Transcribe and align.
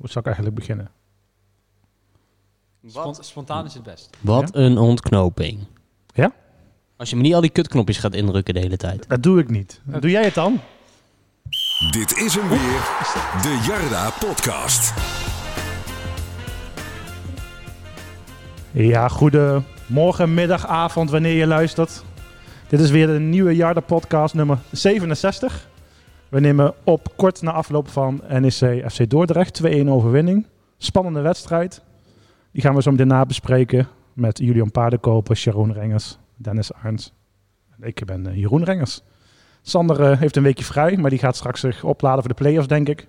Hoe 0.00 0.08
zou 0.08 0.18
ik 0.20 0.26
eigenlijk 0.26 0.54
beginnen? 0.54 0.90
Spont- 2.86 3.18
spontaan 3.24 3.64
is 3.64 3.74
het 3.74 3.82
best. 3.82 4.10
Wat 4.20 4.54
een 4.54 4.78
ontknoping. 4.78 5.66
Ja? 6.14 6.32
Als 6.96 7.10
je 7.10 7.16
me 7.16 7.22
niet 7.22 7.34
al 7.34 7.40
die 7.40 7.50
kutknopjes 7.50 7.98
gaat 7.98 8.14
indrukken 8.14 8.54
de 8.54 8.60
hele 8.60 8.76
tijd. 8.76 9.08
Dat 9.08 9.22
doe 9.22 9.38
ik 9.40 9.50
niet. 9.50 9.80
Doe 9.84 10.10
jij 10.10 10.24
het 10.24 10.34
dan? 10.34 10.60
Dit 11.90 12.16
is 12.16 12.34
hem 12.34 12.48
weer, 12.48 12.80
de 13.42 13.64
Jarda 13.66 14.10
Podcast. 14.10 14.92
Ja, 18.72 19.08
goedemorgen, 19.08 20.34
middag, 20.34 20.66
avond, 20.66 21.10
wanneer 21.10 21.34
je 21.36 21.46
luistert. 21.46 22.04
Dit 22.68 22.80
is 22.80 22.90
weer 22.90 23.06
de 23.06 23.18
nieuwe 23.18 23.56
Jarda 23.56 23.80
podcast 23.80 24.34
nummer 24.34 24.58
67. 24.70 25.68
We 26.30 26.40
nemen 26.40 26.74
op 26.84 27.12
kort 27.16 27.42
na 27.42 27.52
afloop 27.52 27.88
van 27.88 28.20
NEC 28.28 28.84
FC 28.90 29.10
Dordrecht. 29.10 29.60
2-1 29.66 29.66
overwinning. 29.86 30.46
Spannende 30.78 31.20
wedstrijd. 31.20 31.82
Die 32.52 32.62
gaan 32.62 32.74
we 32.74 32.82
zo 32.82 32.90
meteen 32.90 33.06
nabespreken 33.06 33.88
met 34.12 34.38
Julian 34.38 34.70
Paardenkoper, 34.70 35.36
Sharon 35.36 35.72
Rengers, 35.72 36.18
Dennis 36.36 36.72
Arns. 36.72 37.12
En 37.78 37.88
ik 37.88 38.02
ben 38.06 38.26
eh, 38.26 38.36
Jeroen 38.36 38.64
Rengers. 38.64 39.00
Sander 39.62 40.00
eh, 40.10 40.18
heeft 40.18 40.36
een 40.36 40.42
weekje 40.42 40.64
vrij, 40.64 40.96
maar 40.96 41.10
die 41.10 41.18
gaat 41.18 41.36
straks 41.36 41.60
zich 41.60 41.84
opladen 41.84 42.20
voor 42.20 42.28
de 42.28 42.42
play-offs, 42.42 42.68
denk 42.68 42.88
ik. 42.88 43.06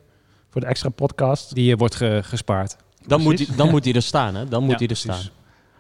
Voor 0.49 0.61
de 0.61 0.67
extra 0.67 0.89
podcast. 0.89 1.53
Die 1.55 1.72
eh, 1.73 1.77
wordt 1.77 1.95
ge- 1.95 2.19
gespaard. 2.23 2.75
Dan, 3.08 3.22
moet 3.22 3.38
hij, 3.47 3.55
dan 3.55 3.69
moet 3.69 3.83
hij 3.85 3.94
er 4.02 4.02
staan, 4.02 4.35
hè? 4.35 4.45
Dan 4.47 4.61
moet 4.61 4.72
Ja, 4.72 4.77
hij 4.77 4.88
er 4.88 4.95
staan. 4.95 5.19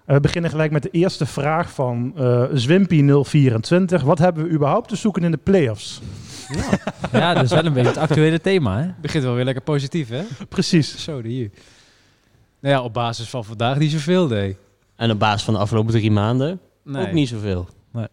Eh, 0.05 0.15
we 0.15 0.19
beginnen 0.21 0.49
gelijk 0.51 0.71
met 0.71 0.83
de 0.83 0.89
eerste 0.89 1.25
vraag 1.25 1.71
van 1.71 2.13
eh 2.17 2.43
Zwimpy024. 2.49 4.03
Wat 4.05 4.17
hebben 4.19 4.43
we 4.43 4.49
überhaupt 4.49 4.87
te 4.89 4.95
zoeken 4.95 5.23
in 5.23 5.31
de 5.31 5.37
play-offs? 5.37 6.01
Ja, 7.11 7.33
dat 7.33 7.43
is 7.43 7.49
wel 7.51 7.65
een 7.65 7.73
beetje 7.73 7.87
het 7.89 7.97
actuele 7.97 8.41
thema, 8.41 8.81
hè? 8.81 8.89
Begint 9.01 9.23
wel 9.23 9.33
weer 9.33 9.45
lekker 9.45 9.63
positief, 9.63 10.09
hè? 10.09 10.23
Precies. 10.49 11.03
Zo, 11.03 11.21
de 11.21 11.27
hier. 11.29 11.49
Nou 12.59 12.75
ja, 12.75 12.81
op 12.81 12.93
basis 12.93 13.29
van 13.29 13.45
vandaag 13.45 13.77
niet 13.77 13.91
zoveel, 13.91 14.27
nee. 14.27 14.57
En 14.95 15.11
op 15.11 15.19
basis 15.19 15.43
van 15.43 15.53
de 15.53 15.59
afgelopen 15.59 15.91
drie 15.93 16.11
maanden 16.11 16.59
nee. 16.83 17.05
ook 17.07 17.11
niet 17.11 17.27
zoveel. 17.27 17.67
Nee. 17.91 18.07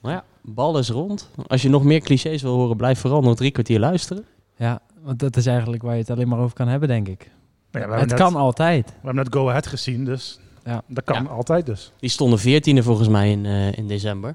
Maar 0.00 0.12
ja, 0.12 0.24
bal 0.42 0.78
is 0.78 0.88
rond. 0.88 1.30
Als 1.46 1.62
je 1.62 1.68
nog 1.68 1.84
meer 1.84 2.00
clichés 2.00 2.42
wil 2.42 2.54
horen, 2.54 2.76
blijf 2.76 2.98
vooral 2.98 3.20
nog 3.22 3.36
drie 3.36 3.50
kwartier 3.50 3.78
luisteren. 3.80 4.24
Ja, 4.56 4.80
want 5.02 5.18
dat 5.18 5.36
is 5.36 5.46
eigenlijk 5.46 5.82
waar 5.82 5.94
je 5.94 6.00
het 6.00 6.10
alleen 6.10 6.28
maar 6.28 6.38
over 6.38 6.54
kan 6.56 6.68
hebben, 6.68 6.88
denk 6.88 7.08
ik. 7.08 7.30
Ja, 7.70 7.80
Het 7.80 8.08
net, 8.08 8.14
kan 8.14 8.36
altijd. 8.36 8.86
we 8.86 8.92
hebben 8.94 9.14
net 9.14 9.34
Go 9.34 9.48
Ahead 9.48 9.66
gezien, 9.66 10.04
dus 10.04 10.38
Ja. 10.64 10.82
dat 10.88 11.04
kan 11.04 11.22
Ja. 11.22 11.28
altijd 11.28 11.66
dus. 11.66 11.92
Die 12.00 12.10
stonden 12.10 12.38
veertiende 12.38 12.82
volgens 12.82 13.08
mij 13.08 13.30
in, 13.30 13.46
eh, 13.46 13.72
in 13.72 13.88
december. 13.88 14.34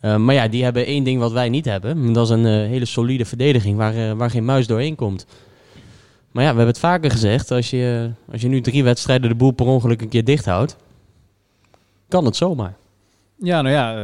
Eh, 0.00 0.16
maar 0.16 0.34
ja, 0.34 0.48
die 0.48 0.64
hebben 0.64 0.86
één 0.86 1.04
ding 1.04 1.20
wat 1.20 1.32
wij 1.32 1.48
niet 1.48 1.64
hebben. 1.64 2.12
Dat 2.12 2.24
is 2.24 2.30
een 2.30 2.46
eh, 2.46 2.52
hele 2.52 2.84
solide 2.84 3.24
verdediging 3.24 3.76
waar, 3.76 3.94
eh, 3.94 4.12
waar 4.12 4.30
geen 4.30 4.44
muis 4.44 4.66
doorheen 4.66 4.94
komt. 4.94 5.26
Maar 6.32 6.42
ja, 6.44 6.50
we 6.50 6.56
hebben 6.56 6.74
het 6.74 6.78
vaker 6.78 7.10
gezegd. 7.10 7.50
Als 7.50 7.70
je, 7.70 8.10
als 8.32 8.40
je 8.40 8.48
nu 8.48 8.60
drie 8.60 8.84
wedstrijden 8.84 9.28
de 9.28 9.34
boel 9.34 9.50
per 9.50 9.66
ongeluk 9.66 10.02
een 10.02 10.08
keer 10.08 10.24
dicht 10.24 10.44
houdt, 10.44 10.76
kan 12.08 12.24
het 12.24 12.36
zomaar. 12.36 12.76
Ja, 13.36 13.62
nou 13.62 13.74
ja, 13.74 13.94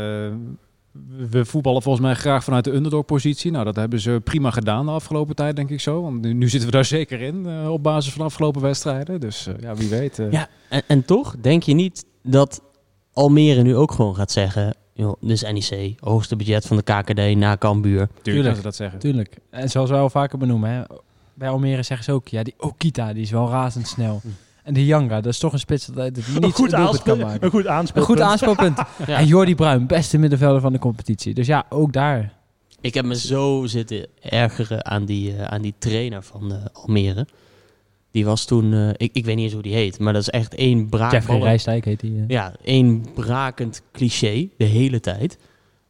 we 1.31 1.45
voetballen 1.45 1.83
volgens 1.83 2.05
mij 2.05 2.15
graag 2.15 2.45
vanuit 2.45 2.65
de 2.65 2.73
underdog-positie. 2.73 3.51
Nou, 3.51 3.65
dat 3.65 3.77
hebben 3.77 4.01
ze 4.01 4.21
prima 4.25 4.51
gedaan 4.51 4.87
de 4.87 4.93
afgelopen 4.93 5.35
tijd, 5.35 5.57
denk 5.57 5.71
ik 5.71 5.81
zo. 5.81 6.03
Want 6.03 6.21
nu, 6.21 6.33
nu 6.33 6.49
zitten 6.49 6.69
we 6.69 6.75
daar 6.75 6.85
zeker 6.85 7.21
in, 7.21 7.49
op 7.69 7.83
basis 7.83 8.13
van 8.13 8.21
de 8.21 8.27
afgelopen 8.27 8.63
wedstrijden. 8.63 9.21
Dus 9.21 9.49
ja, 9.61 9.75
wie 9.75 9.89
weet. 9.89 10.23
Ja, 10.31 10.49
en, 10.69 10.83
en 10.87 11.05
toch 11.05 11.37
denk 11.41 11.63
je 11.63 11.75
niet 11.75 12.05
dat 12.23 12.63
Almere 13.13 13.63
nu 13.63 13.77
ook 13.77 13.93
gewoon 13.93 14.15
gaat 14.15 14.31
zeggen... 14.31 14.75
Joh, 14.95 15.15
dit 15.21 15.31
is 15.31 15.43
NEC, 15.71 15.95
hoogste 16.01 16.37
budget 16.37 16.67
van 16.67 16.77
de 16.77 16.83
KKD 16.83 17.37
na 17.37 17.57
Cambuur. 17.57 18.09
tuurlijk 18.23 18.47
dat 18.47 18.57
ze 18.57 18.63
dat 18.63 18.75
zeggen. 18.77 18.99
Tuurlijk. 18.99 19.37
En 19.51 19.69
zoals 19.69 19.91
wij 19.91 19.99
al 20.01 20.11
vaker 20.11 20.39
benoemen, 20.39 20.71
hè? 20.71 20.83
bij 21.35 21.49
Almere 21.49 21.83
zeggen 21.83 22.05
ze 22.05 22.13
ook, 22.13 22.29
ja, 22.29 22.43
die 22.43 22.55
Okita, 22.59 23.13
die 23.13 23.23
is 23.23 23.31
wel 23.31 23.49
razendsnel. 23.51 24.21
En 24.63 24.75
die 24.75 24.87
Yanga, 24.87 25.21
dat 25.21 25.33
is 25.33 25.39
toch 25.39 25.53
een 25.53 25.59
spits 25.59 25.87
dat 25.87 26.05
het 26.05 26.17
Een 26.17 26.41
niet 26.41 26.53
goed, 26.55 26.71
kan 27.03 27.19
maken. 27.19 27.45
een 27.45 27.51
goed 27.51 27.65
Een 27.65 27.71
aanspeelpunt. 27.71 28.19
goed 28.19 28.21
aanspeelpunt. 28.21 28.79
Ja. 29.07 29.19
En 29.19 29.27
Jordi 29.27 29.55
Bruin, 29.55 29.87
beste 29.87 30.19
middenvelder 30.19 30.61
van 30.61 30.73
de 30.73 30.79
competitie. 30.79 31.35
Dus 31.35 31.47
ja, 31.47 31.65
ook 31.69 31.93
daar. 31.93 32.33
Ik 32.81 32.95
heb 32.95 33.05
me 33.05 33.17
zo 33.17 33.67
zitten 33.67 34.07
ergeren 34.21 34.85
aan 34.87 35.05
die, 35.05 35.37
eh, 35.37 35.45
aan 35.45 35.63
die 35.63 35.75
trainer 35.79 36.23
van 36.23 36.53
eh, 36.53 36.59
Almere. 36.73 37.27
Die 38.15 38.25
was 38.25 38.45
toen, 38.45 38.73
eh, 38.73 38.89
ik, 38.89 39.11
ik 39.13 39.25
weet 39.25 39.35
niet 39.35 39.45
eens 39.45 39.53
hoe 39.53 39.63
die 39.63 39.75
heet, 39.75 39.99
maar 39.99 40.13
dat 40.13 40.23
is 40.23 40.29
echt 40.31 40.55
één 40.55 40.89
braak. 40.89 41.13
Jeffrey 41.13 41.39
Rijstijk 41.39 41.85
heet 41.85 42.01
hij. 42.01 42.25
Ja, 42.29 42.55
één 42.65 43.05
brakend 43.15 43.83
cliché 43.93 44.49
de 44.57 44.65
hele 44.65 45.01
tijd. 45.01 45.39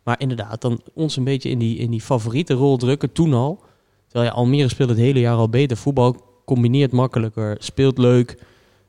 Maar 0.05 0.21
inderdaad, 0.21 0.61
dan 0.61 0.81
ons 0.95 1.17
een 1.17 1.25
beetje 1.25 1.49
in 1.51 1.59
die, 1.59 1.79
in 1.79 1.91
die 1.91 2.01
favoriete 2.01 2.55
rol 2.55 2.77
drukken, 2.77 3.13
toen 3.13 3.33
al. 3.35 3.63
Terwijl 4.07 4.31
ja, 4.31 4.37
Almere 4.37 4.69
speelt 4.69 4.89
het 4.89 4.99
hele 4.99 5.21
jaar 5.21 5.37
al 5.37 5.49
beter. 5.49 5.77
Voetbal 5.77 6.23
combineert 6.45 6.93
makkelijker, 6.93 7.57
speelt 7.59 7.99
leuk. 7.99 8.31
We 8.39 8.45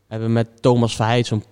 hebben 0.08 0.34
met 0.34 0.62
Thomas 0.62 0.96
Verheid 0.96 1.26
zo'n 1.28 1.44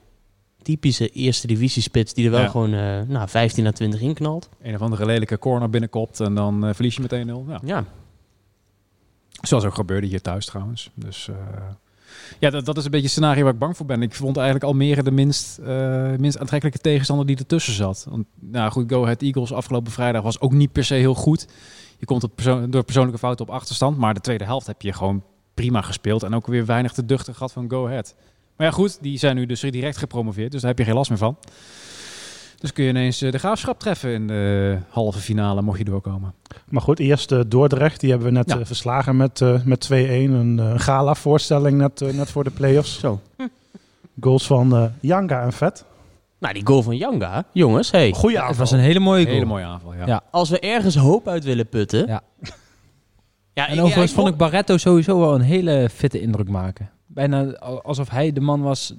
typische 0.61 1.09
eerste 1.09 1.47
divisiespits 1.47 2.13
die 2.13 2.25
er 2.25 2.31
wel 2.31 2.41
Ja. 2.41 2.47
gewoon 2.47 2.73
eh, 2.73 3.01
nou, 3.07 3.29
15 3.29 3.67
à 3.67 3.71
20 3.71 4.01
in 4.01 4.13
knalt. 4.13 4.49
Een 4.61 4.75
of 4.75 4.81
andere 4.81 5.05
lelijke 5.05 5.39
corner 5.39 5.69
binnenkopt 5.69 6.19
en 6.19 6.35
dan 6.35 6.65
eh, 6.65 6.73
verlies 6.73 6.95
je 6.95 7.01
met 7.01 7.11
1-0. 7.11 7.49
Ja. 7.49 7.59
Ja, 7.65 7.85
Zoals 9.47 9.65
ook 9.65 9.75
gebeurde 9.75 10.07
hier 10.07 10.21
thuis 10.21 10.45
trouwens. 10.45 10.89
Dus 10.93 11.27
eh, 11.27 11.35
ja, 12.39 12.49
dat, 12.49 12.65
dat 12.65 12.77
is 12.77 12.85
een 12.85 12.91
beetje 12.91 13.05
het 13.05 13.15
scenario 13.15 13.43
waar 13.43 13.53
ik 13.53 13.59
bang 13.59 13.77
voor 13.77 13.85
ben. 13.85 14.01
Ik 14.01 14.13
vond 14.13 14.37
eigenlijk 14.37 14.65
Almere 14.65 15.03
de 15.03 15.11
minst, 15.11 15.57
eh, 15.57 16.11
minst 16.17 16.39
aantrekkelijke 16.39 16.81
tegenstander 16.81 17.25
die 17.25 17.37
ertussen 17.37 17.73
zat. 17.73 18.05
Want, 18.09 18.25
nou 18.39 18.71
goed, 18.71 18.91
Go 18.91 19.03
Ahead 19.03 19.21
Eagles 19.21 19.53
afgelopen 19.53 19.91
vrijdag 19.91 20.23
was 20.23 20.39
ook 20.39 20.51
niet 20.51 20.71
per 20.71 20.85
se 20.85 20.93
heel 20.93 21.15
goed. 21.15 21.47
Je 21.97 22.05
komt 22.05 22.27
door 22.69 22.83
persoonlijke 22.83 23.19
fouten 23.19 23.47
op 23.47 23.53
achterstand. 23.53 23.97
Maar 23.97 24.13
de 24.13 24.19
tweede 24.19 24.43
helft 24.43 24.67
heb 24.67 24.81
je 24.81 24.93
gewoon 24.93 25.23
prima 25.53 25.81
gespeeld. 25.81 26.23
En 26.23 26.35
ook 26.35 26.47
weer 26.47 26.65
weinig 26.65 26.93
te 26.93 27.05
duchten 27.05 27.33
gehad 27.33 27.51
van 27.51 27.69
Go 27.69 27.85
Ahead. 27.85 28.15
Maar 28.57 28.67
ja 28.67 28.73
goed, 28.73 28.97
die 29.01 29.17
zijn 29.17 29.35
nu 29.35 29.45
dus 29.45 29.59
direct 29.59 29.97
gepromoveerd. 29.97 30.51
Dus 30.51 30.61
daar 30.61 30.69
heb 30.69 30.79
je 30.79 30.85
geen 30.85 30.93
last 30.93 31.09
meer 31.09 31.19
van. 31.19 31.37
Dus 32.63 32.73
kun 32.73 32.83
je 32.83 32.89
ineens 32.89 33.21
eh, 33.21 33.31
de 33.31 33.37
graafschap 33.37 33.79
treffen 33.79 34.13
in 34.13 34.27
de 34.27 34.77
halve 34.89 35.19
finale, 35.19 35.61
mocht 35.61 35.77
je 35.77 35.83
doorkomen. 35.83 36.33
Maar 36.69 36.81
goed, 36.81 36.99
eerst 36.99 37.31
eh, 37.31 37.39
Dordrecht. 37.47 37.99
Die 37.99 38.09
hebben 38.09 38.27
we 38.27 38.33
net 38.33 38.49
Ja. 38.49 38.59
eh, 38.59 38.65
verslagen 38.65 39.17
met, 39.17 39.41
eh, 39.41 39.63
met 39.63 39.79
2-1. 39.79 39.93
Een 40.33 40.59
eh, 40.59 40.73
gala-voorstelling 40.75 41.77
net, 41.77 41.99
net 42.15 42.29
voor 42.31 42.43
de 42.43 42.49
play-offs. 42.49 42.99
zo. 42.99 43.19
Goals 44.19 44.45
van 44.47 44.75
eh 44.75 44.83
Yanga 44.99 45.41
en 45.41 45.53
Vet. 45.53 45.85
Nou, 46.39 46.53
die 46.53 46.65
goal 46.65 46.81
van 46.81 46.97
Janga, 46.97 47.43
jongens, 47.51 47.91
hey. 47.91 48.11
Goeie 48.11 48.35
Het 48.35 48.45
aanval. 48.45 48.59
was 48.59 48.71
een 48.71 48.79
hele 48.79 48.99
mooie 48.99 49.21
goal. 49.23 49.33
Hele 49.33 49.45
mooie 49.45 49.65
aanval, 49.65 49.93
ja. 49.93 50.05
Ja. 50.05 50.21
Als 50.31 50.49
we 50.49 50.59
ergens 50.59 50.95
hoop 50.95 51.27
uit 51.27 51.43
willen 51.43 51.67
putten... 51.67 52.07
Ja. 52.07 52.21
ja 53.53 53.67
En 53.67 53.79
overigens 53.79 54.11
vond 54.13 54.27
ik 54.27 54.37
Barretto 54.37 54.77
sowieso 54.77 55.19
wel 55.19 55.35
een 55.35 55.41
hele 55.41 55.89
fitte 55.93 56.21
indruk 56.21 56.49
maken. 56.49 56.89
Bijna 57.05 57.43
alsof 57.83 58.09
hij 58.09 58.31
de 58.31 58.39
man 58.41 58.61
was 58.61 58.93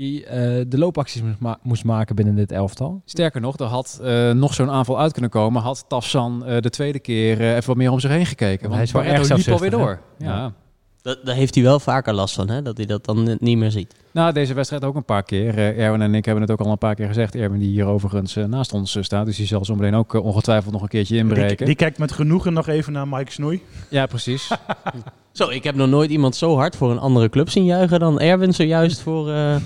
die 0.00 0.26
eh, 0.26 0.64
de 0.68 0.78
loopacties 0.78 1.22
moest, 1.22 1.38
ma- 1.38 1.58
moest 1.62 1.84
maken 1.84 2.16
binnen 2.16 2.34
dit 2.34 2.52
elftal. 2.52 3.02
Sterker 3.04 3.40
nog, 3.40 3.58
er 3.58 3.66
had 3.66 4.00
eh, 4.02 4.30
nog 4.30 4.54
zo'n 4.54 4.70
aanval 4.70 4.98
uit 5.00 5.12
kunnen 5.12 5.30
komen. 5.30 5.62
Had 5.62 5.84
Tafsan 5.88 6.44
eh, 6.46 6.60
de 6.60 6.70
tweede 6.70 6.98
keer 6.98 7.40
eh, 7.40 7.50
even 7.54 7.66
wat 7.66 7.76
meer 7.76 7.90
om 7.90 8.00
zich 8.00 8.10
heen 8.10 8.26
gekeken. 8.26 8.72
Hij 8.72 8.82
is 8.82 8.92
wel 8.92 9.02
erg 9.02 9.28
liep 9.36 9.48
alweer 9.48 9.70
door. 9.70 10.00
hè? 10.18 10.24
Ja. 10.26 10.36
Ja. 10.36 10.52
Dat, 11.02 11.18
daar 11.24 11.34
heeft 11.34 11.54
hij 11.54 11.64
wel 11.64 11.80
vaker 11.80 12.14
last 12.14 12.34
van, 12.34 12.48
hè? 12.48 12.62
dat 12.62 12.76
hij 12.76 12.86
dat 12.86 13.04
dan 13.04 13.36
niet 13.40 13.58
meer 13.58 13.70
ziet. 13.70 13.94
Nou, 14.10 14.32
deze 14.32 14.54
wedstrijd 14.54 14.84
ook 14.84 14.94
een 14.94 15.04
paar 15.04 15.22
keer. 15.22 15.58
Erwin 15.78 16.02
en 16.02 16.14
ik 16.14 16.24
hebben 16.24 16.42
het 16.42 16.52
ook 16.52 16.60
al 16.60 16.70
een 16.72 16.78
paar 16.78 16.94
keer 16.94 17.06
gezegd. 17.06 17.34
Erwin 17.34 17.58
die 17.58 17.68
hier 17.70 17.86
overigens 17.86 18.34
naast 18.34 18.72
ons 18.72 18.96
staat. 19.00 19.26
Dus 19.26 19.36
die 19.36 19.46
zal 19.46 19.64
zo 19.64 19.74
meteen 19.74 19.94
ook 19.94 20.12
ongetwijfeld 20.14 20.72
nog 20.72 20.82
een 20.82 20.88
keertje 20.88 21.16
inbreken. 21.16 21.66
die 21.66 21.74
kijkt 21.74 21.98
met 21.98 22.12
genoegen 22.12 22.52
nog 22.52 22.68
even 22.68 22.92
naar 22.92 23.08
Mike 23.08 23.32
Snoei. 23.32 23.62
Ja, 23.88 24.06
precies. 24.06 24.50
Zo, 25.32 25.48
ik 25.48 25.64
heb 25.64 25.74
nog 25.74 25.88
nooit 25.88 26.10
iemand 26.10 26.36
zo 26.36 26.56
hard 26.56 26.76
voor 26.76 26.90
een 26.90 26.98
andere 26.98 27.28
club 27.28 27.50
zien 27.50 27.64
juichen 27.64 28.00
dan 28.00 28.20
Erwin 28.20 28.54
zojuist 28.54 29.00
voor, 29.00 29.30
eh, 29.32 29.56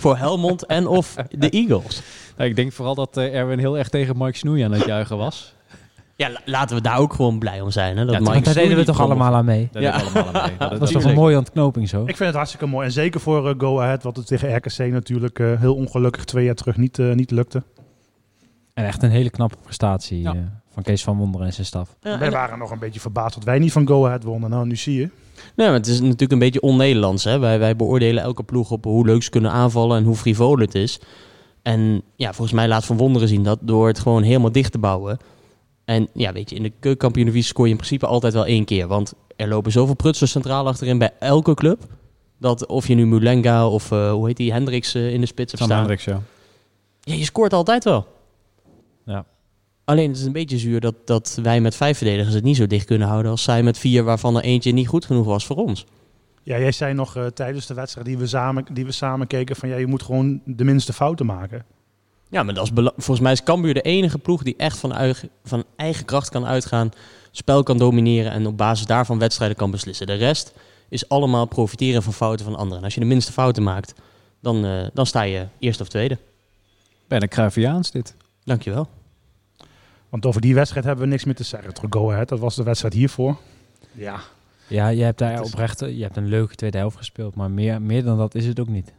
voor 0.00 0.16
Helmond 0.16 0.66
en 0.66 0.86
of 0.86 1.14
de 1.30 1.48
Eagles. 1.60 2.02
Nou, 2.36 2.50
ik 2.50 2.56
denk 2.56 2.72
vooral 2.72 2.94
dat 2.94 3.16
eh, 3.16 3.34
Erwin 3.34 3.58
heel 3.58 3.78
erg 3.78 3.88
tegen 3.88 4.18
Mike 4.18 4.36
Snoei 4.36 4.62
aan 4.62 4.72
het 4.72 4.84
juichen 4.84 5.16
was. 5.16 5.54
Ja, 6.16 6.30
la- 6.30 6.40
laten 6.44 6.76
we 6.76 6.82
daar 6.82 6.98
ook 6.98 7.12
gewoon 7.12 7.38
blij 7.38 7.60
om 7.60 7.70
zijn. 7.70 7.96
Hè? 7.96 8.04
Dat 8.04 8.14
Ja, 8.14 8.20
Mike 8.20 8.32
Want 8.32 8.44
daar 8.44 8.54
deden 8.54 8.76
we 8.76 8.84
toch 8.84 9.00
allemaal 9.00 9.34
aan 9.34 9.44
mee. 9.44 9.68
Daar 9.72 9.82
Ja. 9.82 9.96
ja. 9.98 10.02
allemaal 10.04 10.32
aan 10.34 10.48
mee. 10.48 10.56
Dat, 10.58 10.70
Dat 10.70 10.78
was 10.78 10.90
toch 10.90 11.04
een 11.04 11.14
mooie 11.14 11.36
ontknoping 11.36 11.88
zo. 11.88 12.00
Ik 12.00 12.06
vind 12.16 12.18
het 12.18 12.34
hartstikke 12.34 12.66
mooi. 12.66 12.86
En 12.86 12.92
zeker 12.92 13.20
voor 13.20 13.48
eh, 13.48 13.54
Go 13.58 13.80
Ahead, 13.80 14.02
wat 14.02 14.16
het 14.16 14.26
tegen 14.26 14.56
RKC 14.56 14.78
natuurlijk 14.78 15.38
eh, 15.38 15.60
heel 15.60 15.74
ongelukkig 15.74 16.24
twee 16.24 16.44
jaar 16.44 16.54
terug 16.54 16.76
niet, 16.76 16.98
eh, 16.98 17.12
niet 17.12 17.30
lukte. 17.30 17.62
En 18.74 18.84
echt 18.84 19.02
een 19.02 19.10
hele 19.10 19.30
knappe 19.30 19.56
prestatie 19.62 20.20
Ja. 20.20 20.34
Van 20.82 20.92
Kees 20.92 21.02
van 21.02 21.16
Wonderen 21.16 21.46
en 21.46 21.52
zijn 21.52 21.66
staf. 21.66 21.96
Ja, 22.02 22.18
Wij 22.18 22.26
en- 22.26 22.32
waren 22.32 22.58
nog 22.58 22.70
een 22.70 22.78
beetje 22.78 23.00
verbaasd 23.00 23.34
dat 23.34 23.44
wij 23.44 23.58
niet 23.58 23.72
van 23.72 23.86
Go 23.86 24.06
Ahead 24.06 24.22
wonnen. 24.24 24.50
Nou, 24.50 24.66
nu 24.66 24.76
zie 24.76 24.94
je. 24.94 25.08
Nee, 25.56 25.66
maar 25.66 25.76
het 25.76 25.86
is 25.86 26.00
natuurlijk 26.00 26.32
een 26.32 26.38
beetje 26.38 26.60
on-Nederlands. 26.60 27.24
Hè? 27.24 27.38
Wij, 27.38 27.58
wij 27.58 27.76
beoordelen 27.76 28.22
elke 28.22 28.42
ploeg 28.42 28.70
op 28.70 28.84
hoe 28.84 29.06
leuk 29.06 29.22
ze 29.22 29.30
kunnen 29.30 29.50
aanvallen 29.50 29.96
en 29.98 30.04
hoe 30.04 30.16
frivol 30.16 30.58
het 30.58 30.74
is. 30.74 31.00
En 31.62 32.02
ja, 32.16 32.32
volgens 32.32 32.56
mij 32.56 32.68
laat 32.68 32.84
Van 32.84 32.96
Wonderen 32.96 33.28
zien 33.28 33.42
dat 33.42 33.58
door 33.62 33.86
het 33.86 33.98
gewoon 33.98 34.22
helemaal 34.22 34.52
dicht 34.52 34.72
te 34.72 34.78
bouwen. 34.78 35.18
En 35.84 36.08
ja, 36.14 36.32
weet 36.32 36.50
je, 36.50 36.56
in 36.56 36.62
de 36.62 36.72
keukenkampioen 36.80 37.42
scoor 37.42 37.64
je 37.64 37.70
in 37.70 37.76
principe 37.76 38.06
altijd 38.06 38.32
wel 38.32 38.46
één 38.46 38.64
keer. 38.64 38.86
Want 38.86 39.12
er 39.36 39.48
lopen 39.48 39.72
zoveel 39.72 39.94
prutsen 39.94 40.28
centraal 40.28 40.66
achterin 40.66 40.98
bij 40.98 41.10
elke 41.18 41.54
club. 41.54 41.82
Dat 42.38 42.66
of 42.66 42.86
je 42.88 42.94
nu 42.94 43.06
Mulenga 43.06 43.68
of 43.68 43.92
eh, 43.92 44.12
hoe 44.12 44.26
heet 44.26 44.36
die, 44.36 44.52
Hendricks 44.52 44.94
eh, 44.94 45.12
in 45.12 45.20
de 45.20 45.26
spits 45.26 45.52
hebt 45.52 45.62
Sam 45.62 45.66
staan. 45.66 45.78
Hendricks, 45.78 46.04
ja. 46.04 46.20
Ja, 47.00 47.14
je 47.14 47.24
scoort 47.24 47.52
altijd 47.52 47.84
wel. 47.84 48.06
Ja. 49.04 49.24
Alleen 49.90 50.08
het 50.08 50.18
is 50.18 50.24
een 50.24 50.32
beetje 50.32 50.58
zuur 50.58 50.80
dat, 50.80 50.94
dat 51.04 51.38
wij 51.42 51.60
met 51.60 51.76
vijf 51.76 51.96
verdedigers 51.96 52.34
het 52.34 52.44
niet 52.44 52.56
zo 52.56 52.66
dicht 52.66 52.86
kunnen 52.86 53.08
houden 53.08 53.30
als 53.30 53.42
zij 53.42 53.62
met 53.62 53.78
vier, 53.78 54.04
waarvan 54.04 54.36
er 54.36 54.42
eentje 54.42 54.72
niet 54.72 54.88
goed 54.88 55.04
genoeg 55.04 55.26
was 55.26 55.46
voor 55.46 55.56
ons. 55.56 55.84
Ja, 56.42 56.58
jij 56.58 56.72
zei 56.72 56.94
nog 56.94 57.16
eh, 57.16 57.26
tijdens 57.26 57.66
de 57.66 57.74
wedstrijd 57.74 58.06
die 58.06 58.18
we, 58.18 58.26
samen, 58.26 58.64
die 58.72 58.84
we 58.84 58.92
samen 58.92 59.26
keken 59.26 59.56
van 59.56 59.68
ja, 59.68 59.76
je 59.76 59.86
moet 59.86 60.02
gewoon 60.02 60.40
de 60.44 60.64
minste 60.64 60.92
fouten 60.92 61.26
maken. 61.26 61.64
Ja, 62.28 62.42
maar 62.42 62.54
dat 62.54 62.64
is 62.64 62.70
volgens 62.96 63.20
mij 63.20 63.32
is 63.32 63.42
Cambuur 63.42 63.74
de 63.74 63.80
enige 63.80 64.18
ploeg 64.18 64.42
die 64.42 64.54
echt 64.56 64.78
van, 64.78 64.92
eigen- 64.92 65.30
van 65.44 65.64
eigen 65.76 66.04
kracht 66.04 66.28
kan 66.28 66.46
uitgaan, 66.46 66.90
spel 67.30 67.62
kan 67.62 67.78
domineren 67.78 68.32
en 68.32 68.46
op 68.46 68.56
basis 68.56 68.86
daarvan 68.86 69.18
wedstrijden 69.18 69.56
kan 69.56 69.70
beslissen. 69.70 70.06
De 70.06 70.14
rest 70.14 70.52
is 70.88 71.08
allemaal 71.08 71.46
profiteren 71.46 72.02
van 72.02 72.12
fouten 72.12 72.44
van 72.44 72.56
anderen. 72.56 72.78
En 72.78 72.84
als 72.84 72.94
je 72.94 73.00
de 73.00 73.06
minste 73.06 73.32
fouten 73.32 73.62
maakt, 73.62 73.94
dan, 74.40 74.64
eh, 74.64 74.86
dan 74.94 75.06
sta 75.06 75.22
je 75.22 75.46
eerste 75.58 75.82
of 75.82 75.88
tweede. 75.88 76.18
Ben 77.08 77.20
ik 77.20 77.30
Cruyffiaans 77.30 77.90
dit. 77.90 78.14
Dankjewel. 78.44 78.88
Want 80.10 80.26
over 80.26 80.40
die 80.40 80.54
wedstrijd 80.54 80.84
hebben 80.84 81.04
we 81.04 81.10
niks 81.10 81.24
meer 81.24 81.34
te 81.34 81.44
zeggen. 81.44 81.74
Terug 81.74 81.90
Go 81.92 82.10
Ahead, 82.10 82.28
dat 82.28 82.38
was 82.38 82.56
de 82.56 82.62
wedstrijd 82.62 82.94
hiervoor. 82.94 83.36
Ja, 83.92 84.20
Ja, 84.66 84.88
je 84.88 85.02
hebt 85.02 85.18
daar 85.18 85.32
Het 85.32 85.44
oprecht 85.44 85.80
je 85.80 86.02
hebt 86.02 86.16
een 86.16 86.28
leuke 86.28 86.54
tweede 86.54 86.78
helft 86.78 86.96
gespeeld. 86.96 87.34
Maar 87.34 87.50
meer, 87.50 87.82
meer 87.82 88.04
dan 88.04 88.18
dat 88.18 88.34
is 88.34 88.46
het 88.46 88.60
ook 88.60 88.68
niet. 88.68 88.92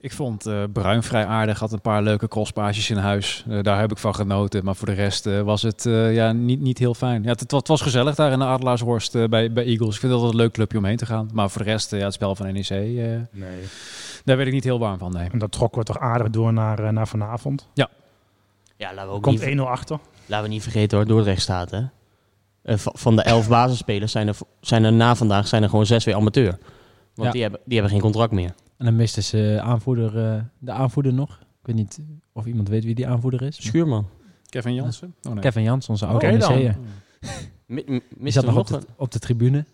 Ik 0.00 0.12
vond 0.12 0.46
eh, 0.46 0.62
Bruin 0.72 1.02
vrij 1.02 1.26
aardig, 1.26 1.58
had 1.58 1.72
een 1.72 1.80
paar 1.80 2.02
leuke 2.02 2.28
crosspaasjes 2.28 2.90
in 2.90 2.96
huis. 2.96 3.44
Eh, 3.48 3.62
daar 3.62 3.78
heb 3.80 3.90
ik 3.90 3.98
van 3.98 4.14
genoten. 4.14 4.64
Maar 4.64 4.76
voor 4.76 4.86
de 4.86 4.92
rest 4.92 5.26
eh, 5.26 5.40
was 5.40 5.62
het 5.62 5.86
eh, 5.86 6.14
ja, 6.14 6.32
niet, 6.32 6.60
niet 6.60 6.78
heel 6.78 6.94
fijn. 6.94 7.22
Ja, 7.22 7.28
het, 7.28 7.40
het 7.40 7.50
wa- 7.50 7.58
het 7.58 7.68
was 7.68 7.80
gezellig 7.80 8.14
daar 8.14 8.32
in 8.32 8.38
de 8.38 8.44
Adelaarshorst 8.44 9.14
eh, 9.14 9.24
bij, 9.24 9.52
bij 9.52 9.64
Eagles. 9.64 9.94
Ik 9.94 10.00
vind 10.00 10.12
dat 10.12 10.22
een 10.22 10.36
leuk 10.36 10.52
clubje 10.52 10.78
om 10.78 10.84
heen 10.84 10.96
te 10.96 11.06
gaan. 11.06 11.30
Maar 11.32 11.50
voor 11.50 11.64
de 11.64 11.70
rest, 11.70 11.92
eh, 11.92 11.98
ja, 11.98 12.04
het 12.04 12.14
spel 12.14 12.34
van 12.34 12.52
NEC, 12.52 12.68
eh, 12.70 12.76
nee. 13.30 13.60
daar 14.24 14.36
werd 14.36 14.46
ik 14.48 14.52
niet 14.54 14.64
heel 14.64 14.78
warm 14.78 14.98
van. 14.98 15.12
Nee. 15.12 15.28
En 15.32 15.38
dat 15.38 15.52
trokken 15.52 15.78
we 15.78 15.84
toch 15.84 15.98
aardig 15.98 16.30
door 16.30 16.52
naar, 16.52 16.78
eh, 16.84 16.90
naar 16.90 17.08
vanavond. 17.08 17.68
Ja, 18.76 18.94
laten 18.94 19.08
we 19.10 19.14
ook 19.16 19.22
Komt 19.22 19.40
niet, 19.40 19.48
1-0 19.48 19.68
achter. 19.68 19.98
Laten 20.26 20.46
we 20.46 20.52
niet 20.52 20.62
vergeten 20.62 20.96
hoor, 20.98 21.06
Dordrecht 21.06 21.42
staat 21.42 21.70
hè. 21.70 21.82
Eh, 22.62 22.76
va- 22.76 22.92
van 22.94 23.16
de 23.16 23.22
elf 23.22 23.48
basisspelers 23.48 24.12
zijn 24.12 24.28
er, 24.28 24.36
zijn 24.60 24.84
er 24.84 24.92
na 24.92 25.14
vandaag 25.14 25.46
zijn 25.48 25.62
er 25.62 25.68
gewoon 25.68 25.86
zes 25.86 26.04
weer 26.04 26.14
amateur. 26.14 26.58
Want 27.14 27.26
Ja. 27.26 27.30
die, 27.30 27.42
hebben, 27.42 27.60
die 27.64 27.74
hebben 27.74 27.92
geen 27.92 28.02
contract 28.02 28.32
meer. 28.32 28.54
En 28.76 28.84
dan 28.84 28.96
miste 28.96 29.22
ze 29.22 29.58
aanvoerder, 29.62 30.18
eh, 30.34 30.40
de 30.58 30.72
aanvoerder 30.72 31.12
nog. 31.14 31.30
Ik 31.40 31.66
weet 31.66 31.76
niet 31.76 32.00
of 32.32 32.46
iemand 32.46 32.68
weet 32.68 32.84
wie 32.84 32.94
die 32.94 33.06
aanvoerder 33.08 33.42
is. 33.42 33.56
Schuurman. 33.66 34.06
Kevin 34.48 34.74
Jansen? 34.74 35.14
Oh, 35.22 35.32
nee. 35.32 35.42
Kevin 35.42 35.62
Jans, 35.62 35.88
onze 35.88 36.06
oude 36.06 36.26
Oké 36.26 36.38
dan. 36.38 36.52
NEC'er. 36.54 36.76
Mi- 37.66 37.82
m- 37.86 37.90
Die 37.90 38.02
Misten 38.16 38.42
zat 38.42 38.54
nog 38.54 38.66
de, 38.66 38.80
op 38.96 39.10
de 39.12 39.18
tribune. 39.18 39.64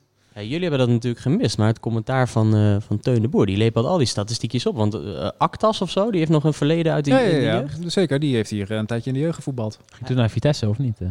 Ja, 0.40 0.46
jullie 0.46 0.60
hebben 0.60 0.78
dat 0.78 0.88
natuurlijk 0.88 1.22
gemist, 1.22 1.58
maar 1.58 1.66
het 1.66 1.80
commentaar 1.80 2.28
van, 2.28 2.56
eh, 2.56 2.76
van 2.80 3.00
Teun 3.00 3.22
de 3.22 3.28
Boer, 3.28 3.46
die 3.46 3.56
lepelt 3.56 3.86
al 3.86 3.98
die 3.98 4.06
statistiekjes 4.06 4.66
op. 4.66 4.76
Want 4.76 4.94
eh, 4.94 5.30
Actas 5.38 5.80
of 5.80 5.90
zo, 5.90 6.10
die 6.10 6.18
heeft 6.18 6.30
nog 6.32 6.44
een 6.44 6.52
verleden 6.54 6.92
uit 6.92 7.04
die, 7.04 7.14
Ja, 7.14 7.20
ja, 7.20 7.26
in 7.28 7.34
de 7.38 7.40
ja. 7.44 7.60
jeugd. 7.60 7.78
zeker. 7.92 8.18
Die 8.20 8.34
heeft 8.34 8.50
hier 8.50 8.70
een 8.70 8.86
tijdje 8.86 9.10
in 9.10 9.16
de 9.16 9.22
jeugd 9.22 9.34
gevoetbald. 9.34 9.78
Ging 9.92 10.06
toen 10.06 10.16
naar 10.16 10.30
Vitesse, 10.30 10.68
of 10.68 10.78
niet? 10.78 11.00
eh? 11.00 11.08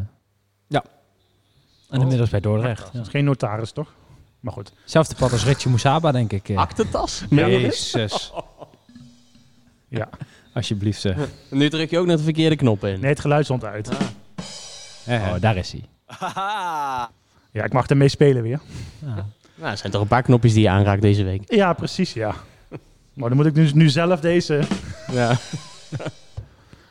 Ja. 0.68 0.84
En 1.90 2.02
inmiddels 2.02 2.30
bij 2.30 2.40
Dordrecht. 2.40 2.84
Dat 2.84 2.94
Ja. 2.94 3.00
is 3.02 3.08
geen 3.08 3.24
notaris, 3.26 3.72
toch? 3.72 3.94
Maar 4.40 4.54
goed. 4.54 4.72
Zelfde 4.86 5.16
pad 5.16 5.32
als 5.32 5.46
Richie 5.46 5.70
Moussaba, 5.70 6.12
denk 6.12 6.32
ik. 6.34 6.50
eh. 6.50 6.58
Aktentas. 6.58 7.24
Jezus. 7.30 8.32
Ja. 9.92 10.10
Alsjeblieft 10.54 11.02
zeg. 11.02 11.18
Nu 11.50 11.70
druk 11.70 11.90
je 11.90 12.00
ook 12.00 12.06
nog 12.06 12.18
de 12.18 12.24
verkeerde 12.24 12.56
knop 12.56 12.84
in. 12.86 13.00
Nee, 13.00 13.10
het 13.10 13.20
geluid 13.20 13.46
stond 13.46 13.64
uit. 13.66 13.90
Hè. 15.04 15.18
Oh, 15.34 15.42
daar 15.42 15.58
is 15.58 15.72
hij. 15.72 15.84
Ja, 17.52 17.64
ik 17.64 17.74
mag 17.74 17.88
ermee 17.88 18.08
spelen 18.10 18.42
weer. 18.44 18.60
Ja. 19.00 19.26
Nou, 19.56 19.72
er 19.72 19.78
zijn 19.78 19.92
toch 19.92 20.02
een 20.02 20.08
paar 20.08 20.22
knopjes 20.22 20.54
die 20.54 20.62
je 20.62 20.70
aanraakt 20.70 21.02
deze 21.02 21.24
week. 21.24 21.54
Ja, 21.54 21.74
precies, 21.74 22.14
ja. 22.14 22.36
Maar 23.14 23.28
dan 23.30 23.38
moet 23.38 23.46
ik 23.48 23.56
dus 23.56 23.74
nu 23.74 23.90
zelf 23.90 24.20
deze... 24.20 24.62
Ja. 25.12 25.38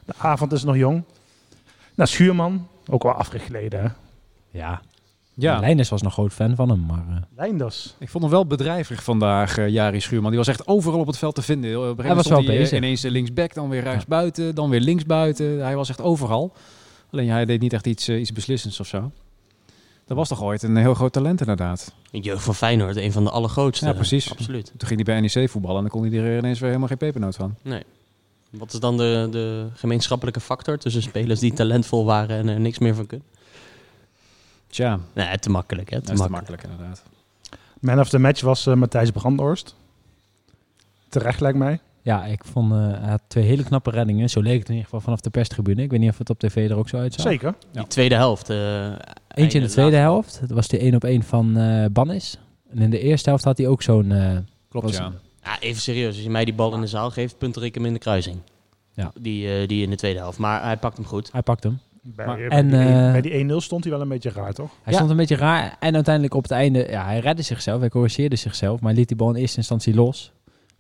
De 0.05 0.13
avond 0.19 0.53
is 0.53 0.65
nog 0.65 0.77
jong. 0.77 1.03
Nou, 1.95 2.09
Schuurman, 2.09 2.69
ook 2.91 3.03
wel 3.03 3.13
afgegleden, 3.13 3.81
hè? 3.83 3.89
ja. 4.59 4.81
Ja, 5.35 5.59
Leijnes 5.61 5.89
was 5.89 6.03
nog 6.03 6.13
groot 6.13 6.33
fan 6.33 6.55
van 6.57 6.69
hem, 6.69 6.87
maar... 6.87 7.05
eh, 7.09 7.17
Leinders. 7.37 7.95
ik 7.99 8.09
vond 8.09 8.25
hem 8.25 8.33
wel 8.33 8.47
bedrijvig 8.47 9.03
vandaag, 9.03 9.59
eh 9.59 9.69
Jari 9.69 10.01
Schuurman. 10.01 10.31
Die 10.31 10.39
was 10.39 10.49
echt 10.49 10.67
overal 10.67 11.01
op 11.01 11.07
het 11.07 11.19
veld 11.19 11.35
te 11.35 11.43
vinden. 11.43 11.91
Op 11.91 11.99
een 11.99 12.05
Hij 12.05 12.15
was 12.15 12.29
wel 12.29 12.39
eh, 12.41 12.47
bezig. 12.47 12.77
ineens 12.79 13.03
linksback, 13.03 13.55
dan 13.55 13.69
weer 13.69 13.83
rechtsbuiten, 13.83 14.55
dan 14.55 14.71
weer 14.71 14.81
linksbuiten. 14.81 15.59
Hij 15.63 15.77
was 15.77 15.89
echt 15.89 16.01
overal. 16.01 16.53
Alleen 17.13 17.25
ja, 17.27 17.33
hij 17.33 17.45
deed 17.45 17.61
niet 17.61 17.73
echt 17.73 17.87
iets, 17.87 18.09
iets 18.09 18.33
beslissends 18.33 18.81
of 18.81 18.87
zo. 18.87 19.11
Dat 20.09 20.17
was 20.17 20.29
toch 20.29 20.43
ooit 20.43 20.63
een 20.63 20.77
heel 20.77 20.95
groot 20.95 21.13
talent 21.13 21.41
inderdaad. 21.41 21.93
De 22.11 22.19
jeugd 22.19 22.43
van 22.45 22.55
Feyenoord, 22.55 22.97
een 22.97 23.13
van 23.13 23.25
de 23.25 23.31
allergrootste. 23.31 23.87
Ja, 23.87 23.93
precies. 23.93 24.31
Absoluut. 24.31 24.73
Toen 24.77 24.89
ging 24.89 25.05
hij 25.07 25.21
bij 25.21 25.21
NEC 25.21 25.51
voetballen 25.51 25.77
en 25.77 25.83
dan 25.91 26.01
kon 26.01 26.11
hij 26.11 26.19
er 26.21 26.39
ineens 26.39 26.59
weer 26.59 26.67
helemaal 26.69 26.89
geen 26.89 26.97
pepernoot 26.97 27.37
van. 27.37 27.55
Wat 28.51 28.73
is 28.73 28.81
dan 28.81 28.97
de, 28.97 29.29
de 29.31 29.67
gemeenschappelijke 29.75 30.41
factor 30.41 30.79
tussen 30.79 31.03
spelers 31.03 31.41
die 31.41 31.53
talentvol 31.53 32.05
waren 32.05 32.37
en 32.37 32.49
er 32.49 32.61
niks 32.61 32.79
meer 32.79 32.95
van 32.95 33.07
kunnen? 33.07 33.27
Tja, 34.67 34.99
Nee, 35.13 35.39
te 35.39 35.51
makkelijk, 35.51 35.91
hè? 35.91 36.01
Te 36.01 36.15
makkelijk. 36.15 36.63
inderdaad. 36.63 37.03
Man 37.81 38.01
of 38.01 38.09
the 38.09 38.19
match 38.19 38.41
was 38.41 38.67
eh, 38.67 38.75
Matthijs 38.75 39.11
Brandhorst. 39.11 39.75
Terecht 41.09 41.41
lijkt 41.41 41.59
mij. 41.59 41.81
ja, 42.03 42.25
ik 42.25 42.45
vond... 42.45 42.73
eh, 42.73 42.79
hij 42.79 43.11
had 43.11 43.23
twee 43.27 43.45
hele 43.45 43.63
knappe 43.65 43.91
reddingen. 43.91 44.31
Zo 44.31 44.41
leek 44.41 44.59
het 44.59 44.65
in 44.69 44.75
ieder 44.75 44.85
geval 44.85 45.01
vanaf 45.01 45.21
de 45.21 45.31
perstribune. 45.31 45.83
Ik 45.83 45.91
weet 45.91 46.01
niet 46.01 46.11
of 46.11 46.19
het 46.19 46.31
op 46.31 46.39
tv 46.39 46.71
er 46.71 46.77
ook 46.77 46.89
zo 46.89 46.97
uitzag. 46.97 47.27
Zeker. 47.27 47.55
Die 47.73 47.87
tweede 47.87 48.15
helft. 48.15 48.51
eh, 48.51 48.93
Eentje 49.43 49.59
in 49.59 49.65
de 49.65 49.71
tweede 49.71 49.91
laatste- 49.91 50.11
helft. 50.13 50.41
Dat 50.41 50.51
was 50.51 50.69
die 50.69 50.79
één 50.79 50.95
op 50.95 51.05
één 51.05 51.23
van 51.23 51.57
eh 51.57 51.85
Bannis. 51.93 52.39
En 52.71 52.79
in 52.79 52.91
de 52.91 52.99
eerste 53.01 53.29
helft 53.29 53.45
had 53.45 53.59
hij 53.59 53.67
ook 53.67 53.83
zo'n... 53.83 54.13
eh, 54.13 54.37
Klopt, 54.69 54.87
was- 54.87 54.97
ja. 54.97 55.13
Ja, 55.43 55.61
even 55.61 55.81
serieus. 55.81 56.15
Als 56.15 56.23
je 56.23 56.31
mij 56.31 56.45
die 56.45 56.55
bal 56.55 56.75
in 56.75 56.81
de 56.81 56.87
zaal 56.87 57.11
geeft, 57.11 57.39
punter 57.39 57.65
ik 57.65 57.75
hem 57.75 57.85
in 57.85 57.93
de 57.93 57.99
kruising. 57.99 58.37
Ja. 58.93 59.13
Die, 59.21 59.49
eh, 59.61 59.69
die 59.69 59.83
in 59.83 59.91
de 59.91 59.97
tweede 59.97 60.19
helft. 60.19 60.39
Maar 60.39 60.63
hij 60.63 60.77
pakt 60.77 60.97
hem 60.97 61.07
goed. 61.07 61.33
Hij 61.33 61.43
pakt 61.43 61.63
hem. 61.63 61.79
Bij, 62.03 62.27
Maar- 62.27 62.37
bij 62.37 62.49
en, 62.49 62.69
die, 62.69 62.79
eh, 62.79 63.13
bij 63.13 63.21
die 63.21 63.33
1-0 63.33 63.61
stond 63.61 63.85
hij 63.85 63.93
wel 63.93 64.03
een 64.03 64.09
beetje 64.09 64.31
raar, 64.31 64.53
toch? 64.53 64.71
Hij 64.83 64.93
Ja. 64.93 64.99
stond 64.99 65.11
een 65.11 65.17
beetje 65.17 65.37
raar. 65.37 65.77
En 65.81 65.95
uiteindelijk 65.95 66.35
op 66.35 66.43
het 66.43 66.51
einde... 66.53 66.87
Ja, 66.91 67.05
hij 67.05 67.19
redde 67.19 67.43
zichzelf. 67.43 67.81
Hij 67.81 67.89
corrigeerde 67.89 68.37
zichzelf. 68.37 68.81
Maar 68.81 68.95
liet 68.95 69.09
die 69.09 69.17
bal 69.17 69.29
in 69.31 69.35
eerste 69.37 69.57
instantie 69.57 69.95
los. 69.95 70.33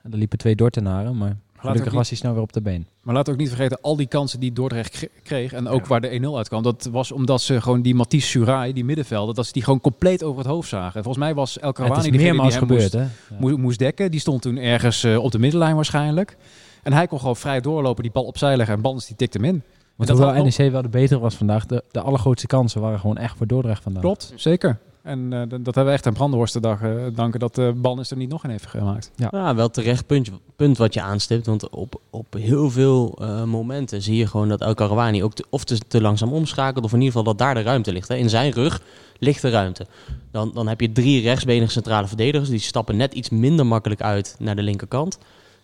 En 0.02 0.12
er 0.12 0.18
liepen 0.18 0.38
twee 0.38 0.54
Dordtenaren. 0.56 1.16
Maar 1.16 1.36
gelukkig 1.58 1.92
was 1.92 2.08
hij 2.08 2.18
snel 2.18 2.32
weer 2.32 2.42
op 2.42 2.52
de 2.52 2.60
been. 2.60 2.86
Maar 3.02 3.14
laten 3.14 3.32
we 3.32 3.38
ook 3.38 3.44
niet 3.46 3.54
vergeten, 3.54 3.78
al 3.80 3.96
die 3.96 4.06
kansen 4.06 4.40
die 4.40 4.52
Dordrecht 4.52 4.90
kre- 4.98 5.08
kreeg 5.22 5.52
en 5.52 5.68
ook 5.68 5.86
waar 5.86 6.00
de 6.00 6.20
1-0 6.20 6.36
uitkwam, 6.36 6.62
dat 6.62 6.88
was 6.92 7.12
omdat 7.12 7.40
ze 7.40 7.60
gewoon 7.60 7.82
die 7.82 7.94
Mathies 7.94 8.30
Surai, 8.30 8.72
die 8.72 8.84
middenvelder, 8.84 9.34
dat 9.34 9.46
ze 9.46 9.52
die 9.52 9.62
gewoon 9.62 9.80
compleet 9.80 10.22
over 10.22 10.38
het 10.38 10.46
hoofd 10.50 10.68
zagen. 10.68 11.02
Volgens 11.02 11.24
mij 11.24 11.34
was 11.34 11.58
El 11.58 11.72
Karawani 11.72 12.10
die 12.10 12.20
meermaals 12.20 12.54
hem 12.54 12.62
gebeurd, 12.62 12.80
moest, 12.82 12.92
hè? 12.92 13.00
Ja. 13.34 13.40
moe- 13.40 13.56
moest 13.56 13.78
dekken. 13.78 14.10
Die 14.10 14.20
stond 14.20 14.42
toen 14.42 14.56
ergens 14.56 15.04
eh, 15.04 15.22
op 15.24 15.30
de 15.32 15.38
middenlijn 15.38 15.74
waarschijnlijk. 15.74 16.36
En 16.82 16.92
hij 16.92 17.06
kon 17.06 17.18
gewoon 17.18 17.36
vrij 17.36 17.60
doorlopen, 17.60 18.02
die 18.02 18.12
bal 18.12 18.24
opzij 18.24 18.56
leggen 18.56 18.74
en 18.76 18.82
Bans 18.82 19.06
die 19.06 19.16
tikte 19.16 19.38
hem 19.38 19.46
in. 19.46 19.62
Want 19.96 20.10
En 20.10 20.16
dat 20.16 20.24
hoewel 20.24 20.44
NEC 20.58 20.72
wel 20.72 20.82
de 20.82 20.88
betere 20.88 21.20
was 21.20 21.34
vandaag, 21.34 21.66
de, 21.66 21.82
de 21.90 22.00
allergrootste 22.00 22.46
kansen 22.46 22.80
waren 22.80 23.00
gewoon 23.00 23.16
echt 23.16 23.36
voor 23.36 23.46
Dordrecht 23.46 23.82
vandaag. 23.82 24.02
Klopt, 24.02 24.32
zeker. 24.36 24.78
En 25.08 25.32
eh, 25.32 25.40
dat 25.48 25.64
hebben 25.64 25.84
we 25.84 25.90
echt 25.90 26.06
aan 26.06 26.12
Brandenhorst 26.12 26.52
te 26.52 26.60
dag, 26.60 26.82
eh, 26.82 26.90
danken 27.14 27.40
dat 27.40 27.54
de 27.54 27.72
bal 27.76 28.00
is 28.00 28.10
er 28.10 28.16
niet 28.16 28.28
nog 28.28 28.44
een 28.44 28.50
heeft 28.50 28.66
gemaakt. 28.66 29.10
Ja, 29.16 29.54
wel 29.54 29.70
terecht 29.70 30.06
punt, 30.06 30.30
punt 30.56 30.78
wat 30.78 30.94
je 30.94 31.02
aanstipt. 31.02 31.46
Want 31.46 31.68
op, 31.70 32.00
op 32.10 32.26
heel 32.38 32.70
veel 32.70 33.18
eh, 33.20 33.44
momenten 33.44 34.02
zie 34.02 34.16
je 34.16 34.26
gewoon 34.26 34.48
dat 34.48 34.60
El 34.60 34.74
Karawani 34.74 35.24
ook 35.24 35.34
te, 35.34 35.44
of 35.50 35.64
te, 35.64 35.78
te 35.88 36.00
langzaam 36.00 36.32
omschakelt. 36.32 36.84
Of 36.84 36.92
in 36.92 37.00
ieder 37.00 37.16
geval 37.16 37.32
dat 37.32 37.38
daar 37.38 37.54
de 37.54 37.62
ruimte 37.62 37.92
ligt. 37.92 38.08
Hè. 38.08 38.14
In 38.14 38.28
zijn 38.28 38.52
rug 38.52 38.80
ligt 39.18 39.42
de 39.42 39.50
ruimte. 39.50 39.86
Dan, 40.30 40.50
dan 40.54 40.68
heb 40.68 40.80
je 40.80 40.92
drie 40.92 41.22
rechtsbenige 41.22 41.70
centrale 41.70 42.06
verdedigers. 42.06 42.48
Die 42.48 42.58
stappen 42.58 42.96
net 42.96 43.14
iets 43.14 43.28
minder 43.28 43.66
makkelijk 43.66 44.02
uit 44.02 44.36
naar 44.38 44.56
de 44.56 44.62
linkerkant. 44.62 45.18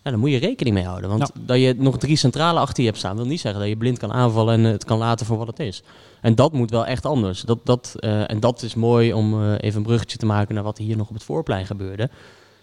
Ja, 0.05 0.11
daar 0.11 0.19
moet 0.19 0.31
je 0.31 0.37
rekening 0.37 0.75
mee 0.75 0.85
houden. 0.85 1.09
Want 1.09 1.31
dat 1.39 1.57
je 1.57 1.75
nog 1.77 1.97
drie 1.97 2.15
centrale 2.15 2.59
achter 2.59 2.83
je 2.83 2.89
hebt 2.89 2.97
staan... 2.97 3.15
wil 3.15 3.25
niet 3.25 3.39
zeggen 3.39 3.59
dat 3.59 3.69
je 3.69 3.77
blind 3.77 3.97
kan 3.97 4.11
aanvallen 4.11 4.53
en 4.53 4.63
het 4.63 4.85
kan 4.85 4.97
laten 4.97 5.25
voor 5.25 5.37
wat 5.37 5.47
het 5.47 5.59
is. 5.59 5.83
En 6.21 6.35
dat 6.35 6.53
moet 6.53 6.69
wel 6.69 6.85
echt 6.85 7.05
anders. 7.05 7.41
Dat, 7.41 7.59
dat, 7.63 7.95
eh, 7.99 8.29
en 8.29 8.39
dat 8.39 8.61
is 8.61 8.75
mooi 8.75 9.13
om 9.13 9.33
eh, 9.33 9.53
even 9.59 9.77
een 9.77 9.85
bruggetje 9.85 10.17
te 10.17 10.25
maken... 10.25 10.55
naar 10.55 10.63
wat 10.63 10.77
hier 10.77 10.97
nog 10.97 11.07
op 11.07 11.13
het 11.13 11.23
voorplein 11.23 11.65
gebeurde. 11.65 12.09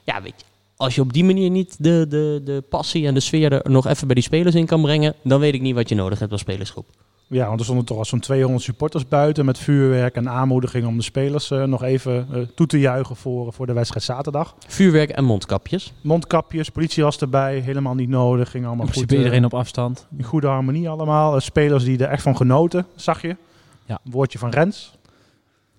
Ja, 0.05 0.23
weet 0.23 0.35
je, 0.37 0.45
als 0.77 0.95
je 0.95 1.01
op 1.01 1.13
die 1.13 1.25
manier 1.25 1.51
niet 1.51 1.77
de, 1.79 2.07
de, 2.09 2.41
de 2.45 2.65
passie 2.69 3.07
en 3.07 3.15
de 3.15 3.21
sfeer 3.21 3.53
er 3.53 3.71
nog 3.71 3.87
even 3.87 4.07
bij 4.07 4.15
die 4.15 4.25
spelers 4.25 4.55
in 4.55 4.67
kan 4.67 4.83
brengen... 4.83 5.15
dan 5.23 5.41
weet 5.41 5.55
ik 5.55 5.61
niet 5.61 5.75
wat 5.75 5.89
je 5.89 5.95
nodig 5.95 6.19
hebt 6.19 6.33
als 6.33 6.41
spelersgroep. 6.41 6.87
Ja, 7.33 7.47
want 7.47 7.59
er 7.59 7.65
stonden 7.65 7.85
toch 7.85 7.99
al 7.99 8.05
zo'n 8.05 8.21
200 8.21 8.65
supporters 8.65 9.09
buiten 9.09 9.45
met 9.45 9.59
vuurwerk 9.59 10.17
en 10.17 10.29
aanmoediging 10.29 10.87
om 10.87 10.97
de 10.97 11.03
spelers 11.03 11.51
eh, 11.51 11.65
nog 11.65 11.83
even 11.83 12.27
eh, 12.33 12.41
toe 12.55 12.67
te 12.67 12.79
juichen 12.81 13.17
voor, 13.17 13.53
voor 13.53 13.67
de 13.67 13.73
wedstrijd 13.73 14.05
zaterdag. 14.05 14.55
Vuurwerk 14.67 15.11
en 15.11 15.25
mondkapjes. 15.25 15.93
Mondkapjes, 16.01 16.71
politie 16.71 17.03
was 17.03 17.19
erbij, 17.19 17.59
helemaal 17.59 17.95
niet 17.95 18.09
nodig, 18.09 18.51
ging 18.51 18.67
allemaal 18.67 18.87
goed. 18.87 19.13
eh, 19.13 19.19
iedereen 19.19 19.45
op 19.45 19.55
afstand. 19.55 20.07
in 20.17 20.25
goede 20.25 20.47
harmonie 20.47 20.89
allemaal. 20.89 21.41
Spelers 21.41 21.85
die 21.85 21.99
er 21.99 22.09
echt 22.09 22.23
van 22.23 22.37
genoten, 22.37 22.87
zag 22.95 23.23
je. 23.23 23.37
Ja. 23.85 24.01
Een 24.05 24.11
woordje 24.11 24.39
van 24.39 24.51
Rens. 24.51 24.97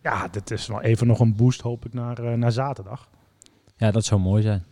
Ja, 0.01 0.27
dit 0.27 0.51
is 0.51 0.67
wel 0.67 0.81
even 0.81 1.07
nog 1.07 1.19
een 1.19 1.35
boost, 1.35 1.61
hoop 1.61 1.85
ik, 1.85 1.93
naar, 1.93 2.17
eh, 2.23 2.33
naar 2.33 2.51
zaterdag. 2.51 3.07
Ja, 3.77 3.91
dat 3.91 4.05
zou 4.05 4.21
mooi 4.21 4.41
zijn. 4.41 4.63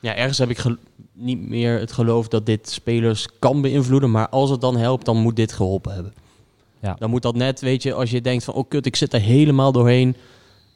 Ja, 0.00 0.14
ergens 0.14 0.38
heb 0.38 0.50
ik 0.50 0.64
niet 1.12 1.48
meer 1.48 1.78
het 1.78 1.92
geloof 1.92 2.28
dat 2.28 2.46
dit 2.46 2.68
spelers 2.70 3.26
kan 3.38 3.60
beïnvloeden. 3.60 4.10
Maar 4.10 4.28
als 4.28 4.50
het 4.50 4.60
dan 4.60 4.76
helpt, 4.76 5.04
dan 5.04 5.16
moet 5.16 5.36
dit 5.36 5.52
geholpen 5.52 5.92
hebben. 5.94 6.12
Ja. 6.80 6.96
Dan 6.98 7.10
moet 7.10 7.22
dat 7.22 7.34
net, 7.34 7.60
weet 7.60 7.82
je, 7.82 7.94
als 7.94 8.10
je 8.10 8.20
denkt 8.20 8.44
van... 8.44 8.54
oh 8.54 8.68
kut, 8.68 8.86
ik 8.86 8.96
zit 8.96 9.12
er 9.12 9.20
helemaal 9.20 9.72
doorheen. 9.72 10.16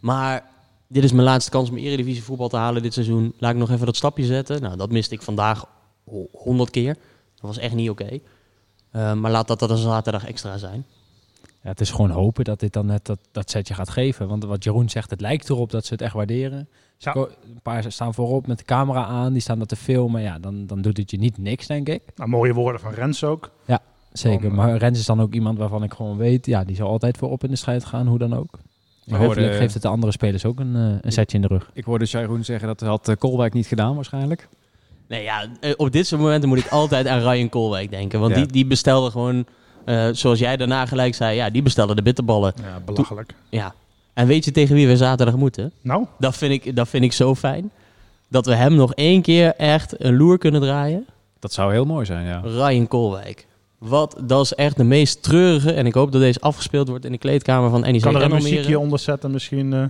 Maar 0.00 0.46
dit 0.88 1.04
is 1.04 1.12
mijn 1.12 1.24
laatste 1.24 1.50
kans 1.50 1.70
om 1.70 1.76
Eredivisie 1.76 2.22
voetbal 2.22 2.48
te 2.48 2.56
halen 2.56 2.82
dit 2.82 2.92
seizoen. 2.92 3.34
Laat 3.38 3.52
ik 3.52 3.58
nog 3.58 3.70
even 3.70 3.86
dat 3.86 3.96
stapje 3.96 4.24
zetten. 4.24 4.62
Nou, 4.62 4.76
dat 4.76 4.90
miste 4.90 5.14
ik 5.14 5.22
vandaag 5.22 5.64
ho- 6.10 6.28
honderd 6.32 6.70
keer. 6.70 6.94
Dat 7.34 7.40
was 7.54 7.58
echt 7.58 7.74
niet 7.74 7.90
oké. 7.90 8.18
Eh, 8.90 9.12
maar 9.12 9.30
laat 9.30 9.48
dat 9.48 9.58
dat 9.58 9.70
een 9.70 9.76
zaterdag 9.76 10.24
extra 10.26 10.58
zijn. 10.58 10.84
Ja, 11.42 11.70
het 11.70 11.80
is 11.80 11.90
gewoon 11.90 12.10
hopen 12.10 12.44
dat 12.44 12.60
dit 12.60 12.72
dan 12.72 12.86
net 12.86 13.06
dat, 13.06 13.18
dat 13.32 13.50
setje 13.50 13.74
gaat 13.74 13.90
geven. 13.90 14.28
Want 14.28 14.44
wat 14.44 14.64
Jeroen 14.64 14.88
zegt, 14.88 15.10
het 15.10 15.20
lijkt 15.20 15.48
erop 15.50 15.70
dat 15.70 15.86
ze 15.86 15.92
het 15.92 16.02
echt 16.02 16.14
waarderen. 16.14 16.68
Ja. 16.98 17.14
Een 17.14 17.60
paar 17.62 17.84
staan 17.92 18.14
voorop 18.14 18.46
met 18.46 18.58
de 18.58 18.64
camera 18.64 19.04
aan, 19.04 19.32
die 19.32 19.42
staan 19.42 19.58
dat 19.58 19.68
te 19.68 19.76
filmen. 19.76 20.22
Ja, 20.22 20.38
dan, 20.38 20.66
dan 20.66 20.82
doet 20.82 20.96
het 20.96 21.10
je 21.10 21.16
niet 21.18 21.38
niks, 21.38 21.66
denk 21.66 21.88
ik. 21.88 22.02
Nou, 22.16 22.28
mooie 22.30 22.54
woorden 22.54 22.80
van 22.80 22.92
Rens 22.92 23.24
ook. 23.24 23.50
Zeker, 24.12 24.40
Dan, 24.42 24.50
eh, 24.50 24.56
maar 24.56 24.76
Rens 24.76 24.98
is 24.98 25.06
dan 25.06 25.20
ook 25.20 25.34
iemand 25.34 25.58
waarvan 25.58 25.82
ik 25.82 25.94
gewoon 25.94 26.16
weet... 26.16 26.46
ja, 26.46 26.64
die 26.64 26.76
zal 26.76 26.88
altijd 26.88 27.16
voorop 27.16 27.44
in 27.44 27.50
de 27.50 27.56
strijd 27.56 27.84
gaan, 27.84 28.06
hoe 28.06 28.18
dan 28.18 28.34
ook. 28.36 28.58
Maar 29.06 29.20
hopelijk 29.20 29.54
geeft 29.54 29.72
het 29.74 29.82
de 29.82 29.88
andere 29.88 30.12
spelers 30.12 30.44
ook 30.44 30.60
een, 30.60 30.76
eh, 30.76 30.96
een 31.00 31.12
setje 31.12 31.36
in 31.36 31.42
de 31.42 31.48
rug. 31.48 31.70
Ik 31.72 31.84
hoorde 31.84 32.04
Jeroen 32.04 32.44
zeggen 32.44 32.68
dat 32.68 32.80
had 32.80 33.08
eh, 33.08 33.16
Kolwijk 33.18 33.52
niet 33.52 33.66
gedaan 33.66 33.94
waarschijnlijk. 33.94 34.48
Nee, 35.08 35.22
ja, 35.22 35.46
eh, 35.60 35.72
op 35.76 35.92
dit 35.92 36.06
soort 36.06 36.20
momenten 36.20 36.48
moet 36.48 36.58
ik 36.58 36.66
altijd 36.68 37.06
aan 37.06 37.18
Ryan 37.20 37.48
Koolwijk 37.48 37.90
denken. 37.90 38.20
Want 38.20 38.32
Ja. 38.32 38.38
die, 38.38 38.46
die 38.52 38.66
bestelde 38.66 39.10
gewoon, 39.10 39.46
eh, 39.84 40.08
zoals 40.12 40.38
jij 40.38 40.56
daarna 40.56 40.86
gelijk 40.86 41.14
zei, 41.14 41.36
ja, 41.36 41.50
die 41.50 41.62
bestelde 41.62 41.94
de 41.94 42.02
bitterballen. 42.02 42.54
Ja, 42.62 42.80
belachelijk. 42.84 43.34
Ja. 43.48 43.74
En 44.14 44.26
weet 44.26 44.44
je 44.44 44.50
tegen 44.50 44.74
wie 44.74 44.86
we 44.86 44.96
zaterdag 44.96 45.36
moeten? 45.36 45.72
Nou, 45.80 46.04
Dat 46.18 46.36
vind 46.36 46.52
ik, 46.52 46.76
dat 46.76 46.88
vind 46.88 47.04
ik 47.04 47.12
zo 47.12 47.34
fijn. 47.34 47.70
Dat 48.28 48.46
we 48.46 48.54
hem 48.54 48.74
nog 48.74 48.94
één 48.94 49.22
keer 49.22 49.54
echt 49.56 50.04
een 50.04 50.16
loer 50.16 50.38
kunnen 50.38 50.60
draaien. 50.60 51.06
Dat 51.38 51.52
zou 51.52 51.72
heel 51.72 51.84
mooi 51.84 52.04
zijn, 52.06 52.26
ja. 52.26 52.40
Ryan 52.44 52.88
Koolwijk. 52.88 53.46
Wat, 53.78 54.16
dat 54.22 54.44
is 54.44 54.54
echt 54.54 54.76
de 54.76 54.84
meest 54.84 55.22
treurige. 55.22 55.72
En 55.72 55.86
ik 55.86 55.94
hoop 55.94 56.12
dat 56.12 56.20
deze 56.20 56.40
afgespeeld 56.40 56.88
wordt 56.88 57.04
in 57.04 57.12
de 57.12 57.18
kleedkamer 57.18 57.70
van 57.70 57.80
NEC 57.80 58.00
kan 58.00 58.14
er 58.16 58.22
een 58.22 58.32
muziekje 58.32 58.78
onder 58.78 58.98
zetten 58.98 59.30
misschien. 59.30 59.72
eh. 59.72 59.84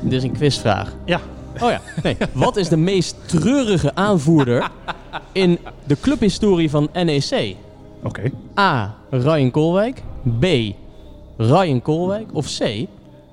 Dit 0.00 0.12
is 0.12 0.22
een 0.22 0.32
quizvraag. 0.32 0.92
Ja. 1.04 1.20
Oh 1.62 1.70
ja. 1.70 1.80
Nee. 2.02 2.16
Wat 2.32 2.56
is 2.56 2.68
de 2.68 2.76
meest 2.76 3.16
treurige 3.26 3.94
aanvoerder 3.94 4.70
in 5.32 5.58
de 5.86 6.00
clubhistorie 6.00 6.70
van 6.70 6.88
NEC? 6.92 7.56
Oké. 8.02 8.30
A. 8.58 8.94
Ryan 9.10 9.50
Koolwijk. 9.50 10.02
B. 10.40 10.44
Ryan 11.36 11.82
Koolwijk. 11.82 12.26
Of 12.32 12.46
C. 12.58 12.86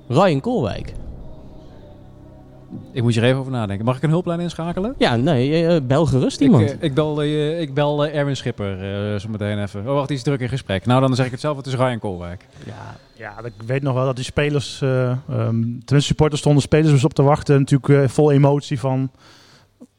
Ryan 0.08 0.40
Koolwijk. 0.40 0.92
Ik 2.92 3.02
moet 3.02 3.14
je 3.14 3.20
er 3.20 3.26
even 3.26 3.38
over 3.38 3.52
nadenken. 3.52 3.84
Mag 3.84 3.96
ik 3.96 4.02
een 4.02 4.10
hulplijn 4.10 4.40
inschakelen? 4.40 4.94
Ja, 4.98 5.16
nee, 5.16 5.66
eh, 5.66 5.80
bel 5.82 6.06
gerust 6.06 6.40
Ik, 6.40 6.46
iemand. 6.46 6.70
eh, 6.70 6.76
ik 6.80 6.94
bel, 6.94 7.22
eh, 7.22 7.60
ik 7.60 7.74
bel 7.74 8.06
eh, 8.06 8.18
Erwin 8.18 8.36
Schipper 8.36 8.72
eh, 9.12 9.20
zo 9.20 9.28
meteen 9.28 9.62
even. 9.62 9.80
Oh, 9.80 9.94
wacht, 9.94 10.08
die 10.08 10.16
is 10.16 10.22
druk 10.22 10.40
in 10.40 10.48
gesprek. 10.48 10.86
Nou, 10.86 11.00
dan 11.00 11.14
zeg 11.14 11.24
ik 11.26 11.32
het 11.32 11.40
zelf. 11.40 11.56
Het 11.56 11.66
is 11.66 11.74
Ryan 11.74 11.98
Kolwijk. 11.98 12.46
ja, 12.66 12.96
Ja, 13.16 13.34
ik 13.44 13.52
weet 13.66 13.82
nog 13.82 13.94
wel 13.94 14.04
dat 14.04 14.16
die 14.16 14.24
spelers, 14.24 14.82
eh 14.82 15.10
ehm, 15.10 15.18
tenminste 15.60 16.00
supporters 16.00 16.40
stonden 16.40 16.62
spelers 16.62 16.90
dus 16.92 17.04
op 17.04 17.14
te 17.14 17.22
wachten. 17.22 17.58
Natuurlijk 17.58 18.02
eh, 18.04 18.08
vol 18.08 18.30
emotie 18.32 18.80
van 18.80 19.10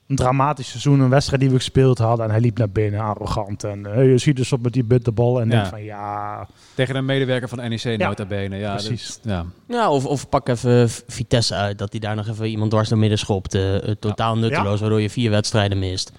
een 0.08 0.16
dramatisch 0.16 0.70
seizoen, 0.70 1.00
een 1.00 1.10
wedstrijd 1.10 1.42
die 1.42 1.50
we 1.50 1.56
gespeeld 1.56 1.98
hadden. 1.98 2.26
En 2.26 2.32
hij 2.32 2.40
liep 2.40 2.58
naar 2.58 2.70
binnen, 2.70 3.00
arrogant. 3.02 3.64
En 3.64 3.86
eh, 3.96 4.12
je 4.12 4.18
ziet 4.18 4.36
dus 4.36 4.52
op 4.54 4.62
met 4.62 4.74
die 4.74 4.84
bitterbal 4.84 5.40
en 5.42 5.46
Ja. 5.46 5.52
denkt 5.52 5.68
van 5.70 5.84
ja, 5.84 6.48
Tegen 6.76 6.96
een 6.96 7.06
medewerker 7.06 7.50
van 7.50 7.58
NEC, 7.58 7.98
nota 7.98 8.26
bene. 8.26 8.58
Ja, 8.58 8.72
precies. 8.72 9.20
dat- 9.22 9.32
ja. 9.32 9.46
ja 9.68 9.92
of, 9.92 10.06
of 10.06 10.30
pak 10.30 10.50
even 10.50 10.90
Vitesse 10.90 11.56
uit. 11.56 11.78
Dat 11.78 11.92
hij 11.92 12.00
daar 12.00 12.16
nog 12.16 12.28
even 12.28 12.48
iemand 12.48 12.72
dwars 12.72 12.90
door 12.90 12.98
midden 12.98 13.18
schopt. 13.20 13.54
eh, 13.56 13.76
totaal 14.00 14.38
nutteloos, 14.38 14.80
waardoor 14.80 15.02
je 15.02 15.10
vier 15.10 15.30
wedstrijden 15.30 15.80
mist. 15.80 16.12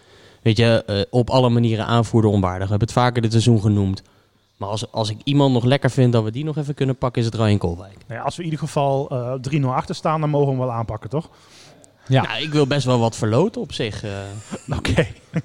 Weet 0.42 0.56
je, 0.56 0.82
eh, 0.86 1.00
op 1.10 1.30
alle 1.30 1.48
manieren 1.48 1.86
aanvoerder 1.86 2.30
onwaardig. 2.30 2.64
We 2.64 2.70
hebben 2.70 2.88
het 2.88 2.96
vaker 2.96 3.22
dit 3.22 3.30
seizoen 3.30 3.60
genoemd. 3.60 4.02
Maar 4.56 4.68
als, 4.68 4.92
als 4.92 5.10
ik 5.10 5.16
iemand 5.24 5.52
nog 5.52 5.64
lekker 5.64 5.90
vind 5.90 6.12
dat 6.12 6.24
we 6.24 6.30
die 6.30 6.44
nog 6.44 6.56
even 6.56 6.74
kunnen 6.74 6.96
pakken, 6.96 7.20
is 7.20 7.26
het 7.26 7.36
Ryan 7.36 7.58
Koolwijk. 7.58 7.96
Nou 8.08 8.18
ja, 8.20 8.24
als 8.24 8.36
we 8.36 8.42
in 8.42 8.48
ieder 8.50 8.64
geval 8.66 9.08
eh 9.10 9.32
3-0 9.40 9.74
achter 9.74 9.94
staan, 9.94 10.20
dan 10.20 10.30
mogen 10.30 10.46
we 10.48 10.52
hem 10.58 10.60
wel 10.66 10.72
aanpakken, 10.72 11.10
toch? 11.10 11.28
Ja. 12.08 12.22
Nou, 12.22 12.42
ik 12.42 12.52
wil 12.52 12.66
best 12.66 12.86
wel 12.86 12.98
wat 12.98 13.16
verloten 13.16 13.60
op 13.60 13.72
zich. 13.72 14.02
eh. 14.04 14.10
Oké. 14.78 15.06
maar 15.32 15.42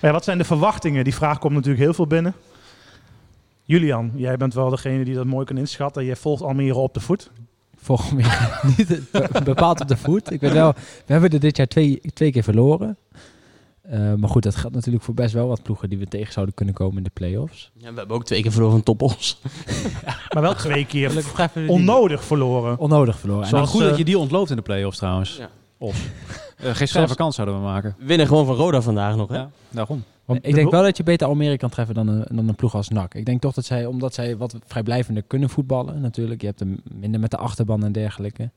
ja, 0.00 0.12
wat 0.12 0.24
zijn 0.24 0.38
de 0.38 0.44
verwachtingen? 0.44 1.04
Die 1.04 1.14
vraag 1.14 1.38
komt 1.38 1.54
natuurlijk 1.54 1.82
heel 1.82 1.94
veel 1.94 2.06
binnen. 2.06 2.34
Julian, 3.64 4.12
jij 4.14 4.36
bent 4.36 4.54
wel 4.54 4.70
degene 4.70 5.04
die 5.04 5.14
dat 5.14 5.24
mooi 5.26 5.46
kan 5.46 5.56
inschatten. 5.58 6.04
Jij 6.04 6.16
volgt 6.16 6.42
Almere 6.42 6.74
op 6.78 6.94
de 6.94 7.00
voet. 7.00 7.30
Volgens 7.76 8.12
mij 8.22 8.24
niet 8.76 9.10
be- 9.10 9.40
bepaald 9.44 9.80
op 9.80 9.88
de 9.88 9.96
voet. 9.96 10.30
Ik 10.32 10.40
weet 10.40 10.52
wel, 10.52 10.72
we 11.06 11.12
hebben 11.12 11.30
er 11.30 11.40
dit 11.40 11.56
jaar 11.56 11.66
twee, 11.66 12.00
twee 12.14 12.32
keer 12.32 12.42
verloren. 12.42 12.96
Eh, 13.88 14.14
maar 14.14 14.28
goed, 14.28 14.42
dat 14.42 14.56
geldt 14.56 14.74
natuurlijk 14.74 15.04
voor 15.04 15.14
best 15.14 15.34
wel 15.34 15.48
wat 15.48 15.62
ploegen 15.62 15.88
die 15.88 15.98
we 15.98 16.06
tegen 16.06 16.32
zouden 16.32 16.54
kunnen 16.54 16.74
komen 16.74 16.96
in 16.96 17.02
de 17.02 17.10
play-offs. 17.12 17.70
Ja, 17.76 17.90
we 17.90 17.98
hebben 17.98 18.16
ook 18.16 18.24
twee 18.24 18.42
keer 18.42 18.50
verloren 18.50 18.74
van 18.74 18.82
Toppos. 18.82 19.40
Maar 20.34 20.42
wel 20.42 20.54
twee 20.54 20.86
keer 20.86 21.24
onnodig 21.66 22.24
verloren. 22.24 22.78
onnodig 22.78 23.18
verloren. 23.18 23.42
En 23.42 23.48
Zoals, 23.48 23.64
Nou, 23.64 23.76
goed 23.76 23.84
eh, 23.84 23.88
dat 23.88 23.98
je 23.98 24.04
die 24.04 24.18
ontloopt 24.18 24.50
in 24.50 24.56
de 24.56 24.62
play-offs 24.62 24.98
trouwens. 24.98 25.36
Ja. 25.36 25.48
Of. 25.78 26.02
Eh, 26.54 26.74
geen 26.74 26.88
schrijve 26.88 27.14
kans 27.14 27.34
zouden 27.34 27.56
we 27.56 27.62
maken. 27.62 27.96
Winnen 27.98 28.26
gewoon 28.26 28.46
van 28.46 28.54
Roda 28.54 28.82
vandaag 28.82 29.16
nog, 29.16 29.28
hè? 29.28 29.36
Ja, 29.36 29.50
daarom. 29.70 30.04
Want 30.24 30.42
de 30.42 30.48
ik 30.48 30.54
denk 30.54 30.70
wel 30.70 30.82
dat 30.82 30.96
je 30.96 31.02
beter 31.02 31.26
Almere 31.26 31.56
kan 31.56 31.70
treffen 31.70 31.94
dan 31.94 32.08
een, 32.08 32.24
dan 32.30 32.48
een 32.48 32.54
ploeg 32.54 32.74
als 32.74 32.88
NAC. 32.88 33.14
Ik 33.14 33.24
denk 33.24 33.40
toch 33.40 33.54
dat 33.54 33.64
zij, 33.64 33.86
omdat 33.86 34.14
zij 34.14 34.36
wat 34.36 34.56
vrijblijvender 34.66 35.22
kunnen 35.22 35.48
voetballen 35.48 36.00
natuurlijk. 36.00 36.40
Je 36.40 36.46
hebt 36.46 36.60
hem 36.60 36.80
minder 36.84 37.20
met 37.20 37.30
de 37.30 37.36
achterban 37.36 37.84
en 37.84 37.92
dergelijke. 37.92 38.50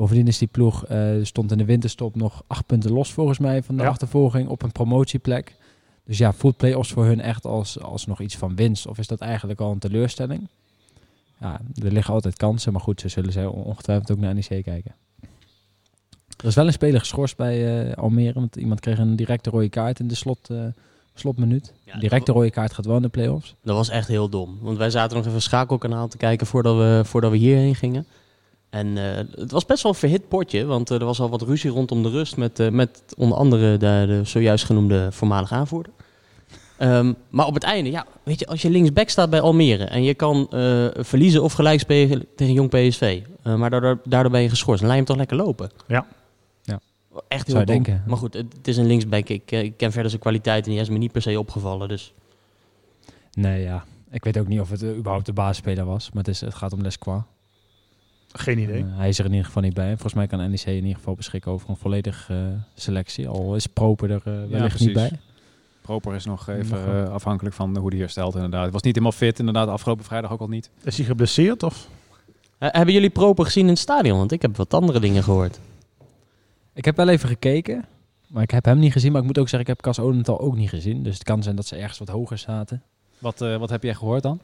Bovendien 0.00 0.26
is 0.26 0.38
die 0.38 0.48
ploeg, 0.48 0.84
eh, 0.86 1.10
stond 1.22 1.52
in 1.52 1.58
de 1.58 1.64
winterstop 1.64 2.16
nog 2.16 2.42
acht 2.46 2.66
punten 2.66 2.92
los 2.92 3.12
volgens 3.12 3.38
mij 3.38 3.62
van 3.62 3.76
de 3.76 3.82
Ja. 3.82 3.88
achtervolging 3.88 4.48
op 4.48 4.62
een 4.62 4.72
promotieplek. 4.72 5.56
Dus 6.04 6.18
ja, 6.18 6.32
voelt 6.32 6.56
play-offs 6.56 6.90
voor 6.92 7.04
hun 7.04 7.20
echt 7.20 7.44
als, 7.46 7.80
als 7.80 8.06
nog 8.06 8.20
iets 8.20 8.36
van 8.36 8.56
winst? 8.56 8.86
Of 8.86 8.98
is 8.98 9.06
dat 9.06 9.20
eigenlijk 9.20 9.60
al 9.60 9.70
een 9.72 9.78
teleurstelling? 9.78 10.48
Ja, 11.40 11.60
er 11.82 11.92
liggen 11.92 12.14
altijd 12.14 12.36
kansen, 12.36 12.72
maar 12.72 12.80
goed, 12.80 13.00
ze 13.00 13.08
zullen 13.08 13.32
zij 13.32 13.46
ongetwijfeld 13.46 14.10
ook 14.10 14.18
naar 14.18 14.34
NEC 14.34 14.46
kijken. 14.64 14.94
Er 16.36 16.46
is 16.46 16.54
wel 16.54 16.66
een 16.66 16.72
speler 16.72 17.00
geschorst 17.00 17.36
bij 17.36 17.86
eh, 17.88 17.96
Almere, 17.96 18.32
want 18.32 18.56
iemand 18.56 18.80
kreeg 18.80 18.98
een 18.98 19.16
directe 19.16 19.50
rode 19.50 19.68
kaart 19.68 20.00
in 20.00 20.08
de 20.08 20.14
slot, 20.14 20.50
eh, 20.50 20.64
slotminuut. 21.14 21.72
Ja, 21.84 21.98
directe 21.98 22.32
rode 22.32 22.50
kaart 22.50 22.72
gaat 22.72 22.86
wel 22.86 22.96
in 22.96 23.02
de 23.02 23.08
play-offs. 23.08 23.54
Dat 23.62 23.76
was 23.76 23.88
echt 23.88 24.08
heel 24.08 24.28
dom. 24.28 24.58
Want 24.60 24.78
wij 24.78 24.90
zaten 24.90 25.16
nog 25.16 25.26
even 25.26 25.42
schakelkanaal 25.42 26.08
te 26.08 26.16
kijken 26.16 26.46
voordat 26.46 26.76
we, 26.76 27.00
voordat 27.04 27.30
we 27.30 27.36
hierheen 27.36 27.74
gingen. 27.74 28.06
En 28.70 28.98
eh, 28.98 29.24
het 29.34 29.50
was 29.50 29.66
best 29.66 29.82
wel 29.82 29.92
een 29.92 29.98
verhit 29.98 30.28
potje, 30.28 30.64
want 30.64 30.90
eh, 30.90 30.98
er 30.98 31.04
was 31.04 31.20
al 31.20 31.30
wat 31.30 31.42
ruzie 31.42 31.70
rondom 31.70 32.02
de 32.02 32.10
rust 32.10 32.36
met, 32.36 32.58
eh, 32.58 32.68
met 32.68 33.02
onder 33.16 33.38
andere 33.38 33.76
de, 33.76 34.04
de 34.06 34.20
zojuist 34.24 34.64
genoemde 34.64 35.12
voormalige 35.12 35.54
aanvoerder. 35.54 35.92
Ehm, 36.78 37.12
maar 37.30 37.46
op 37.46 37.54
het 37.54 37.62
einde, 37.62 37.90
ja, 37.90 38.06
weet 38.22 38.38
je, 38.38 38.46
als 38.46 38.62
je 38.62 38.70
linksback 38.70 39.08
staat 39.08 39.30
bij 39.30 39.40
Almere 39.40 39.84
en 39.84 40.02
je 40.02 40.14
kan 40.14 40.46
verliezen 40.98 41.42
of 41.42 41.52
gelijk 41.52 41.80
spelen 41.80 42.26
tegen 42.36 42.54
Jong 42.54 42.68
PSV, 42.70 43.20
maar 43.42 43.70
daardoor, 43.70 44.00
daardoor 44.04 44.32
ben 44.32 44.42
je 44.42 44.48
geschorst, 44.48 44.80
dan 44.80 44.88
laat 44.88 44.98
je 44.98 45.04
hem 45.04 45.16
toch 45.16 45.16
lekker 45.16 45.36
lopen. 45.36 45.70
Ja. 45.86 46.06
Ja. 46.62 46.80
Echt 47.28 47.46
heel 47.46 47.54
Zou 47.54 47.66
dom. 47.66 47.74
denken. 47.74 48.02
Maar 48.06 48.16
goed, 48.16 48.34
het, 48.34 48.52
het 48.56 48.68
is 48.68 48.76
een 48.76 48.86
linksback. 48.86 49.28
Ik, 49.28 49.50
ik 49.50 49.76
ken 49.76 49.92
verder 49.92 50.10
zijn 50.10 50.22
kwaliteit 50.22 50.64
en 50.64 50.70
die 50.70 50.80
is 50.80 50.88
me 50.88 50.98
niet 50.98 51.12
per 51.12 51.22
se 51.22 51.38
opgevallen. 51.38 51.88
Dus 51.88 52.14
Nee, 53.32 53.62
ja. 53.62 53.84
Ik 54.10 54.24
weet 54.24 54.38
ook 54.38 54.48
niet 54.48 54.60
of 54.60 54.70
het 54.70 54.84
überhaupt 54.84 55.26
de 55.26 55.32
basisspeler 55.32 55.84
was, 55.84 56.10
maar 56.10 56.22
het, 56.24 56.34
is, 56.34 56.40
het 56.40 56.54
gaat 56.54 56.72
om 56.72 56.82
Lesquois. 56.82 57.22
Geen 58.32 58.58
idee. 58.58 58.82
Eh, 58.82 58.96
hij 58.96 59.08
is 59.08 59.18
er 59.18 59.24
in 59.24 59.30
ieder 59.30 59.46
geval 59.46 59.62
niet 59.62 59.74
bij. 59.74 59.88
Volgens 59.88 60.14
mij 60.14 60.26
kan 60.26 60.38
NEC 60.38 60.64
in 60.64 60.74
ieder 60.74 60.94
geval 60.94 61.14
beschikken 61.14 61.52
over 61.52 61.70
een 61.70 61.76
volledige 61.76 62.34
eh, 62.34 62.40
selectie. 62.74 63.28
Al 63.28 63.54
is 63.54 63.66
Proper 63.66 64.10
er 64.10 64.22
eh, 64.24 64.50
wellicht 64.50 64.80
niet 64.80 64.92
bij. 64.92 65.10
Proper 65.80 66.14
is 66.14 66.24
nog 66.24 66.48
even 66.48 67.12
afhankelijk 67.12 67.54
van 67.54 67.76
hoe 67.76 67.90
die 67.90 68.00
herstelt 68.00 68.34
inderdaad. 68.34 68.64
Het 68.64 68.72
was 68.72 68.82
niet 68.82 68.94
helemaal 68.94 69.18
fit 69.18 69.38
inderdaad, 69.38 69.68
afgelopen 69.68 70.04
vrijdag 70.04 70.32
ook 70.32 70.40
al 70.40 70.48
niet. 70.48 70.70
Is 70.82 70.96
hij 70.96 71.06
geblesseerd 71.06 71.62
of? 71.62 71.88
Hebben 72.58 72.94
jullie 72.94 73.10
Proper 73.10 73.44
gezien 73.44 73.62
in 73.62 73.68
het 73.68 73.78
stadion? 73.78 74.18
Want 74.18 74.32
ik 74.32 74.42
heb 74.42 74.56
wat 74.56 74.74
andere 74.74 75.00
dingen 75.00 75.22
gehoord. 75.22 75.60
Ik 76.72 76.84
heb 76.84 76.96
wel 76.96 77.08
even 77.08 77.28
gekeken, 77.28 77.84
maar 78.26 78.42
ik 78.42 78.50
heb 78.50 78.64
hem 78.64 78.78
niet 78.78 78.92
gezien. 78.92 79.12
Maar 79.12 79.20
ik 79.20 79.26
moet 79.26 79.38
ook 79.38 79.48
zeggen, 79.48 79.70
ik 79.70 79.76
heb 79.76 79.80
Cas 79.80 79.98
Odental 79.98 80.40
ook 80.40 80.56
niet 80.56 80.68
gezien. 80.68 81.02
Dus 81.02 81.14
het 81.14 81.22
kan 81.22 81.42
zijn 81.42 81.56
dat 81.56 81.66
ze 81.66 81.76
ergens 81.76 81.98
wat 81.98 82.08
hoger 82.08 82.38
zaten. 82.38 82.82
Wat, 83.18 83.40
eh, 83.40 83.56
wat 83.56 83.70
heb 83.70 83.82
jij 83.82 83.94
gehoord 83.94 84.22
dan? 84.22 84.40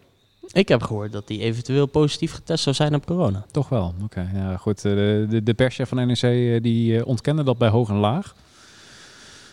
Ik 0.53 0.69
heb 0.69 0.83
gehoord 0.83 1.13
dat 1.13 1.29
hij 1.29 1.39
eventueel 1.39 1.87
positief 1.87 2.33
getest 2.33 2.63
zou 2.63 2.77
zijn 2.77 2.95
op 2.95 3.07
corona. 3.07 3.45
Toch 3.51 3.69
wel, 3.69 3.95
oké. 4.03 4.31
Ja, 4.35 4.57
goed. 4.57 4.85
eh, 4.85 4.93
de, 4.93 5.27
de, 5.29 5.43
de 5.43 5.55
perschef 5.55 5.89
van 5.89 6.07
NEC 6.07 6.23
eh, 6.23 6.63
die 6.63 6.99
eh, 6.99 7.07
ontkende 7.07 7.43
dat 7.43 7.59
bij 7.59 7.69
hoog 7.69 7.89
en 7.89 7.97
laag. 7.97 8.35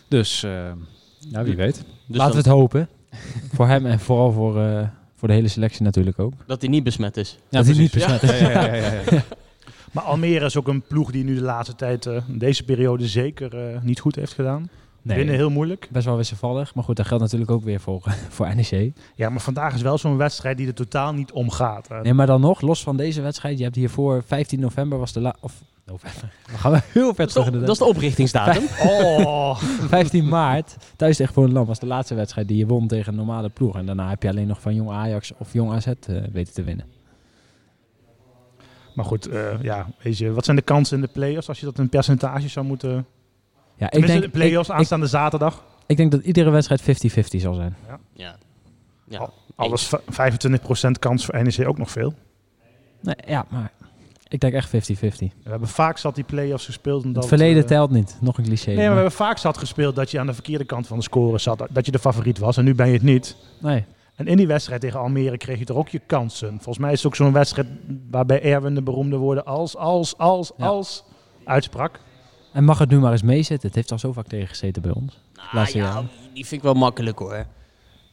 Dus, 0.07 0.43
eh, 0.43 0.71
ja, 1.19 1.43
wie 1.43 1.55
weet. 1.55 1.83
Dus 2.07 2.17
Laten 2.17 2.31
we 2.31 2.37
het 2.37 2.47
hopen. 2.47 2.89
voor 3.55 3.67
hem 3.67 3.85
en 3.85 3.99
vooral 3.99 4.31
voor, 4.31 4.61
eh, 4.61 4.87
voor 5.15 5.27
de 5.27 5.33
hele 5.33 5.47
selectie 5.47 5.83
natuurlijk 5.83 6.19
ook. 6.19 6.33
Dat 6.45 6.61
hij 6.61 6.69
niet 6.69 6.83
besmet 6.83 7.17
is. 7.17 7.37
Dat 7.49 7.65
hij 7.65 7.75
niet 7.77 7.91
besmet 7.91 8.23
is. 8.23 8.39
Ja, 8.39 8.49
ja, 8.49 8.75
ja, 8.75 8.75
ja, 8.75 9.01
ja. 9.11 9.23
Maar 9.91 10.03
Almere 10.03 10.45
is 10.45 10.57
ook 10.57 10.67
een 10.67 10.81
ploeg 10.81 11.11
die 11.11 11.23
nu 11.23 11.35
de 11.35 11.41
laatste 11.41 11.75
tijd, 11.75 12.05
eh, 12.05 12.17
in 12.27 12.37
deze 12.37 12.63
periode 12.63 13.07
zeker 13.07 13.57
eh, 13.73 13.81
niet 13.81 13.99
goed 13.99 14.15
heeft 14.15 14.33
gedaan. 14.33 14.69
Nee, 15.03 15.17
Winnen 15.17 15.35
heel 15.35 15.49
moeilijk. 15.49 15.87
best 15.91 16.05
wel 16.05 16.15
wisselvallig. 16.15 16.75
Maar 16.75 16.83
goed, 16.83 16.95
dat 16.95 17.07
geldt 17.07 17.23
natuurlijk 17.23 17.51
ook 17.51 17.63
weer 17.63 17.79
voor, 17.79 18.01
voor 18.29 18.55
NEC. 18.55 18.91
Ja, 19.15 19.29
maar 19.29 19.41
vandaag 19.41 19.73
is 19.73 19.81
wel 19.81 19.97
zo'n 19.97 20.17
wedstrijd 20.17 20.57
die 20.57 20.67
er 20.67 20.73
totaal 20.73 21.13
niet 21.13 21.31
om 21.31 21.49
gaat. 21.49 21.87
hè. 21.87 22.01
Nee, 22.01 22.13
maar 22.13 22.27
dan 22.27 22.41
nog, 22.41 22.61
los 22.61 22.83
van 22.83 22.97
deze 22.97 23.21
wedstrijd. 23.21 23.57
Je 23.57 23.63
hebt 23.63 23.75
hiervoor 23.75 24.23
15 24.25 24.59
november 24.59 24.97
was 24.99 25.13
de 25.13 25.19
la... 25.19 25.35
Of 25.39 25.61
november. 25.85 26.33
Dan 26.49 26.57
gaan 26.59 26.71
we 26.71 26.81
heel 26.85 27.13
ver 27.13 27.15
Dat 27.15 27.27
is, 27.27 27.33
terug 27.33 27.51
de 27.51 27.59
dat 27.59 27.69
is 27.69 27.77
de 27.77 27.85
oprichtingsdatum. 27.85 28.63
Oh, 28.89 29.57
15 29.87 30.27
maart, 30.27 30.75
thuis 30.95 31.17
tegen 31.17 31.33
Volendam, 31.33 31.65
was 31.65 31.79
de 31.79 31.85
laatste 31.85 32.15
wedstrijd 32.15 32.47
die 32.47 32.57
je 32.57 32.65
won 32.65 32.87
tegen 32.87 33.11
een 33.11 33.17
normale 33.17 33.49
ploeg. 33.49 33.75
En 33.75 33.85
daarna 33.85 34.09
heb 34.09 34.23
je 34.23 34.29
alleen 34.29 34.47
nog 34.47 34.61
van 34.61 34.75
Jong 34.75 34.89
Ajax 34.91 35.31
of 35.37 35.53
Jong 35.53 35.71
AZ 35.71 35.87
eh, 35.87 35.93
weten 36.31 36.53
te 36.53 36.63
winnen. 36.63 36.85
maar 38.95 39.05
goed, 39.05 39.27
eh, 39.27 39.61
ja, 39.61 39.87
weet 40.01 40.17
je, 40.17 40.31
wat 40.31 40.45
zijn 40.45 40.57
de 40.57 40.63
kansen 40.63 40.95
in 40.95 41.01
de 41.03 41.09
play-offs 41.13 41.47
als 41.47 41.59
je 41.59 41.65
dat 41.65 41.79
in 41.79 41.89
percentage 41.89 42.47
zou 42.47 42.65
moeten... 42.65 43.05
Ja, 43.91 43.91
ik 43.99 44.07
denk, 44.07 44.21
de 44.21 44.29
play-offs 44.29 44.67
ik, 44.67 44.73
ik, 44.73 44.79
aanstaande 44.79 45.07
zaterdag. 45.07 45.63
ik 45.87 45.97
denk 45.97 46.11
dat 46.11 46.21
iedere 46.23 46.49
wedstrijd 46.49 46.81
50-50 46.81 46.85
zal 47.41 47.53
zijn. 47.53 47.75
ja. 48.13 48.35
Ja, 49.07 49.19
Al- 49.19 49.33
Alles 49.55 49.87
v- 49.87 49.93
25% 49.93 50.99
kans 50.99 51.25
voor 51.25 51.43
NEC 51.43 51.67
ook 51.67 51.77
nog 51.77 51.91
veel. 51.91 52.13
Nee, 53.01 53.15
ja, 53.27 53.45
maar 53.49 53.71
ik 54.27 54.39
denk 54.39 54.53
echt 54.53 54.69
50-50. 54.69 54.71
We 55.43 55.49
hebben 55.49 55.67
vaak 55.67 55.97
zat 55.97 56.15
die 56.15 56.23
play-offs 56.23 56.65
gespeeld. 56.65 57.03
Omdat, 57.03 57.23
Het 57.23 57.27
verleden 57.33 57.61
eh, 57.61 57.67
telt 57.67 57.91
niet. 57.91 58.17
Nog 58.21 58.37
een 58.37 58.43
cliché. 58.43 58.67
Nee, 58.67 58.75
maar 58.77 58.87
we 58.87 58.93
hebben 58.93 59.11
vaak 59.11 59.37
zat 59.37 59.57
gespeeld 59.57 59.95
dat 59.95 60.11
je 60.11 60.19
aan 60.19 60.25
de 60.27 60.33
verkeerde 60.33 60.63
kant 60.65 60.87
van 60.87 60.97
de 60.97 61.03
score 61.03 61.37
zat. 61.37 61.67
Dat 61.69 61.85
je 61.85 61.91
de 61.91 61.99
favoriet 61.99 62.37
was 62.37 62.57
en 62.57 62.63
nu 62.63 62.75
ben 62.75 62.87
je 62.87 62.93
het 62.93 63.01
niet. 63.01 63.35
nee. 63.61 63.85
En 64.15 64.27
in 64.27 64.37
die 64.37 64.47
wedstrijd 64.47 64.81
tegen 64.81 64.99
Almere 64.99 65.37
kreeg 65.37 65.59
je 65.59 65.65
toch 65.65 65.77
ook 65.77 65.89
je 65.89 66.01
kansen. 66.05 66.49
Volgens 66.49 66.77
mij 66.77 66.91
is 66.91 66.97
het 66.97 67.07
ook 67.07 67.15
zo'n 67.15 67.31
wedstrijd 67.33 67.67
waarbij 68.09 68.41
Erwin 68.41 68.75
de 68.75 68.81
beroemde 68.81 69.17
woorden 69.17 69.45
als, 69.45 69.75
als, 69.77 70.17
als, 70.17 70.51
Ja. 70.57 70.65
als 70.65 71.03
uitsprak. 71.45 71.99
En 72.53 72.63
mag 72.63 72.77
het 72.79 72.89
nu 72.89 72.99
maar 72.99 73.11
eens 73.11 73.21
meezitten? 73.21 73.67
Het 73.67 73.75
heeft 73.75 73.91
al 73.91 73.99
zo 73.99 74.11
vaak 74.11 74.27
tegengezeten 74.27 74.81
bij 74.81 74.91
ons. 74.91 75.19
Nou 75.51 75.67
ja, 75.71 76.03
die 76.33 76.45
vind 76.45 76.51
ik 76.51 76.61
wel 76.61 76.73
makkelijk 76.73 77.19
hoor. 77.19 77.45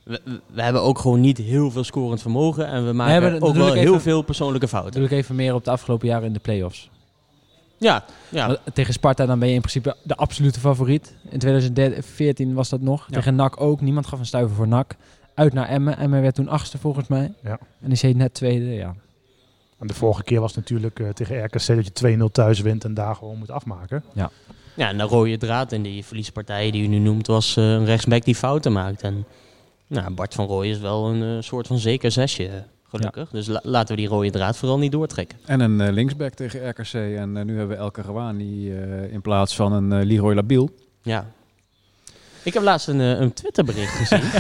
We, 0.05 0.63
hebben 0.63 0.83
ook 0.83 0.99
gewoon 0.99 1.21
niet 1.21 1.39
heel 1.39 1.71
veel 1.71 1.85
scorend 1.85 2.21
vermogen. 2.21 2.67
En 2.67 2.87
we 2.87 2.93
maken 2.93 3.43
ook 3.43 3.55
wel 3.55 3.73
heel 3.73 3.83
even- 3.83 4.01
veel 4.01 4.23
persoonlijke 4.23 4.69
fouten. 4.69 4.93
doe 5.01 5.05
ik 5.05 5.11
even 5.17 5.35
meer 5.35 5.55
op 5.55 5.65
de 5.65 5.71
afgelopen 5.71 6.09
jaren 6.09 6.27
in 6.27 6.33
de 6.33 6.39
play-offs. 6.39 6.91
Ja, 7.79 8.05
ja. 8.29 8.47
Want 8.47 8.59
Tegen 8.73 8.93
Sparta 8.93 9.27
dan 9.27 9.39
ben 9.39 9.49
je 9.49 9.55
in 9.55 9.61
principe 9.61 9.97
de 10.03 10.17
absolute 10.17 10.61
favoriet. 10.61 11.15
In 11.29 11.39
2014 11.39 12.55
was 12.55 12.69
dat 12.69 12.81
nog. 12.81 13.07
Ja. 13.09 13.15
Tegen 13.15 13.35
NAC 13.35 13.61
ook. 13.61 13.81
Niemand 13.81 14.07
gaf 14.07 14.19
een 14.19 14.27
stuiver 14.27 14.57
voor 14.57 14.69
NAC. 14.69 14.97
Uit 15.35 15.53
naar 15.53 15.69
Emmen. 15.69 15.97
Emmen 15.99 16.23
werd 16.23 16.35
toen 16.35 16.49
achtste 16.49 16.79
volgens 16.79 17.09
mij. 17.09 17.33
Ja. 17.43 17.59
En 17.81 17.89
die 17.89 17.97
zit 17.97 18.17
net 18.17 18.35
tweede. 18.35 18.65
Ja. 18.65 18.95
En 19.81 19.87
de 19.87 19.95
vorige 19.95 20.23
keer 20.23 20.41
was 20.41 20.55
natuurlijk 20.55 21.01
eh, 21.01 21.09
tegen 21.09 21.45
RKC 21.45 21.67
dat 21.67 21.99
je 22.01 22.17
2-0 22.29 22.33
thuis 22.33 22.61
wint 22.61 22.85
en 22.85 22.95
daar 22.95 23.15
gewoon 23.15 23.39
moet 23.39 23.51
afmaken. 23.51 24.05
ja, 24.13 24.31
en 24.89 24.99
de 24.99 25.05
rode 25.05 25.37
draad 25.37 25.73
in 25.73 25.83
die 25.83 26.05
verliespartij 26.05 26.71
die 26.71 26.83
u 26.83 26.87
nu 26.87 26.99
noemt 26.99 27.27
was 27.27 27.57
eh, 27.57 27.65
een 27.65 27.85
rechtsback 27.85 28.25
die 28.25 28.35
fouten 28.35 28.73
maakt. 28.73 29.03
En 29.03 29.25
nou, 29.87 30.11
Bart 30.15 30.35
van 30.35 30.47
Rooij 30.47 30.69
is 30.71 30.79
wel 30.79 31.07
een 31.09 31.37
eh, 31.37 31.43
soort 31.43 31.67
van 31.67 31.79
zeker 31.79 32.11
zesje, 32.11 32.65
gelukkig. 32.89 33.31
Dus 33.31 33.47
la- 33.47 33.61
laten 33.63 33.95
we 33.95 34.01
die 34.01 34.11
rode 34.11 34.31
draad 34.31 34.57
vooral 34.57 34.79
niet 34.79 34.93
doortrekken. 34.93 35.39
En 35.47 35.61
een 35.61 35.93
linksback 35.93 36.33
tegen 36.35 36.69
RKC. 36.69 36.93
En 36.95 37.33
nu 37.33 37.57
hebben 37.59 37.69
we 37.69 37.75
El 37.83 37.91
Karawani 37.91 38.73
eh, 38.73 39.13
in 39.13 39.21
plaats 39.21 39.57
van 39.57 39.73
een 39.73 39.93
eh, 39.93 40.07
Leroy 40.07 40.35
Labiel. 40.35 40.71
Ja. 41.03 41.27
Ik 42.43 42.55
heb 42.55 42.63
laatst 42.63 42.89
een, 42.89 42.99
een 42.99 43.33
Twitterbericht 43.33 43.93
gezien. 43.95 44.31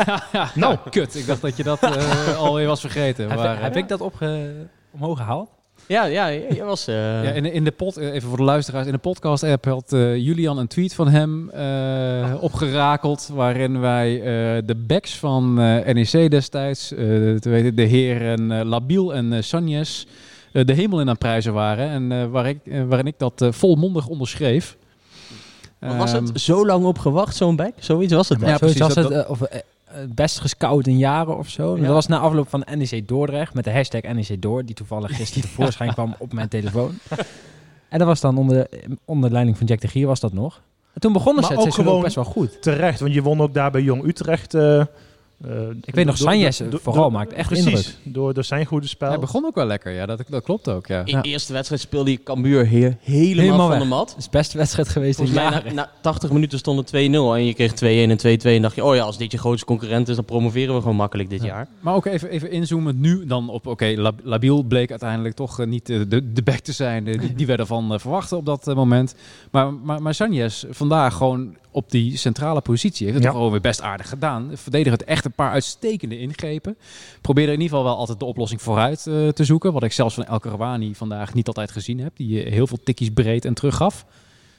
nou, 0.62 0.76
kut. 0.90 1.14
Ik 1.14 1.26
dacht 1.26 1.40
dat 1.40 1.56
je 1.56 1.62
dat 1.62 1.82
eh, 1.82 2.38
alweer 2.38 2.66
was 2.66 2.80
vergeten. 2.80 3.28
Heb, 3.28 3.38
Maar, 3.38 3.62
heb 3.62 3.76
ik 3.76 3.88
dat 3.88 4.00
opge 4.00 4.52
omhoog 4.90 5.16
gehaald? 5.18 5.48
ja, 5.88 6.04
ja, 6.04 6.26
je 6.26 6.62
was... 6.64 6.86
eh, 6.86 6.94
Ja, 7.24 7.30
in, 7.30 7.42
de- 7.42 7.52
in 7.52 7.64
de 7.64 7.70
pod, 7.70 7.96
eh, 7.96 8.12
even 8.14 8.28
voor 8.28 8.36
de 8.38 8.44
luisteraars, 8.44 8.86
in 8.86 8.92
de 8.92 8.98
podcast-app 8.98 9.64
had 9.64 9.92
eh, 9.92 10.16
Julian 10.16 10.58
een 10.58 10.66
tweet 10.66 10.94
van 10.94 11.08
hem 11.08 11.50
eh, 11.50 12.34
opgerakeld. 12.40 13.30
Waarin 13.32 13.80
wij 13.80 14.14
eh, 14.16 14.22
de 14.66 14.74
backs 14.86 15.14
van 15.18 15.60
eh, 15.60 15.94
NEC 15.94 16.30
destijds, 16.30 16.92
eh, 16.92 16.98
te 16.98 17.48
weten, 17.48 17.74
de 17.76 17.82
heren 17.82 18.50
eh, 18.50 18.64
Labiel 18.64 19.14
en 19.14 19.44
Sanjes, 19.44 20.06
eh, 20.52 20.64
de 20.64 20.72
hemel 20.72 21.00
in 21.00 21.08
aan 21.08 21.18
prijzen 21.18 21.52
waren. 21.52 21.88
En 21.88 22.12
eh, 22.12 22.26
waar 22.26 22.46
ik, 22.48 22.58
waarin 22.88 23.06
ik 23.06 23.18
dat 23.18 23.46
volmondig 23.50 24.06
onderschreef. 24.08 24.76
maar 25.78 25.96
was 25.96 26.12
Ehm, 26.12 26.24
het 26.24 26.40
zo 26.40 26.66
lang 26.66 26.84
op 26.84 26.98
gewacht, 26.98 27.36
zo'n 27.36 27.56
back? 27.56 27.72
Zoiets 27.78 28.12
was 28.12 28.28
het 28.28 28.38
wel. 28.40 28.48
Ja, 28.48 28.56
Zoiets 28.58 28.78
precies, 28.78 28.94
was 28.94 29.04
dat- 29.04 29.12
het, 29.18 29.28
of, 29.28 29.40
het 29.90 30.14
best 30.14 30.40
gescout 30.40 30.86
in 30.86 30.98
jaren 30.98 31.38
of 31.38 31.48
zo. 31.48 31.76
Ja. 31.76 31.82
Dat 31.82 31.92
was 31.92 32.06
na 32.06 32.18
afloop 32.18 32.48
van 32.48 32.64
NEC 32.76 33.08
Dordrecht 33.08 33.54
met 33.54 33.64
de 33.64 33.72
hashtag 33.72 34.00
NEC 34.02 34.42
Door, 34.42 34.64
die 34.64 34.74
toevallig 34.74 35.16
gisteren 35.16 35.42
tevoorschijn 35.48 35.92
kwam 35.92 36.14
op 36.18 36.32
mijn 36.32 36.48
telefoon. 36.48 36.94
En 37.88 37.98
dat 37.98 38.08
was 38.08 38.20
dan 38.20 38.38
onder, 38.38 38.66
onder 39.04 39.30
leiding 39.32 39.56
van 39.58 39.66
Jack 39.66 39.80
de 39.80 39.88
Gier 39.88 40.06
was 40.06 40.20
dat 40.20 40.32
nog. 40.32 40.60
En 40.92 41.00
toen 41.00 41.12
begonnen 41.12 41.44
ze 41.44 41.52
het 41.52 41.60
ook 41.60 41.74
gewoon- 41.74 42.02
best 42.02 42.14
wel 42.14 42.24
goed. 42.24 42.62
Terecht, 42.62 43.00
want 43.00 43.14
je 43.14 43.22
won 43.22 43.40
ook 43.40 43.54
daar 43.54 43.70
bij 43.70 43.82
Jong 43.82 44.04
Utrecht. 44.06 44.54
eh, 44.54 44.84
eh, 45.44 45.50
Ik 45.84 45.94
weet 45.94 46.04
nog, 46.06 46.16
Sanjes 46.16 46.60
vooral 46.72 47.02
door- 47.02 47.12
maakt 47.12 47.32
echt 47.32 47.48
Precies, 47.48 47.66
indruk. 47.66 47.94
door, 48.14 48.34
door 48.34 48.44
zijn 48.44 48.64
goede 48.66 48.86
spel. 48.88 49.08
hij 49.08 49.18
begon 49.18 49.44
ook 49.44 49.54
wel 49.54 49.66
lekker, 49.66 49.92
ja, 49.92 50.06
dat, 50.06 50.22
dat 50.28 50.42
klopt 50.42 50.68
ook. 50.68 50.86
Ja. 50.86 51.00
In 51.04 51.12
Ja. 51.16 51.20
de 51.20 51.28
eerste 51.28 51.52
wedstrijd 51.52 51.80
speelde 51.82 52.10
hij 52.10 52.20
Cambuur 52.24 52.66
heer, 52.66 52.96
helemaal, 53.00 53.34
Helemaal 53.44 53.58
van 53.58 53.68
weg. 53.68 53.78
de 53.78 53.84
mat. 53.84 54.08
Het 54.08 54.18
is 54.18 54.24
de 54.24 54.30
beste 54.30 54.58
wedstrijd 54.58 54.88
geweest 54.88 55.18
in 55.18 55.26
Volgens 55.26 55.44
mij 55.50 55.58
jaren. 55.58 55.74
na, 55.74 55.82
na 55.82 55.90
80 56.00 56.30
minuten 56.32 56.58
stond 56.58 56.78
het 56.78 56.86
2-0 56.88 57.34
en 57.34 57.44
je 57.46 57.54
kreeg 57.54 57.72
2-1 57.72 58.10
en 58.10 58.16
2-2 58.18 58.54
en 58.56 58.62
dacht 58.62 58.74
je, 58.74 58.84
oh 58.84 58.94
ja, 58.94 59.02
als 59.02 59.18
dit 59.18 59.32
je 59.32 59.38
grootste 59.38 59.66
concurrent 59.66 60.08
is, 60.08 60.16
dan 60.16 60.24
promoveren 60.24 60.74
we 60.74 60.80
gewoon 60.80 60.96
makkelijk 60.96 61.30
dit 61.30 61.40
Ja. 61.40 61.46
jaar. 61.46 61.68
Maar 61.80 61.94
ook 61.94 62.06
even, 62.06 62.28
even 62.30 62.50
inzoomen 62.50 63.00
nu 63.00 63.26
dan 63.26 63.48
op, 63.48 63.66
oké, 63.66 63.92
Lab- 63.96 64.20
Labiel 64.22 64.62
bleek 64.62 64.90
uiteindelijk 64.90 65.34
toch 65.34 65.60
eh, 65.60 65.66
niet 65.66 65.90
eh, 65.90 66.00
de, 66.08 66.32
de 66.32 66.42
back 66.42 66.58
te 66.58 66.72
zijn 66.72 67.04
die, 67.04 67.34
die 67.34 67.46
we 67.46 67.56
ervan 67.56 67.92
eh, 67.92 67.98
verwachten 67.98 68.36
op 68.36 68.46
dat 68.46 68.74
moment. 68.74 69.14
Maar, 69.50 69.72
maar, 69.74 70.02
maar 70.02 70.14
Sanjes 70.14 70.64
vandaag 70.70 71.14
gewoon 71.14 71.56
op 71.76 71.90
die 71.90 72.16
centrale 72.16 72.60
positie 72.60 73.04
heeft 73.06 73.18
het 73.18 73.26
Ja. 73.26 73.32
gewoon 73.32 73.50
weer 73.50 73.60
best 73.60 73.80
aardig 73.82 74.08
gedaan. 74.08 74.50
Verdediger 74.54 74.92
het 74.98 75.04
echt 75.08 75.24
een 75.24 75.32
paar 75.32 75.50
uitstekende 75.50 76.18
ingrepen. 76.18 76.76
Probeerde 77.20 77.52
in 77.52 77.60
ieder 77.60 77.76
geval 77.76 77.90
wel 77.90 77.98
altijd 77.98 78.18
de 78.18 78.24
oplossing 78.24 78.62
vooruit 78.62 79.06
eh, 79.06 79.28
te 79.28 79.44
zoeken. 79.44 79.72
Wat 79.72 79.82
ik 79.82 79.92
zelfs 79.92 80.14
van 80.14 80.24
El 80.24 80.38
Karawani 80.38 80.94
vandaag 80.94 81.34
niet 81.34 81.46
altijd 81.46 81.70
gezien 81.70 81.98
heb. 82.00 82.16
Die 82.16 82.42
eh, 82.42 82.52
heel 82.52 82.66
veel 82.66 82.78
tikkies 82.84 83.10
breed 83.10 83.44
en 83.44 83.54
terug 83.54 83.76
gaf. 83.76 84.06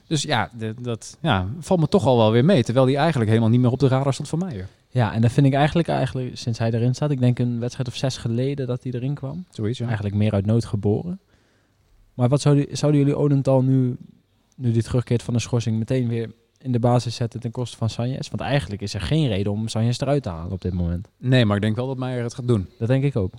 Dus 0.08 0.22
ja, 0.22 0.50
de- 0.58 0.74
dat 0.82 1.18
ja, 1.22 1.48
valt 1.60 1.80
me 1.80 1.88
toch 1.88 2.06
al 2.06 2.18
wel 2.18 2.32
weer 2.32 2.46
mee. 2.46 2.64
Terwijl 2.64 2.86
die 2.86 2.98
eigenlijk 2.98 3.30
helemaal 3.30 3.50
niet 3.50 3.60
meer 3.60 3.72
op 3.72 3.80
de 3.80 3.88
radar 3.88 4.14
stond 4.14 4.30
van 4.30 4.40
mij. 4.40 4.66
Ja, 4.90 5.14
en 5.14 5.22
dat 5.22 5.32
vind 5.32 5.46
ik 5.46 5.54
eigenlijk, 5.54 5.88
eigenlijk 5.88 6.38
sinds 6.38 6.60
hij 6.60 6.72
erin 6.72 6.96
staat. 6.96 7.12
Ik 7.12 7.20
denk 7.20 7.40
een 7.40 7.60
wedstrijd 7.60 7.88
of 7.90 7.96
zes 7.96 8.18
geleden 8.18 8.68
dat 8.68 8.84
hij 8.84 8.92
erin 8.92 9.14
kwam. 9.14 9.46
Zoiets, 9.50 9.78
ja. 9.78 9.86
Eigenlijk 9.86 10.16
meer 10.16 10.32
uit 10.34 10.46
nood 10.46 10.66
geboren. 10.66 11.20
Maar 12.14 12.30
wat 12.30 12.42
zouden, 12.42 12.78
zouden 12.78 13.02
jullie 13.02 13.16
Odental 13.18 13.62
nu, 13.62 13.98
nu 14.56 14.72
die 14.72 14.84
terugkeert 14.84 15.24
van 15.24 15.34
de 15.34 15.40
schorsing, 15.40 15.78
meteen 15.78 16.08
weer 16.08 16.32
in 16.60 16.72
de 16.72 16.80
basis 16.80 17.16
zetten 17.16 17.40
ten 17.40 17.52
koste 17.52 17.78
van 17.78 17.90
Sanjes? 17.90 18.30
Want 18.30 18.42
eigenlijk 18.42 18.82
is 18.82 18.94
er 18.94 19.02
geen 19.02 19.28
reden 19.28 19.52
om 19.52 19.68
Sanjes 19.68 20.00
eruit 20.00 20.24
te 20.24 20.30
halen 20.30 20.52
op 20.52 20.62
dit 20.62 20.74
moment. 20.74 21.08
Nee, 21.18 21.46
maar 21.46 21.56
ik 21.56 21.62
denk 21.62 21.76
wel 21.76 21.88
dat 21.88 21.98
Meijer 21.98 22.24
het 22.24 22.34
gaat 22.34 22.48
doen. 22.48 22.70
Dat 22.80 22.88
denk 22.88 23.04
ik 23.04 23.16
ook. 23.16 23.34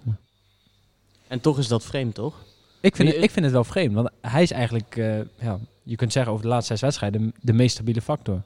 En 1.29 1.41
toch 1.41 1.59
is 1.59 1.69
dat 1.69 1.85
vreemd, 1.85 2.15
toch? 2.15 2.35
Ik 2.81 2.97
vind, 2.97 3.13
het, 3.13 3.23
ik 3.23 3.31
vind 3.31 3.45
het 3.45 3.55
wel 3.55 3.65
vreemd, 3.65 3.95
want 3.95 4.09
hij 4.21 4.43
is 4.43 4.51
eigenlijk, 4.51 4.97
eh, 4.97 5.19
ja, 5.41 5.59
je 5.83 5.97
kunt 5.97 6.13
zeggen 6.13 6.33
over 6.33 6.45
de 6.45 6.51
laatste 6.51 6.73
zes 6.73 6.81
wedstrijden, 6.83 7.33
de 7.41 7.53
meest 7.53 7.75
stabiele 7.75 8.01
factor. 8.01 8.43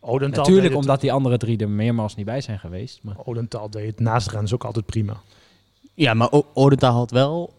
Odental 0.00 0.44
Natuurlijk 0.44 0.74
omdat 0.74 1.00
die 1.00 1.12
andere 1.12 1.36
drie 1.38 1.58
er 1.58 1.68
meermaals 1.68 2.14
niet 2.14 2.26
bij 2.26 2.40
zijn 2.40 2.58
geweest. 2.58 2.98
Maar 3.02 3.16
Odental 3.24 3.70
deed 3.70 3.86
het 3.86 4.00
naast 4.00 4.28
Rens 4.30 4.54
ook 4.54 4.64
altijd 4.64 4.86
prima. 4.86 5.20
Ja, 5.94 6.14
maar 6.14 6.30
O- 6.32 6.46
Odeta 6.54 6.90
had 6.90 7.10
wel 7.10 7.52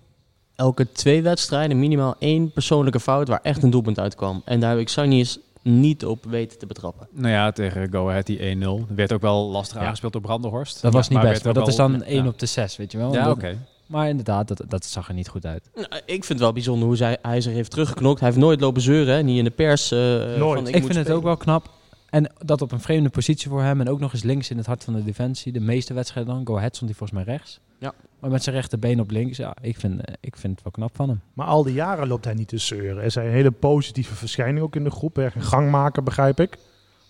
elke 0.55 0.91
twee 0.91 1.21
wedstrijden 1.21 1.79
minimaal 1.79 2.15
één 2.19 2.51
persoonlijke 2.51 2.99
fout 2.99 3.27
waar 3.27 3.39
echt 3.41 3.63
een 3.63 3.69
doelpunt 3.69 3.99
uitkwam. 3.99 4.41
En 4.45 4.59
daar 4.59 4.69
heb 4.69 4.79
ik 4.79 4.89
Sanjes 4.89 5.39
niet 5.63 6.05
op 6.05 6.25
weten 6.25 6.57
te 6.57 6.65
betrappen. 6.65 7.07
Nou 7.11 7.27
ja, 7.29 7.51
tegen 7.51 7.91
Go 7.91 8.09
Ahead 8.09 8.25
die 8.25 8.55
1-0. 8.55 8.93
Werd 8.95 9.13
ook 9.13 9.21
wel 9.21 9.49
lastig 9.49 9.77
Ja. 9.79 9.83
aangespeeld 9.85 10.13
door 10.13 10.21
Brandenhorst. 10.21 10.81
dat 10.81 10.93
was 10.93 11.07
Ja, 11.07 11.13
niet 11.19 11.29
best. 11.29 11.43
Maar 11.43 11.53
dat 11.53 11.67
is 11.67 11.75
dan 11.75 11.91
wel- 11.91 12.01
1 12.07 12.23
ja. 12.23 12.29
op 12.29 12.39
de 12.39 12.45
6, 12.45 12.75
weet 12.77 12.91
je 12.91 12.97
wel. 12.97 13.13
Ja, 13.13 13.29
oké. 13.29 13.57
Maar 13.87 14.09
inderdaad, 14.09 14.47
dat, 14.47 14.63
dat 14.67 14.85
zag 14.85 15.07
er 15.07 15.13
niet 15.13 15.27
goed 15.27 15.45
uit. 15.45 15.69
Nou, 15.75 15.87
ik 15.95 16.05
vind 16.05 16.27
het 16.27 16.39
wel 16.39 16.53
bijzonder 16.53 16.87
hoe 16.87 16.95
zij, 16.95 17.17
hij 17.21 17.41
zich 17.41 17.53
heeft 17.53 17.71
teruggeknokt. 17.71 18.19
Hij 18.19 18.29
heeft 18.29 18.41
nooit 18.41 18.59
lopen 18.61 18.81
zeuren, 18.81 19.15
hè? 19.15 19.21
niet 19.23 19.37
in 19.37 19.43
de 19.43 19.49
pers. 19.49 19.91
eh, 19.91 19.99
Nooit. 19.99 20.59
Van, 20.59 20.67
Ik, 20.67 20.81
moet 20.81 20.93
vind 20.93 21.07
het 21.07 21.11
ook 21.15 21.23
wel 21.23 21.37
knap. 21.37 21.69
En 22.09 22.31
dat 22.45 22.61
op 22.61 22.71
een 22.71 22.79
vreemde 22.79 23.09
positie 23.09 23.49
voor 23.49 23.61
hem. 23.61 23.81
En 23.81 23.89
ook 23.89 23.99
nog 23.99 24.13
eens 24.13 24.23
links 24.23 24.49
in 24.49 24.57
het 24.57 24.65
hart 24.65 24.83
van 24.83 24.93
de 24.93 25.03
defensie. 25.03 25.51
De 25.51 25.59
meeste 25.59 25.93
wedstrijden 25.93 26.33
dan. 26.33 26.47
Go 26.47 26.57
Ahead 26.57 26.75
stond 26.75 26.89
hij 26.89 26.99
volgens 26.99 27.23
mij 27.25 27.35
rechts. 27.35 27.59
Ja. 27.83 27.93
Maar 28.19 28.31
met 28.31 28.43
zijn 28.43 28.55
rechterbeen 28.55 28.99
op 28.99 29.11
links. 29.11 29.37
Ja, 29.37 29.55
ik 29.61 29.79
vind, 29.79 30.05
eh, 30.05 30.13
ik 30.19 30.37
vind 30.37 30.53
het 30.53 30.63
wel 30.63 30.71
knap 30.71 30.95
van 30.95 31.09
hem. 31.09 31.21
Maar 31.33 31.47
al 31.47 31.63
die 31.63 31.73
jaren 31.73 32.07
loopt 32.07 32.25
hij 32.25 32.33
niet 32.33 32.47
te 32.47 32.57
zeuren. 32.57 33.03
Er 33.03 33.11
zijn 33.11 33.27
een 33.27 33.33
hele 33.33 33.51
positieve 33.51 34.15
verschijning 34.15 34.59
ook 34.59 34.75
in 34.75 34.83
de 34.83 34.91
groep. 34.91 35.17
Erg 35.17 35.35
een 35.35 35.41
gangmaker, 35.41 36.03
begrijp 36.03 36.39
ik. 36.39 36.57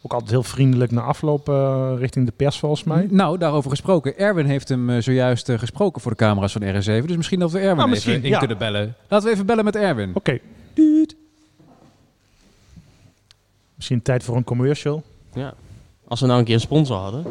Ook 0.02 0.14
altijd 0.14 0.32
heel 0.32 0.44
vriendelijk 0.44 0.92
na 0.92 1.02
afloop 1.02 1.50
eh, 1.50 1.94
richting 1.98 2.26
de 2.26 2.32
pers, 2.32 2.60
volgens 2.60 2.84
mij. 2.84 3.08
Nou, 3.10 3.38
daarover 3.38 3.70
gesproken. 3.70 4.18
Erwin 4.18 4.46
heeft 4.46 4.70
hem 4.70 4.90
eh, 4.90 5.02
zojuist 5.02 5.52
gesproken 5.52 6.02
voor 6.02 6.12
de 6.12 6.18
camera's 6.18 6.52
van 6.52 6.62
RS7. 6.62 7.06
Dus 7.06 7.18
misschien 7.18 7.40
dat 7.40 7.52
we 7.52 7.60
Erwin 7.60 7.90
misschien, 7.90 8.12
even 8.14 8.26
in 8.26 8.32
ja. 8.32 8.40
kunnen 8.40 8.58
bellen. 8.58 8.96
Laten 9.08 9.28
we 9.28 9.34
even 9.34 9.46
bellen 9.46 9.64
met 9.66 9.76
Erwin. 9.76 10.12
Oké. 10.14 10.40
Misschien 13.76 14.02
tijd 14.02 14.24
voor 14.24 14.36
een 14.36 14.44
commercial. 14.44 15.04
Ja. 15.34 15.54
Als 16.08 16.20
we 16.20 16.26
nou 16.26 16.40
een 16.40 16.46
keer 16.46 16.54
een 16.56 16.60
sponsor 16.60 16.98
hadden. 16.98 17.26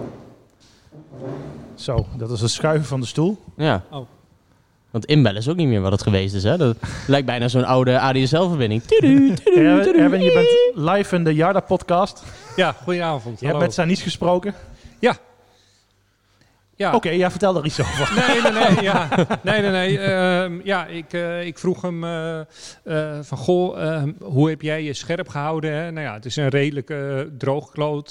Zo, 1.83 2.07
dat 2.16 2.31
is 2.31 2.40
het 2.40 2.51
schuiven 2.51 2.87
van 2.87 3.01
de 3.01 3.07
stoel. 3.07 3.38
Ja. 3.57 3.85
Oh. 3.90 4.07
Want 4.90 5.05
inbellen 5.05 5.38
is 5.38 5.49
ook 5.49 5.57
niet 5.57 5.68
meer 5.68 5.81
wat 5.81 5.92
het 5.92 6.03
geweest 6.03 6.35
is. 6.35 6.42
Hè? 6.42 6.57
Dat 6.57 6.77
lijkt 7.07 7.27
bijna 7.27 7.49
zo'n 7.49 7.64
oude 7.64 7.99
ADSL-verbinding. 7.99 8.83
Erwin, 9.97 10.23
je 10.23 10.33
bent 10.33 10.87
live 10.88 11.16
in 11.16 11.25
de 11.25 11.35
Jarda-podcast. 11.35 12.23
Ja, 12.57 12.73
goedenavond. 12.73 13.40
Je 13.40 13.47
hebt 13.47 13.59
met 13.59 13.75
Sanis 13.75 14.03
gesproken. 14.03 14.55
Ja. 16.83 16.95
Oké, 16.95 17.11
ja, 17.11 17.31
vertel 17.31 17.53
daar 17.53 17.64
iets 17.64 17.81
over. 17.81 18.12
Nee, 18.14 18.42
nee, 18.42 18.53
nee. 18.53 18.83
Ja, 18.83 19.09
nee, 19.42 19.61
nee, 19.61 19.71
nee. 19.71 19.99
Ehm, 19.99 20.61
ja, 20.64 20.87
ik, 20.87 21.12
eh, 21.12 21.47
ik 21.47 21.59
vroeg 21.59 21.83
hem 21.83 22.05
eh, 22.05 22.40
eh, 22.40 22.45
van, 23.23 23.38
goh, 23.38 23.83
ehm, 23.83 24.12
hoe 24.23 24.51
heb 24.51 24.62
jij 24.62 24.83
je 24.83 24.92
scherp 24.92 25.29
gehouden? 25.29 25.73
Hè? 25.73 25.90
Nou 25.90 26.07
ja, 26.07 26.14
het 26.14 26.25
is 26.25 26.37
een 26.37 26.49
redelijk 26.49 26.90
eh, 26.90 27.18
droogkloot. 27.38 28.11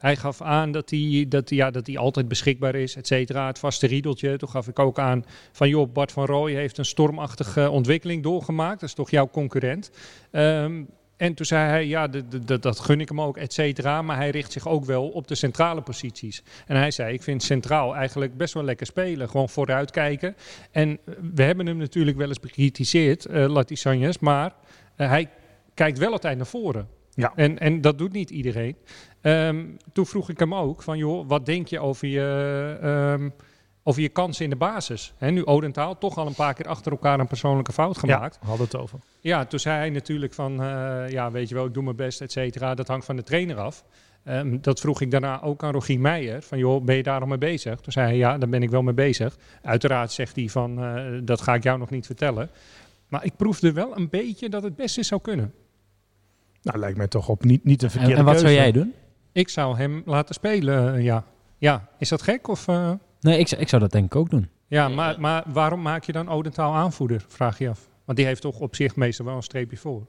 Eh. 0.00 0.06
hij 0.06 0.16
gaf 0.16 0.42
aan 0.42 0.72
dat 0.72 0.90
hij, 0.90 1.26
dat, 1.28 1.50
ja, 1.50 1.70
dat 1.70 1.86
hij 1.86 1.98
altijd 1.98 2.28
beschikbaar 2.28 2.74
is, 2.74 2.96
et 2.96 3.06
cetera. 3.06 3.46
Het 3.46 3.58
vaste 3.58 3.86
riedeltje. 3.86 4.36
Toen 4.36 4.48
gaf 4.48 4.68
ik 4.68 4.78
ook 4.78 4.98
aan 4.98 5.24
van, 5.52 5.68
joh, 5.68 5.92
Bart 5.92 6.12
van 6.12 6.24
Rooij 6.24 6.54
heeft 6.54 6.78
een 6.78 6.84
stormachtige 6.84 7.70
ontwikkeling 7.70 8.22
doorgemaakt. 8.22 8.80
Dat 8.80 8.88
is 8.88 8.94
toch 8.94 9.10
jouw 9.10 9.28
concurrent? 9.28 9.90
Ehm, 10.30 10.82
en 11.20 11.34
toen 11.34 11.46
zei 11.46 11.68
hij, 11.68 11.86
ja, 11.86 12.08
dat 12.60 12.80
gun 12.80 13.00
ik 13.00 13.08
hem 13.08 13.20
ook, 13.20 13.36
et 13.36 13.52
cetera. 13.52 14.02
Maar 14.02 14.16
hij 14.16 14.30
richt 14.30 14.52
zich 14.52 14.68
ook 14.68 14.84
wel 14.84 15.08
op 15.08 15.28
de 15.28 15.34
centrale 15.34 15.80
posities. 15.82 16.42
En 16.66 16.76
hij 16.76 16.90
zei, 16.90 17.14
ik 17.14 17.22
vind 17.22 17.42
centraal 17.42 17.96
eigenlijk 17.96 18.36
best 18.36 18.54
wel 18.54 18.62
lekker 18.62 18.86
spelen. 18.86 19.28
Gewoon 19.28 19.48
vooruitkijken. 19.48 20.36
En 20.70 20.98
eh, 21.04 21.14
we 21.34 21.42
hebben 21.42 21.66
hem 21.66 21.76
natuurlijk 21.76 22.16
wel 22.16 22.28
eens 22.28 22.40
bekritiseerd, 22.40 23.26
eh 23.26 23.48
Lati 23.48 23.76
Sanjes. 23.76 24.18
Maar 24.18 24.54
eh, 24.96 25.08
hij 25.08 25.28
kijkt 25.74 25.98
wel 25.98 26.12
altijd 26.12 26.36
naar 26.36 26.46
voren. 26.46 26.88
Ja. 27.20 27.32
En, 27.34 27.58
en 27.58 27.80
dat 27.80 27.98
doet 27.98 28.12
niet 28.12 28.30
iedereen. 28.30 28.76
Ehm, 29.20 29.66
toen 29.92 30.06
vroeg 30.06 30.28
ik 30.28 30.38
hem 30.38 30.54
ook 30.54 30.82
van, 30.82 30.98
joh, 30.98 31.28
wat 31.28 31.46
denk 31.46 31.66
je 31.66 31.80
over 31.80 32.08
je, 32.08 32.78
ehm, 32.82 33.30
over 33.82 34.02
je 34.02 34.08
kansen 34.08 34.44
in 34.44 34.50
de 34.50 34.56
basis? 34.56 35.12
Hè, 35.16 35.30
nu 35.30 35.44
Odentaal 35.44 35.98
toch 35.98 36.16
al 36.16 36.26
een 36.26 36.34
paar 36.34 36.54
keer 36.54 36.66
achter 36.66 36.92
elkaar 36.92 37.20
een 37.20 37.26
persoonlijke 37.26 37.72
fout 37.72 37.98
gemaakt. 37.98 38.34
Ja, 38.34 38.40
we 38.40 38.46
hadden 38.46 38.66
het 38.66 38.76
over. 38.76 38.98
Ja, 39.20 39.44
toen 39.44 39.58
zei 39.58 39.76
hij 39.76 39.90
natuurlijk 39.90 40.32
van, 40.34 40.62
eh, 40.62 41.08
ja, 41.08 41.30
weet 41.30 41.48
je 41.48 41.54
wel, 41.54 41.66
ik 41.66 41.74
doe 41.74 41.82
mijn 41.82 41.96
best, 41.96 42.20
et 42.20 42.32
cetera. 42.32 42.74
Dat 42.74 42.88
hangt 42.88 43.04
van 43.04 43.16
de 43.16 43.22
trainer 43.22 43.56
af. 43.56 43.84
Ehm, 44.24 44.58
dat 44.60 44.80
vroeg 44.80 45.00
ik 45.00 45.10
daarna 45.10 45.42
ook 45.42 45.62
aan 45.62 45.72
Rogier 45.72 46.00
Meijer. 46.00 46.42
Van, 46.42 46.58
joh, 46.58 46.84
ben 46.84 46.96
je 46.96 47.02
daar 47.02 47.20
al 47.20 47.26
mee 47.26 47.38
bezig? 47.38 47.80
Toen 47.80 47.92
zei 47.92 48.06
hij, 48.06 48.16
ja, 48.16 48.38
daar 48.38 48.48
ben 48.48 48.62
ik 48.62 48.70
wel 48.70 48.82
mee 48.82 48.94
bezig. 48.94 49.36
Uiteraard 49.62 50.12
zegt 50.12 50.36
hij 50.36 50.48
van, 50.48 50.84
eh, 50.84 51.04
dat 51.22 51.40
ga 51.40 51.54
ik 51.54 51.62
jou 51.62 51.78
nog 51.78 51.90
niet 51.90 52.06
vertellen. 52.06 52.50
Maar 53.08 53.24
ik 53.24 53.36
proefde 53.36 53.72
wel 53.72 53.96
een 53.96 54.08
beetje 54.08 54.48
dat 54.48 54.62
het 54.62 54.76
best 54.76 54.98
eens 54.98 55.08
zou 55.08 55.20
kunnen. 55.20 55.54
Nou, 56.62 56.78
lijkt 56.78 56.96
mij 56.96 57.08
toch 57.08 57.28
op 57.28 57.44
niet, 57.44 57.64
niet 57.64 57.82
een 57.82 57.88
En, 57.88 57.92
verkeerde 57.94 58.16
en 58.18 58.24
wat 58.24 58.34
keuze. 58.34 58.48
zou 58.48 58.58
jij 58.60 58.72
doen? 58.72 58.92
Ik 59.32 59.48
zou 59.48 59.76
hem 59.76 60.02
laten 60.06 60.34
spelen, 60.34 60.94
eh, 60.94 61.02
ja. 61.04 61.24
Ja, 61.58 61.88
is 61.98 62.08
dat 62.08 62.22
gek? 62.22 62.48
Of, 62.48 62.68
eh? 62.68 62.90
Nee, 63.20 63.38
ik, 63.38 63.48
zou- 63.48 63.60
ik 63.60 63.68
zou 63.68 63.82
dat 63.82 63.90
denk 63.92 64.04
ik 64.04 64.16
ook 64.16 64.30
doen. 64.30 64.48
Ja, 64.66 64.86
Nee, 64.86 64.96
maar, 64.96 65.20
maar 65.20 65.44
waarom 65.52 65.82
maak 65.82 66.04
je 66.04 66.12
dan 66.12 66.28
Odentaal 66.28 66.74
aanvoerder, 66.74 67.24
vraag 67.28 67.58
je 67.58 67.68
af. 67.68 67.88
Want 68.04 68.18
die 68.18 68.26
heeft 68.26 68.42
toch 68.42 68.58
op 68.60 68.74
zich 68.76 68.96
meestal 68.96 69.26
wel 69.26 69.36
een 69.36 69.42
streepje 69.42 69.76
voor. 69.76 70.06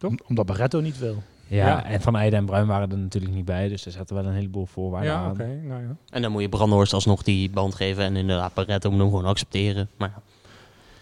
Om- 0.00 0.18
Omdat 0.28 0.46
Barretto 0.46 0.80
niet 0.80 0.98
wil. 0.98 1.22
Ja, 1.46 1.66
Ja. 1.66 1.84
en 1.84 2.00
Van 2.00 2.16
Eijden 2.16 2.38
en 2.38 2.44
Bruin 2.46 2.66
waren 2.66 2.90
er 2.90 2.98
natuurlijk 2.98 3.34
niet 3.34 3.44
bij. 3.44 3.68
Dus 3.68 3.86
er 3.86 3.92
zaten 3.92 4.16
wel 4.16 4.24
een 4.26 4.32
heleboel 4.34 4.66
voorwaarden 4.66 5.10
Ja, 5.10 5.18
aan. 5.18 5.30
oké. 5.30 5.60
nou 5.62 5.82
ja. 5.82 5.96
En 6.10 6.22
dan 6.22 6.32
moet 6.32 6.42
je 6.42 6.48
Brandhorst 6.48 6.92
alsnog 6.92 7.22
die 7.22 7.50
band 7.50 7.74
geven. 7.74 8.04
En 8.04 8.16
inderdaad, 8.16 8.54
Paretto 8.54 8.90
moet 8.90 8.98
hem 9.00 9.08
gewoon 9.08 9.24
accepteren. 9.24 9.88
Maar 9.96 10.12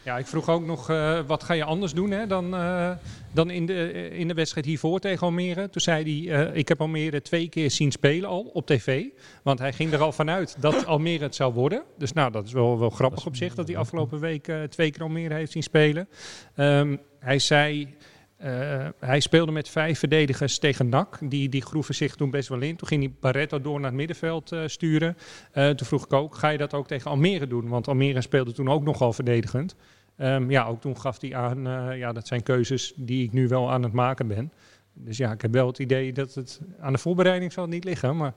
ja, 0.02 0.18
ik 0.18 0.26
vroeg 0.26 0.48
ook 0.48 0.66
nog, 0.66 0.90
eh, 0.90 1.20
wat 1.26 1.42
ga 1.42 1.54
je 1.54 1.64
anders 1.64 1.92
doen 1.92 2.10
hè, 2.10 2.26
dan, 2.26 2.54
eh, 2.54 2.90
dan 3.32 3.50
in, 3.50 3.66
de, 3.66 3.90
eh, 3.90 4.18
in 4.18 4.28
de 4.28 4.34
wedstrijd 4.34 4.66
hiervoor 4.66 5.00
tegen 5.00 5.26
Almere? 5.26 5.70
Toen 5.70 5.80
zei 5.80 6.28
hij, 6.28 6.50
ik 6.52 6.68
heb 6.68 6.80
Almere 6.80 7.22
twee 7.22 7.48
keer 7.48 7.70
zien 7.70 7.90
spelen 7.90 8.28
al 8.28 8.50
op 8.52 8.66
tv. 8.66 9.04
Want 9.42 9.58
hij 9.58 9.72
ging 9.72 9.92
er 9.92 10.00
al 10.00 10.12
vanuit 10.12 10.56
dat 10.58 10.86
Almere 10.86 11.24
het 11.24 11.34
zou 11.34 11.52
worden. 11.52 11.82
Dus 11.98 12.12
nou, 12.12 12.30
dat 12.30 12.46
is 12.46 12.52
wel, 12.52 12.78
wel 12.78 12.90
grappig 12.90 13.26
op 13.26 13.36
zich 13.36 13.54
dat 13.54 13.68
hij 13.68 13.76
afgelopen 13.76 14.20
week 14.20 14.52
twee 14.68 14.90
keer 14.90 15.02
Almere 15.02 15.34
heeft 15.34 15.52
zien 15.52 15.62
spelen. 15.62 16.08
Ehm, 16.54 16.96
hij 17.18 17.38
zei, 17.38 17.94
eh, 18.40 18.88
hij 18.98 19.20
speelde 19.20 19.52
met 19.52 19.68
vijf 19.68 19.98
verdedigers 19.98 20.58
tegen 20.58 20.88
NAC. 20.88 21.18
Die, 21.22 21.48
die 21.48 21.62
groeven 21.62 21.94
zich 21.94 22.14
toen 22.14 22.30
best 22.30 22.48
wel 22.48 22.60
in. 22.60 22.76
Toen 22.76 22.88
ging 22.88 23.02
hij 23.02 23.12
Barretto 23.20 23.60
door 23.60 23.76
naar 23.80 23.88
het 23.88 23.98
middenveld 23.98 24.52
eh, 24.52 24.62
sturen. 24.66 25.16
Eh, 25.52 25.68
toen 25.68 25.86
vroeg 25.86 26.04
ik 26.04 26.12
ook, 26.12 26.34
ga 26.34 26.48
je 26.48 26.58
dat 26.58 26.74
ook 26.74 26.86
tegen 26.86 27.10
Almere 27.10 27.46
doen? 27.46 27.68
Want 27.68 27.88
Almere 27.88 28.20
speelde 28.20 28.52
toen 28.52 28.68
ook 28.68 28.82
nogal 28.82 29.12
verdedigend. 29.12 29.74
Ehm, 30.16 30.50
ja, 30.50 30.66
ook 30.66 30.80
toen 30.80 31.00
gaf 31.00 31.20
hij 31.20 31.34
aan, 31.34 31.62
ja, 31.96 32.12
dat 32.12 32.26
zijn 32.26 32.42
keuzes 32.42 32.92
die 32.96 33.24
ik 33.24 33.32
nu 33.32 33.48
wel 33.48 33.70
aan 33.70 33.82
het 33.82 33.92
maken 33.92 34.26
ben. 34.26 34.52
Dus 34.92 35.16
ja, 35.16 35.32
ik 35.32 35.42
heb 35.42 35.52
wel 35.52 35.66
het 35.66 35.78
idee 35.78 36.12
dat 36.12 36.34
het 36.34 36.60
aan 36.80 36.92
de 36.92 36.98
voorbereiding 36.98 37.52
zal 37.52 37.66
niet 37.66 37.84
liggen. 37.84 38.16
Maar 38.16 38.34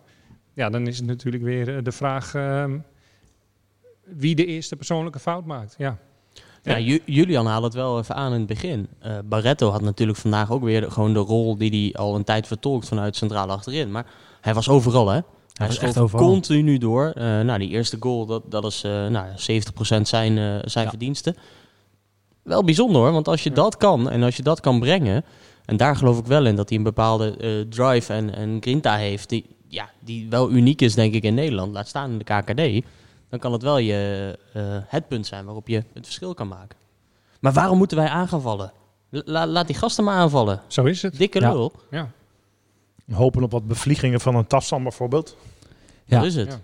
ja, 0.53 0.69
dan 0.69 0.87
is 0.87 0.97
het 0.97 1.05
natuurlijk 1.05 1.43
weer 1.43 1.83
de 1.83 1.91
vraag 1.91 2.35
ehm, 2.35 2.77
wie 4.03 4.35
de 4.35 4.45
eerste 4.45 4.75
persoonlijke 4.75 5.19
fout 5.19 5.45
maakt. 5.45 5.75
Ja, 5.77 5.97
Ja, 6.63 6.79
Ju- 6.79 7.01
Julian 7.05 7.45
haalde 7.45 7.65
het 7.65 7.75
wel 7.75 7.97
even 7.99 8.15
aan 8.15 8.31
in 8.33 8.37
het 8.37 8.47
begin. 8.47 8.87
Eh, 8.99 9.11
Barretto 9.25 9.69
had 9.69 9.81
natuurlijk 9.81 10.17
vandaag 10.17 10.51
ook 10.51 10.63
weer 10.63 10.81
de- 10.81 10.91
gewoon 10.91 11.13
de 11.13 11.19
rol 11.19 11.57
die 11.57 11.69
hij 11.91 12.01
al 12.01 12.15
een 12.15 12.23
tijd 12.23 12.47
vertolkt 12.47 12.87
vanuit 12.87 13.15
centraal 13.15 13.47
achterin. 13.49 13.91
Maar 13.91 14.05
hij 14.41 14.53
was 14.53 14.69
overal, 14.69 15.09
hè? 15.09 15.19
Hij 15.53 15.67
echt 15.67 15.97
overal. 15.97 16.27
continu 16.27 16.77
door. 16.77 17.11
Eh, 17.15 17.23
nou, 17.23 17.59
die 17.59 17.69
eerste 17.69 17.97
goal, 17.99 18.25
dat, 18.25 18.43
dat 18.51 18.65
is 18.65 18.83
eh 18.83 19.07
nou, 19.07 19.25
70% 19.35 20.07
zijn, 20.07 20.61
zijn 20.69 20.83
Ja. 20.83 20.89
verdiensten. 20.89 21.35
Wel 22.43 22.63
bijzonder 22.63 23.01
hoor, 23.01 23.11
want 23.11 23.27
als 23.27 23.43
je 23.43 23.49
Ja. 23.49 23.55
dat 23.55 23.77
kan 23.77 24.09
en 24.09 24.23
als 24.23 24.35
je 24.35 24.43
dat 24.43 24.59
kan 24.59 24.79
brengen... 24.79 25.23
en 25.65 25.77
daar 25.77 25.95
geloof 25.95 26.19
ik 26.19 26.25
wel 26.25 26.45
in 26.45 26.55
dat 26.55 26.69
hij 26.69 26.77
een 26.77 26.83
bepaalde 26.83 27.65
drive 27.69 28.13
en, 28.13 28.35
en 28.35 28.57
grinta 28.61 28.95
heeft... 28.95 29.29
Die, 29.29 29.45
ja, 29.67 29.89
die 29.99 30.27
wel 30.29 30.51
uniek 30.51 30.81
is 30.81 30.93
denk 30.95 31.13
ik 31.13 31.23
in 31.23 31.33
Nederland, 31.33 31.73
laat 31.73 31.87
staan 31.87 32.11
in 32.11 32.17
de 32.17 32.23
KKD... 32.23 32.85
dan 33.33 33.41
kan 33.41 33.51
het 33.51 33.61
wel 33.61 33.77
je, 33.77 34.39
eh, 34.53 34.61
het 34.85 35.07
punt 35.07 35.25
zijn 35.27 35.45
waarop 35.45 35.67
je 35.67 35.75
het 35.93 36.05
verschil 36.05 36.33
kan 36.33 36.47
maken. 36.47 36.77
Maar 37.39 37.53
waarom 37.53 37.77
moeten 37.77 37.97
wij 37.97 38.07
aan 38.07 38.27
gaan 38.27 38.41
vallen? 38.41 38.71
La- 39.09 39.47
laat 39.47 39.67
die 39.67 39.75
gasten 39.75 40.03
maar 40.03 40.15
aanvallen. 40.15 40.61
zo 40.67 40.83
is 40.83 41.01
het. 41.01 41.17
Dikke 41.17 41.39
Ja. 41.39 41.51
lul, 41.51 41.71
Ja. 41.91 42.09
Hopen 43.11 43.43
op 43.43 43.51
wat 43.51 43.67
bevliegingen 43.67 44.19
van 44.19 44.35
een 44.35 44.47
Tafsan 44.47 44.83
bijvoorbeeld. 44.83 45.37
Ja. 46.05 46.17
dat 46.17 46.25
is 46.27 46.35
het. 46.35 46.49
Ja. 46.49 46.59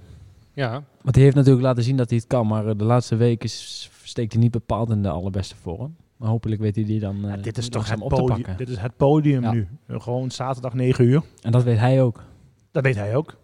Ja, 0.53 0.84
Want 1.01 1.15
hij 1.15 1.23
heeft 1.23 1.36
natuurlijk 1.36 1.63
laten 1.65 1.84
zien 1.84 1.97
dat 1.97 2.10
hij 2.10 2.17
het 2.17 2.27
kan. 2.27 2.47
Maar 2.47 2.67
eh, 2.67 2.77
de 2.77 2.84
laatste 2.84 3.15
week 3.15 3.43
is, 3.43 3.89
steekt 4.03 4.34
hij 4.34 4.41
niet 4.41 4.51
bepaald 4.51 4.89
in 4.89 5.01
de 5.01 5.10
allerbeste 5.10 5.55
vorm. 5.62 5.95
Maar 6.17 6.29
hopelijk 6.29 6.62
weet 6.62 6.75
hij 6.75 6.86
die 6.86 6.99
dan 6.99 7.15
eh 7.25 7.36
Ja, 7.36 7.41
dit 7.41 7.58
is 7.58 7.69
toch 7.69 7.89
het 7.89 7.99
op 8.01 8.10
te 8.10 8.15
podium, 8.15 8.36
pakken. 8.38 8.58
dit 8.58 8.69
is 8.69 8.77
het 8.77 8.97
podium 8.97 9.41
Ja. 9.41 9.51
nu. 9.51 9.67
Gewoon 9.88 10.32
zaterdag 10.32 10.73
9 10.73 11.05
uur. 11.05 11.21
En 11.41 11.51
dat 11.51 11.63
weet 11.63 11.77
hij 11.79 12.01
ook. 12.03 12.23
Dat 12.71 12.84
weet 12.84 12.95
hij 12.95 13.15
ook. 13.15 13.36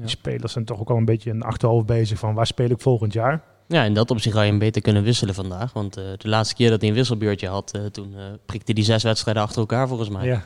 Ja. 0.00 0.06
Die 0.06 0.16
spelers 0.16 0.52
zijn 0.52 0.64
toch 0.64 0.80
ook 0.80 0.90
al 0.90 0.96
een 0.96 1.04
beetje 1.04 1.30
in 1.30 1.42
achterhoofd 1.42 1.86
bezig 1.86 2.18
van 2.18 2.34
waar 2.34 2.46
speel 2.46 2.70
ik 2.70 2.80
volgend 2.80 3.12
jaar. 3.12 3.42
Ja, 3.68 3.82
in 3.84 3.94
dat 3.94 4.10
opzicht 4.10 4.34
had 4.34 4.44
je 4.44 4.50
hem 4.50 4.58
beter 4.58 4.82
kunnen 4.82 5.02
wisselen 5.02 5.34
vandaag. 5.34 5.72
Want 5.72 5.96
eh, 5.96 6.04
de 6.16 6.28
laatste 6.28 6.54
keer 6.54 6.70
dat 6.70 6.80
hij 6.80 6.88
een 6.90 6.96
wisselbeurtje 6.96 7.48
had, 7.48 7.70
eh, 7.74 7.84
toen 7.84 8.14
eh, 8.16 8.22
prikte 8.46 8.72
hij 8.72 8.82
zes 8.82 9.02
wedstrijden 9.02 9.42
achter 9.42 9.58
elkaar 9.60 9.88
volgens 9.88 10.08
mij. 10.08 10.26
ja. 10.26 10.42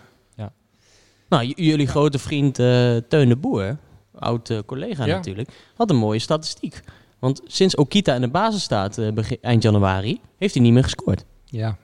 Nou, 1.29 1.45
j- 1.47 1.53
jullie 1.57 1.87
grote 1.87 2.19
vriend 2.19 2.59
eh 2.59 2.97
Teun 3.09 3.29
de 3.29 3.37
Boer, 3.37 3.77
oud 4.15 4.51
eh, 4.51 4.59
collega 4.67 5.05
Ja. 5.07 5.15
natuurlijk, 5.15 5.49
had 5.77 5.91
een 5.91 5.97
mooie 5.97 6.19
statistiek. 6.19 6.81
Want 7.19 7.41
sinds 7.47 7.75
Okita 7.77 8.15
in 8.15 8.21
de 8.21 8.29
basis 8.29 8.63
staat 8.63 8.99
eh, 8.99 9.13
begin, 9.13 9.39
eind 9.41 9.63
januari, 9.63 10.21
heeft 10.39 10.55
hij 10.55 10.63
niet 10.63 10.73
meer 10.73 10.83
gescoord. 10.83 11.25
Ja. 11.45 11.77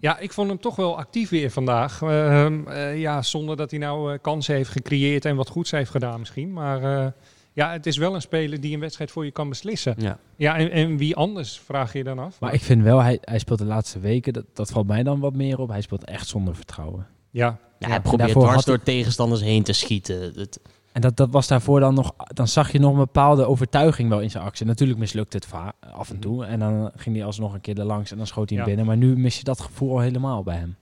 Ja, 0.00 0.18
ik 0.18 0.32
vond 0.32 0.48
hem 0.48 0.60
toch 0.60 0.76
wel 0.76 0.98
actief 0.98 1.30
weer 1.30 1.50
vandaag. 1.50 2.02
Ehm, 2.02 2.66
eh, 2.66 3.00
ja, 3.00 3.22
zonder 3.22 3.56
dat 3.56 3.70
hij 3.70 3.80
nou 3.80 4.12
eh, 4.12 4.18
kansen 4.22 4.54
heeft 4.54 4.70
gecreëerd 4.70 5.24
en 5.24 5.36
wat 5.36 5.48
goeds 5.48 5.70
heeft 5.70 5.90
gedaan 5.90 6.18
misschien. 6.18 6.52
Maar 6.52 6.82
eh, 6.82 7.12
ja, 7.52 7.72
het 7.72 7.86
is 7.86 7.96
wel 7.96 8.14
een 8.14 8.20
speler 8.20 8.60
die 8.60 8.74
een 8.74 8.80
wedstrijd 8.80 9.10
voor 9.10 9.24
je 9.24 9.30
kan 9.30 9.48
beslissen. 9.48 9.94
Ja. 9.98 10.18
Ja, 10.36 10.56
en, 10.56 10.70
en 10.70 10.96
wie 10.96 11.16
anders, 11.16 11.58
vraag 11.58 11.92
je 11.92 12.04
dan 12.04 12.18
af. 12.18 12.40
Maar 12.40 12.54
ik 12.54 12.60
vind 12.60 12.82
wel, 12.82 13.02
hij, 13.02 13.18
hij 13.20 13.38
speelt 13.38 13.58
de 13.58 13.64
laatste 13.64 13.98
weken, 13.98 14.32
dat, 14.32 14.44
dat 14.52 14.70
valt 14.70 14.86
mij 14.86 15.02
dan 15.02 15.20
wat 15.20 15.34
meer 15.34 15.58
op. 15.58 15.68
Hij 15.68 15.80
speelt 15.80 16.04
echt 16.04 16.28
zonder 16.28 16.56
vertrouwen. 16.56 17.06
Ja, 17.30 17.46
Ja, 17.46 17.58
Ja, 17.78 17.88
hij 17.88 18.00
probeert 18.00 18.30
dwars 18.30 18.54
had 18.54 18.64
door 18.64 18.82
tegenstanders 18.82 19.40
heen 19.40 19.62
te 19.62 19.72
schieten. 19.72 20.32
Het, 20.34 20.60
En 20.92 21.00
dat, 21.00 21.16
dat 21.16 21.30
was 21.30 21.46
daarvoor 21.48 21.80
dan 21.80 21.94
nog, 21.94 22.12
dan 22.16 22.48
zag 22.48 22.72
je 22.72 22.78
nog 22.78 22.92
een 22.92 22.98
bepaalde 22.98 23.46
overtuiging 23.46 24.08
wel 24.08 24.20
in 24.20 24.30
zijn 24.30 24.44
actie. 24.44 24.66
Natuurlijk 24.66 24.98
mislukte 24.98 25.36
het 25.36 25.48
af 25.92 26.10
en 26.10 26.18
toe. 26.18 26.44
En 26.44 26.58
dan 26.58 26.90
ging 26.96 27.16
hij 27.16 27.24
alsnog 27.24 27.54
een 27.54 27.60
keer 27.60 27.78
er 27.78 27.84
langs 27.84 28.10
en 28.10 28.16
dan 28.16 28.26
schoot 28.26 28.48
hij 28.48 28.58
hem 28.58 28.68
Ja. 28.68 28.74
binnen. 28.74 28.86
Maar 28.96 29.06
nu 29.08 29.16
mis 29.16 29.38
je 29.38 29.44
dat 29.44 29.60
gevoel 29.60 29.90
al 29.90 29.98
helemaal 30.00 30.42
bij 30.42 30.56
hem. 30.56 30.76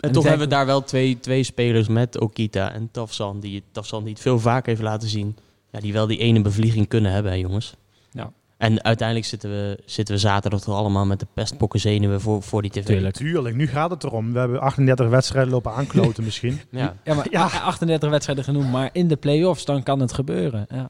en 0.00 0.12
toch 0.12 0.22
hebben 0.24 0.48
we 0.48 0.54
daar 0.54 0.66
wel 0.66 0.82
twee, 0.84 1.18
twee 1.20 1.42
spelers 1.42 1.88
met 1.88 2.20
Okita 2.20 2.72
en 2.72 2.88
Tafsan, 2.90 3.40
die 3.40 3.62
Tafsan 3.72 4.02
die 4.04 4.12
het 4.12 4.22
veel 4.22 4.38
vaker 4.38 4.68
heeft 4.68 4.82
laten 4.82 5.08
zien. 5.08 5.36
Ja, 5.70 5.80
die 5.80 5.92
wel 5.92 6.06
die 6.06 6.18
ene 6.18 6.42
bevlieging 6.42 6.88
kunnen 6.88 7.12
hebben, 7.12 7.32
hè, 7.32 7.38
jongens. 7.38 7.74
Ja. 8.10 8.32
En 8.62 8.84
uiteindelijk 8.84 9.28
zitten 9.28 9.50
we, 9.50 9.78
zitten 9.84 10.14
we 10.14 10.20
zaterdag 10.20 10.60
toch 10.60 10.74
allemaal 10.74 11.06
met 11.06 11.20
de 11.20 11.26
pestpokken 11.34 11.80
zenuwen 11.80 12.20
voor, 12.20 12.42
voor 12.42 12.62
die 12.62 12.70
tv. 12.70 12.84
Tuurlijk. 12.84 13.14
Tuurlijk, 13.14 13.56
nu 13.56 13.66
gaat 13.66 13.90
het 13.90 14.04
erom. 14.04 14.32
We 14.32 14.38
hebben 14.38 14.60
38 14.60 15.08
wedstrijden 15.08 15.52
lopen 15.52 15.72
aankloten 15.72 16.24
misschien. 16.28 16.60
Ja. 16.70 16.94
Ja, 17.04 17.14
maar 17.14 17.26
Ja. 17.30 17.44
38 17.46 18.10
wedstrijden 18.10 18.44
genoemd, 18.44 18.70
maar 18.70 18.90
in 18.92 19.08
de 19.08 19.16
play-offs 19.16 19.64
dan 19.64 19.82
kan 19.82 20.00
het 20.00 20.12
gebeuren. 20.12 20.66
Ja. 20.70 20.88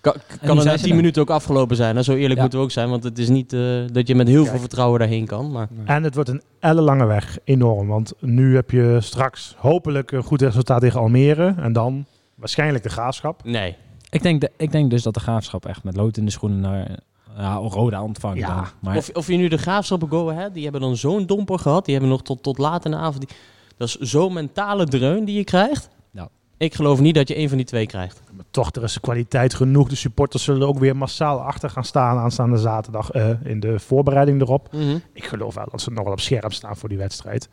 Kan, 0.00 0.14
nu 0.30 0.36
kan 0.46 0.56
het 0.56 0.62
zijn 0.62 0.64
na 0.66 0.76
ze 0.76 0.82
10 0.82 0.90
er. 0.90 0.96
minuten 0.96 1.22
ook 1.22 1.30
afgelopen 1.30 1.76
zijn. 1.76 1.96
hè? 1.96 2.02
Zo 2.02 2.12
eerlijk 2.12 2.34
Ja. 2.34 2.40
moeten 2.40 2.58
we 2.58 2.64
ook 2.64 2.70
zijn. 2.70 2.88
Want 2.90 3.04
het 3.04 3.18
is 3.18 3.28
niet 3.28 3.52
eh, 3.52 3.60
dat 3.92 4.06
je 4.08 4.14
met 4.14 4.28
heel 4.28 4.44
veel 4.44 4.58
vertrouwen 4.58 4.98
daarheen 4.98 5.26
kan. 5.26 5.50
Maar 5.52 5.68
En 5.84 6.02
het 6.02 6.14
wordt 6.14 6.30
een 6.30 6.42
ellenlange 6.60 7.06
weg, 7.06 7.38
enorm. 7.44 7.88
Want 7.88 8.12
nu 8.20 8.54
heb 8.54 8.70
je 8.70 8.96
straks 9.00 9.54
hopelijk 9.58 10.12
een 10.12 10.22
goed 10.22 10.42
resultaat 10.42 10.80
tegen 10.80 11.00
Almere. 11.00 11.54
En 11.58 11.72
dan 11.72 12.04
waarschijnlijk 12.34 12.82
de 12.84 12.90
graafschap. 12.90 13.44
nee. 13.44 13.76
Ik, 14.10 14.22
denk 14.22 14.40
de, 14.40 14.50
ik 14.56 14.72
denk 14.72 14.90
dus 14.90 15.02
dat 15.02 15.14
de 15.14 15.20
graafschap 15.20 15.66
echt 15.66 15.84
met 15.84 15.96
lood 15.96 16.16
in 16.16 16.24
de 16.24 16.30
schoenen 16.30 16.60
naar 16.60 16.98
ja, 17.36 17.54
Roda 17.54 18.02
ontvangt. 18.02 18.38
Ja. 18.38 18.54
dan. 18.54 18.66
Maar 18.80 18.96
Of, 18.96 19.10
of 19.12 19.26
je 19.26 19.36
nu 19.36 19.48
de 19.48 19.58
graafschap 19.58 20.04
Go 20.08 20.30
Ahead, 20.30 20.54
die 20.54 20.62
hebben 20.62 20.80
dan 20.80 20.96
zo'n 20.96 21.26
domper 21.26 21.58
gehad. 21.58 21.84
Die 21.84 21.94
hebben 21.94 22.12
nog 22.12 22.22
tot, 22.22 22.42
tot 22.42 22.58
laat 22.58 22.84
in 22.84 22.90
de 22.90 22.96
avond. 22.96 23.28
Die, 23.28 23.36
dat 23.76 23.88
is 23.88 23.96
zo'n 23.98 24.32
mentale 24.32 24.86
dreun 24.86 25.24
die 25.24 25.36
je 25.36 25.44
krijgt. 25.44 25.88
Ja. 26.10 26.28
Ik 26.56 26.74
geloof 26.74 27.00
niet 27.00 27.14
dat 27.14 27.28
je 27.28 27.34
één 27.34 27.48
van 27.48 27.56
die 27.56 27.66
twee 27.66 27.86
krijgt. 27.86 28.22
Maar 28.32 28.44
toch, 28.50 28.70
er 28.74 28.82
is 28.82 29.00
kwaliteit 29.00 29.54
genoeg. 29.54 29.88
De 29.88 29.96
supporters 29.96 30.44
zullen 30.44 30.68
ook 30.68 30.78
weer 30.78 30.96
massaal 30.96 31.40
achter 31.40 31.70
gaan 31.70 31.84
staan 31.84 32.18
aanstaande 32.18 32.56
zaterdag 32.56 33.10
eh, 33.10 33.30
in 33.44 33.60
de 33.60 33.78
voorbereiding 33.78 34.40
erop. 34.40 34.74
Ik 35.12 35.24
geloof 35.24 35.54
wel 35.54 35.68
dat 35.70 35.80
ze 35.80 35.90
nog 35.90 36.04
wel 36.04 36.12
op 36.12 36.20
scherp 36.20 36.52
staan 36.52 36.76
voor 36.76 36.88
die 36.88 36.98
wedstrijd. 36.98 37.48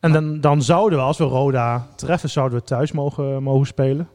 En 0.00 0.12
dan, 0.12 0.40
dan 0.40 0.62
zouden 0.62 0.98
we, 0.98 1.04
als 1.04 1.18
we 1.18 1.24
Roda 1.24 1.86
treffen, 1.96 2.30
zouden 2.30 2.58
we 2.58 2.64
thuis 2.64 2.92
mogen, 2.92 3.42
mogen 3.42 3.66
spelen. 3.66 4.08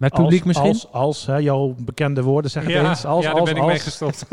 Met 0.00 0.12
publiek 0.12 0.44
als, 0.44 0.46
misschien? 0.46 0.68
Als, 0.68 0.92
als 0.92 1.26
hè, 1.26 1.36
jouw 1.36 1.74
bekende 1.78 2.22
woorden, 2.22 2.50
zeg 2.50 2.62
het 2.62 2.72
eens. 2.74 3.04
Als, 3.04 3.24
ja 3.24 3.30
daar 3.30 3.40
als, 3.40 3.48
ben 3.50 3.56
ik 3.56 3.62
als. 3.62 3.70
mee 3.72 3.80
gestopt. 3.80 4.24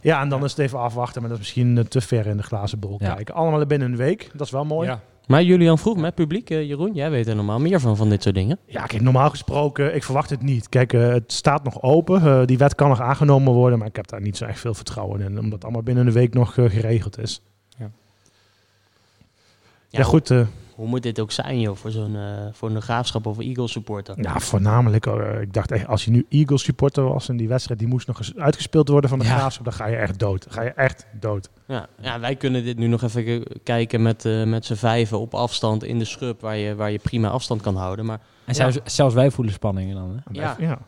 Ja, 0.00 0.20
en 0.20 0.28
dan 0.28 0.44
is 0.44 0.50
het 0.50 0.60
even 0.60 0.78
afwachten, 0.78 1.20
maar 1.20 1.30
dat 1.30 1.38
is 1.38 1.44
misschien 1.44 1.78
eh, 1.78 1.84
te 1.84 2.00
ver 2.00 2.26
in 2.26 2.36
de 2.36 2.42
glazen 2.42 2.78
bol 2.78 2.96
Ja. 2.98 3.14
kijken. 3.14 3.34
Allemaal 3.34 3.66
binnen 3.66 3.90
een 3.90 3.96
week, 3.96 4.30
dat 4.32 4.46
is 4.46 4.52
wel 4.52 4.64
mooi. 4.64 4.88
Ja, 4.88 4.92
Ja. 4.92 5.00
Maar 5.26 5.42
Julian 5.42 5.78
vroeg 5.78 5.96
met 5.96 6.14
publiek, 6.14 6.50
eh, 6.50 6.68
Jeroen, 6.68 6.94
jij 6.94 7.10
weet 7.10 7.26
er 7.26 7.34
normaal 7.36 7.58
meer 7.58 7.80
van, 7.80 7.96
van 7.96 8.08
dit 8.08 8.22
soort 8.22 8.34
dingen. 8.34 8.58
kijk, 8.72 9.00
normaal 9.00 9.30
gesproken, 9.30 9.94
ik 9.94 10.04
verwacht 10.04 10.30
het 10.30 10.42
niet. 10.42 10.68
Kijk, 10.68 10.92
eh, 10.92 11.08
het 11.08 11.32
staat 11.32 11.64
nog 11.64 11.82
open. 11.82 12.22
Eh, 12.22 12.44
die 12.44 12.58
wet 12.58 12.74
kan 12.74 12.88
nog 12.88 13.00
aangenomen 13.00 13.52
worden, 13.52 13.78
maar 13.78 13.88
ik 13.88 13.96
heb 13.96 14.06
daar 14.08 14.20
niet 14.20 14.36
zo 14.36 14.44
echt 14.44 14.60
veel 14.60 14.74
vertrouwen 14.74 15.20
in. 15.20 15.28
Omdat 15.38 15.52
het 15.52 15.62
allemaal 15.64 15.82
binnen 15.82 16.06
een 16.06 16.12
week 16.12 16.34
nog 16.34 16.54
geregeld 16.54 17.18
is. 17.18 17.42
Ja, 19.88 20.02
goed. 20.02 20.32
Hoe 20.76 20.86
moet 20.86 21.02
dit 21.02 21.20
ook 21.20 21.32
zijn, 21.32 21.60
joh, 21.60 21.76
voor 21.76 21.90
zo'n 21.90 22.16
eh, 22.16 22.22
voor 22.52 22.70
een 22.70 22.82
graafschap 22.82 23.26
of 23.26 23.38
Eagles 23.38 23.72
supporter? 23.72 24.22
ja, 24.22 24.38
voornamelijk, 24.38 25.06
eh, 25.06 25.40
ik 25.40 25.52
dacht, 25.52 25.70
echt, 25.72 25.86
als 25.86 26.04
je 26.04 26.10
nu 26.10 26.26
Eagles 26.28 26.62
supporter 26.62 27.04
was 27.04 27.28
en 27.28 27.36
die 27.36 27.48
wedstrijd 27.48 27.78
die 27.80 27.88
moest 27.88 28.06
nog 28.06 28.18
eens 28.18 28.36
uitgespeeld 28.36 28.88
worden 28.88 29.10
van 29.10 29.18
de 29.18 29.24
Ja. 29.24 29.36
graafschap, 29.36 29.64
dan 29.64 29.72
ga 29.74 29.86
je 29.86 29.96
echt 29.96 30.18
dood. 30.18 30.44
Dan 30.44 30.52
ga 30.52 30.62
je 30.62 30.70
echt 30.70 31.06
dood. 31.20 31.48
Ja, 31.66 31.86
ja, 32.00 32.20
wij 32.20 32.36
kunnen 32.36 32.64
dit 32.64 32.78
nu 32.78 32.86
nog 32.86 33.02
even 33.02 33.42
kijken 33.62 34.02
met, 34.02 34.24
eh, 34.24 34.44
met 34.44 34.64
z'n 34.64 34.74
vijven 34.74 35.18
op 35.20 35.34
afstand 35.34 35.84
in 35.84 35.98
de 35.98 36.04
scrub, 36.04 36.40
waar 36.40 36.56
je, 36.56 36.74
waar 36.74 36.90
je 36.90 36.98
prima 36.98 37.28
afstand 37.28 37.62
kan 37.62 37.76
houden. 37.76 38.04
Maar, 38.04 38.20
En 38.44 38.54
zelfs, 38.54 38.78
zelfs 38.84 39.14
wij 39.14 39.30
voelen 39.30 39.54
spanningen 39.54 39.94
dan. 39.96 40.22
Hè? 40.24 40.40
Ja. 40.40 40.56
ja. 40.58 40.78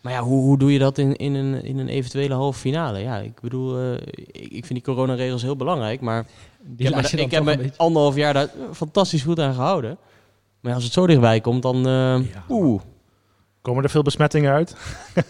maar 0.00 0.12
ja, 0.12 0.20
hoe, 0.22 0.42
hoe 0.42 0.58
doe 0.58 0.72
je 0.72 0.78
dat 0.78 0.98
in, 0.98 1.16
in, 1.16 1.34
een, 1.34 1.64
in 1.64 1.78
een 1.78 1.88
eventuele 1.88 2.34
halve 2.34 2.58
finale? 2.58 2.98
Ja, 2.98 3.18
ik 3.18 3.40
bedoel, 3.40 3.78
eh, 3.78 3.92
ik, 4.14 4.28
ik 4.32 4.66
vind 4.66 4.68
die 4.68 4.82
coronaregels 4.94 5.42
heel 5.42 5.56
belangrijk, 5.56 6.00
maar 6.00 6.26
Die 6.76 6.86
ik 6.86 6.94
heb, 6.94 7.02
me, 7.02 7.10
dan 7.10 7.20
ik 7.20 7.30
heb 7.30 7.30
toch 7.30 7.44
me 7.44 7.52
een 7.52 7.58
beetje- 7.58 7.78
anderhalf 7.78 8.14
jaar 8.16 8.32
daar 8.34 8.48
fantastisch 8.72 9.22
goed 9.22 9.40
aan 9.40 9.54
gehouden. 9.54 9.98
Maar 10.60 10.74
als 10.74 10.84
het 10.84 10.92
zo 10.92 11.06
dichtbij 11.06 11.40
komt, 11.40 11.62
dan... 11.62 11.86
eh, 11.86 12.18
Oeh. 12.48 12.80
Komen 13.62 13.84
er 13.84 13.90
veel 13.90 14.02
besmettingen 14.02 14.52
uit? 14.52 14.76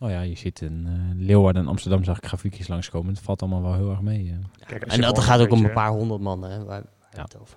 Oh 0.00 0.10
ja, 0.10 0.20
je 0.20 0.36
ziet 0.36 0.60
in 0.60 0.84
eh, 0.86 1.26
Leeuwarden 1.26 1.62
en 1.62 1.68
Amsterdam 1.68 2.04
zag 2.04 2.16
ik 2.16 2.26
grafiekjes 2.26 2.68
langskomen. 2.68 3.14
Het 3.14 3.22
valt 3.22 3.42
allemaal 3.42 3.62
wel 3.62 3.74
heel 3.74 3.90
erg 3.90 4.00
mee. 4.00 4.28
eh. 4.60 4.66
Kijk, 4.66 4.82
En 4.82 5.00
dat 5.00 5.18
gaat 5.18 5.40
ook 5.40 5.50
om 5.50 5.64
een 5.64 5.72
paar 5.72 5.90
honderd 5.90 6.20
man, 6.20 6.42
hè, 6.42 6.56
waar, 6.58 6.66
waar 6.66 6.82
Ja. 7.12 7.22
het 7.22 7.38
over. 7.40 7.56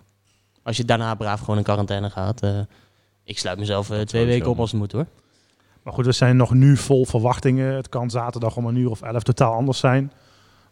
Als 0.64 0.78
je 0.78 0.86
daarna 0.86 1.16
braaf 1.16 1.40
gewoon 1.40 1.58
in 1.58 1.64
quarantaine 1.64 2.10
gaat... 2.10 2.42
eh, 2.44 2.60
ik 3.24 3.38
sluit 3.40 3.60
mezelf 3.60 3.90
eh, 3.90 3.96
twee 3.96 4.06
sowieso. 4.08 4.30
weken 4.30 4.50
op 4.50 4.60
als 4.60 4.72
het 4.72 4.80
moet, 4.80 4.92
hoor. 4.92 5.06
Maar 5.84 5.94
goed, 5.94 6.06
we 6.06 6.12
zijn 6.12 6.36
nog 6.38 6.54
nu 6.54 6.78
vol 6.78 7.06
verwachtingen. 7.06 7.76
Het 7.76 7.90
kan 7.90 8.10
zaterdag 8.10 8.56
om 8.58 8.66
een 8.66 8.76
uur 8.76 8.90
of 8.90 9.02
elf 9.02 9.24
totaal 9.24 9.54
anders 9.54 9.80
zijn. 9.80 10.12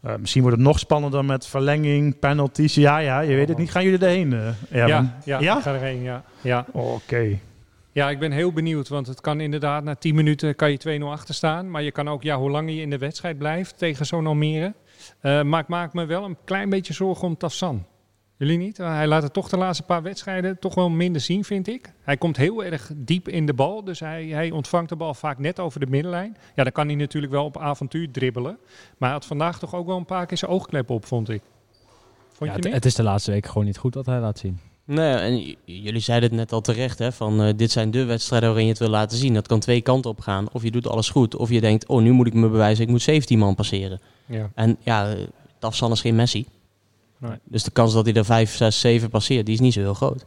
Eh, 0.07 0.13
misschien 0.19 0.41
wordt 0.41 0.57
het 0.57 0.65
nog 0.65 0.79
spannender 0.79 1.25
met 1.25 1.47
verlenging, 1.47 2.19
penalties. 2.19 2.75
Ja, 2.75 2.97
ja, 2.97 3.19
je 3.19 3.35
weet 3.35 3.47
het 3.47 3.57
niet. 3.57 3.71
Gaan 3.71 3.83
jullie 3.83 3.99
erheen? 3.99 4.33
eh? 4.33 4.47
Ja, 4.71 4.87
ja, 5.25 5.39
Ja? 5.39 5.57
ik 5.57 5.63
ga 5.63 5.73
erheen, 5.73 6.01
ja. 6.01 6.23
ja. 6.41 6.65
Oké. 6.71 7.39
Ja, 7.91 8.09
ik 8.09 8.19
ben 8.19 8.31
heel 8.31 8.51
benieuwd, 8.51 8.87
want 8.87 9.07
het 9.07 9.21
kan 9.21 9.39
inderdaad 9.39 9.83
na 9.83 9.95
10 9.95 10.15
minuten 10.15 10.55
kan 10.55 10.71
je 10.71 10.99
2-0 10.99 11.03
achter 11.03 11.33
staan. 11.35 11.71
Maar 11.71 11.83
je 11.83 11.91
kan 11.91 12.09
ook, 12.09 12.23
ja, 12.23 12.37
hoe 12.37 12.49
langer 12.49 12.73
je 12.73 12.81
in 12.81 12.89
de 12.89 12.97
wedstrijd 12.97 13.37
blijft 13.37 13.77
tegen 13.77 14.05
zo'n 14.05 14.27
Almere. 14.27 14.73
Eh, 15.19 15.41
maar 15.43 15.61
ik 15.61 15.67
maak 15.67 15.93
me 15.93 16.05
wel 16.05 16.23
een 16.23 16.37
klein 16.45 16.69
beetje 16.69 16.93
zorgen 16.93 17.27
om 17.27 17.37
Tassan. 17.37 17.85
Jullie 18.37 18.57
niet? 18.57 18.79
Uh, 18.79 18.87
hij 18.87 19.07
laat 19.07 19.23
het 19.23 19.33
toch 19.33 19.49
de 19.49 19.57
laatste 19.57 19.83
paar 19.83 20.01
wedstrijden 20.01 20.59
toch 20.59 20.75
wel 20.75 20.89
minder 20.89 21.21
zien, 21.21 21.43
vind 21.43 21.67
ik. 21.67 21.93
Hij 22.01 22.17
komt 22.17 22.37
heel 22.37 22.63
erg 22.63 22.91
diep 22.95 23.27
in 23.27 23.45
de 23.45 23.53
bal, 23.53 23.83
dus 23.83 23.99
hij, 23.99 24.25
hij 24.25 24.51
ontvangt 24.51 24.89
de 24.89 24.95
bal 24.95 25.13
vaak 25.13 25.37
net 25.39 25.59
over 25.59 25.79
de 25.79 25.85
middenlijn. 25.85 26.37
Ja, 26.55 26.63
dan 26.63 26.71
kan 26.71 26.87
hij 26.87 26.95
natuurlijk 26.95 27.33
wel 27.33 27.45
op 27.45 27.57
avontuur 27.57 28.11
dribbelen. 28.11 28.57
Maar 28.97 29.09
hij 29.09 29.17
had 29.17 29.25
vandaag 29.25 29.59
toch 29.59 29.75
ook 29.75 29.85
wel 29.85 29.97
een 29.97 30.05
paar 30.05 30.25
keer 30.25 30.37
zijn 30.37 30.51
oogklep 30.51 30.89
op, 30.89 31.05
vond 31.05 31.29
ik. 31.29 31.41
Vond 32.27 32.39
Ja, 32.39 32.45
je 32.45 32.51
het, 32.51 32.63
niet? 32.63 32.73
het 32.73 32.85
is 32.85 32.95
de 32.95 33.03
laatste 33.03 33.31
week 33.31 33.45
gewoon 33.45 33.65
niet 33.65 33.77
goed 33.77 33.95
wat 33.95 34.05
hij 34.05 34.19
laat 34.19 34.39
zien. 34.39 34.59
Nee, 34.85 35.13
en 35.13 35.55
jullie 35.65 36.01
zeiden 36.01 36.29
het 36.29 36.37
net 36.39 36.51
al 36.51 36.61
terecht, 36.61 36.99
hè, 36.99 37.11
van 37.11 37.41
eh, 37.41 37.53
dit 37.55 37.71
zijn 37.71 37.91
de 37.91 38.05
wedstrijden 38.05 38.47
waarin 38.49 38.65
je 38.65 38.71
het 38.71 38.81
wil 38.81 38.89
laten 38.89 39.17
zien. 39.17 39.33
Dat 39.33 39.47
kan 39.47 39.59
twee 39.59 39.81
kanten 39.81 40.09
op 40.11 40.19
gaan. 40.19 40.45
Of 40.51 40.63
je 40.63 40.71
doet 40.71 40.87
alles 40.87 41.09
goed, 41.09 41.35
of 41.35 41.49
je 41.49 41.61
denkt, 41.61 41.87
oh, 41.87 42.01
nu 42.01 42.11
moet 42.11 42.27
ik 42.27 42.33
me 42.33 42.49
bewijzen, 42.49 42.83
ik 42.83 42.89
moet 42.89 43.01
17 43.01 43.39
man 43.39 43.55
passeren. 43.55 43.99
Ja. 44.25 44.49
En 44.55 44.77
ja, 44.79 45.09
eh, 45.11 45.19
Tafsan 45.59 45.91
is 45.91 46.01
geen 46.01 46.15
Messi. 46.15 46.45
Nee. 47.17 47.37
Dus 47.43 47.63
de 47.63 47.71
kans 47.71 47.93
dat 47.93 48.05
hij 48.05 48.13
er 48.15 48.25
5, 48.25 48.55
6, 48.55 48.79
7 48.79 49.09
passeert, 49.09 49.45
die 49.45 49.55
is 49.55 49.61
niet 49.61 49.73
zo 49.73 49.79
heel 49.79 49.93
groot. 49.93 50.25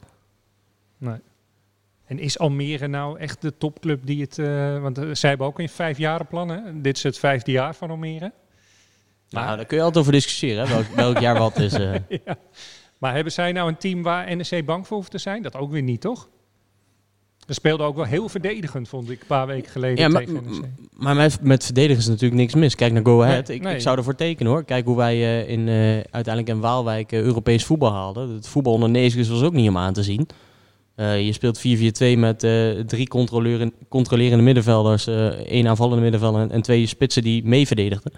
En 2.07 2.19
is 2.19 2.39
Almere 2.39 2.87
nou 2.87 3.19
echt 3.19 3.43
de 3.43 3.57
topclub 3.59 4.07
die 4.07 4.21
het... 4.21 4.39
eh, 4.39 4.81
want 4.83 4.99
eh, 4.99 5.09
zij 5.13 5.29
hebben 5.29 5.47
ook 5.47 5.59
een 5.59 5.69
vijfjarenplan, 5.69 6.49
hè? 6.49 6.81
Dit 6.81 6.97
is 6.97 7.03
het 7.03 7.19
vijfde 7.19 7.51
jaar 7.51 7.75
van 7.75 7.91
Almere. 7.91 8.33
Maar- 9.31 9.45
Nou, 9.45 9.57
daar 9.57 9.67
kun 9.67 9.77
je 9.77 9.83
altijd 9.83 10.01
over 10.05 10.13
discussiëren, 10.17 10.67
hè, 10.67 10.75
welk, 10.75 10.87
welk 11.05 11.19
jaar 11.19 11.39
wat 11.39 11.59
is. 11.59 11.73
eh. 11.73 11.95
ja. 12.25 12.37
Maar 12.99 13.15
hebben 13.15 13.33
zij 13.33 13.53
nou 13.53 13.69
een 13.69 13.77
team 13.77 14.03
waar 14.03 14.37
NEC 14.37 14.65
bang 14.67 14.87
voor 14.87 14.97
hoeft 14.97 15.11
te 15.11 15.19
zijn? 15.19 15.43
Dat 15.43 15.57
ook 15.57 15.71
weer 15.71 15.83
niet, 15.83 16.01
toch? 16.01 16.29
Ze 17.47 17.53
speelden 17.53 17.87
ook 17.87 17.97
wel 17.97 18.05
heel 18.05 18.29
verdedigend, 18.29 18.89
vond 18.89 19.11
ik, 19.11 19.21
een 19.21 19.27
paar 19.27 19.47
weken 19.47 19.71
geleden 19.71 20.11
Ja, 20.11 20.19
tegen 20.19 20.35
NEC. 20.35 20.65
Maar 21.01 21.17
met, 21.17 21.39
met 21.43 21.65
verdedigen 21.65 21.99
is 21.99 22.09
natuurlijk 22.09 22.41
niks 22.41 22.55
mis. 22.55 22.75
Kijk 22.75 22.93
naar 22.93 23.05
Go 23.05 23.23
Ahead. 23.23 23.49
Nee, 23.49 23.57
ik, 23.57 23.63
nee. 23.63 23.75
ik 23.75 23.81
zou 23.81 23.99
ervoor 23.99 24.15
tekenen 24.15 24.53
hoor. 24.53 24.65
Kijk 24.65 24.85
hoe 24.85 24.97
wij 24.97 25.15
eh, 25.15 25.49
in, 25.49 25.69
eh, 25.69 25.93
uiteindelijk 25.95 26.49
in 26.49 26.61
Waalwijk 26.61 27.13
eh, 27.13 27.21
Europees 27.21 27.65
voetbal 27.65 27.93
haalden. 27.93 28.35
Het 28.35 28.49
voetbal 28.49 28.73
onder 28.73 28.91
Neeskens 28.91 29.29
was 29.29 29.43
ook 29.43 29.53
niet 29.53 29.69
om 29.69 29.77
aan 29.77 29.93
te 29.93 30.03
zien. 30.03 30.29
Je 30.97 31.33
speelt 31.33 31.59
4-4-2 31.59 32.19
met 32.19 32.39
drie 32.89 33.09
controlerende 33.89 34.43
middenvelders, 34.43 35.07
één 35.47 35.67
aanvallende 35.67 36.03
middenvelder 36.03 36.41
en, 36.41 36.51
en 36.51 36.63
twee 36.63 36.87
spitsen 36.87 37.23
die 37.23 37.45
mee 37.45 37.67
verdedigden. 37.67 38.13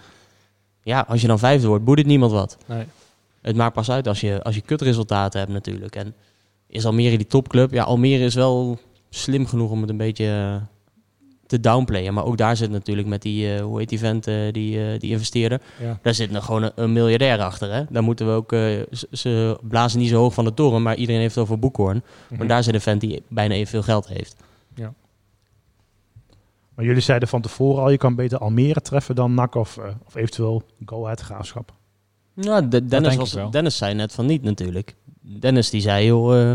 Ja, 0.83 1.05
als 1.09 1.21
je 1.21 1.27
dan 1.27 1.39
vijfde 1.39 1.67
wordt, 1.67 1.85
boeit 1.85 1.99
het 1.99 2.07
niemand 2.07 2.33
wat. 2.33 2.59
Nee. 2.67 2.85
Het 3.43 3.57
maakt 3.57 3.75
pas 3.75 3.91
uit 3.91 4.09
als 4.09 4.21
je, 4.21 4.43
als 4.43 4.55
je 4.55 4.61
kutresultaten 4.61 5.41
hebt 5.41 5.53
natuurlijk. 5.53 5.97
En 5.97 6.15
is 6.67 6.87
Almere 6.87 7.17
die 7.17 7.27
topclub? 7.27 7.73
Ja, 7.73 7.83
Almere 7.83 8.25
is 8.25 8.35
wel 8.35 8.79
slim 9.11 9.47
genoeg 9.47 9.71
om 9.71 9.81
het 9.81 9.91
een 9.91 9.97
beetje 9.97 10.61
te 11.53 11.61
downplayen. 11.61 12.15
Maar 12.15 12.25
ook 12.25 12.37
daar 12.37 12.57
zit 12.57 12.71
natuurlijk 12.71 13.09
met 13.09 13.23
die, 13.23 13.55
eh, 13.55 13.61
hoe 13.63 13.79
heet 13.79 13.89
die 13.89 13.99
vent, 13.99 14.27
eh, 14.27 14.53
die, 14.53 14.93
eh, 14.93 14.99
die 14.99 15.11
investeerder. 15.11 15.61
Ja. 15.81 15.99
Daar 16.03 16.15
zit 16.15 16.31
nog 16.31 16.45
gewoon 16.45 16.63
een, 16.63 16.73
een 16.75 16.93
miljardair 16.93 17.39
achter. 17.41 17.73
Hè? 17.73 17.83
Daar 17.91 18.03
moeten 18.03 18.27
we 18.27 18.33
ook, 18.33 18.53
eh, 18.53 18.61
ze- 18.93 19.09
ze 19.11 19.59
blazen 19.63 19.99
niet 20.01 20.09
zo 20.09 20.17
hoog 20.17 20.35
van 20.35 20.45
de 20.45 20.55
toren, 20.55 20.83
maar 20.83 20.97
iedereen 20.97 21.21
heeft 21.21 21.35
het 21.35 21.45
over 21.45 21.59
Boekhoorn. 21.59 22.03
Mhm. 22.29 22.39
Maar 22.39 22.49
daar 22.49 22.63
zit 22.63 22.75
een 22.75 22.81
vent 22.81 23.01
die 23.01 23.23
bijna 23.29 23.55
evenveel 23.55 23.83
geld 23.83 24.07
heeft. 24.09 24.37
Maar 26.75 26.85
jullie 26.85 27.01
zeiden 27.03 27.29
van 27.29 27.41
tevoren 27.43 27.83
al, 27.83 27.91
je 27.91 27.97
kan 27.97 28.15
beter 28.15 28.39
Almere 28.39 28.81
treffen 28.81 29.15
dan 29.15 29.35
NAC 29.35 29.55
of, 29.55 29.79
of 30.07 30.15
eventueel 30.15 30.63
Go 30.87 31.03
Ahead 31.05 31.21
Graafschap. 31.21 31.73
Nou, 32.35 32.69
de- 32.69 32.87
Dennis, 32.87 33.17
was. 33.17 33.31
Dennis 33.51 33.77
zei 33.77 33.95
net 33.95 34.13
van 34.13 34.27
niet 34.27 34.43
natuurlijk. 34.43 34.95
Dennis 35.21 35.71
die 35.71 35.81
zei, 35.81 36.07
joh, 36.07 36.41
eh, 36.43 36.49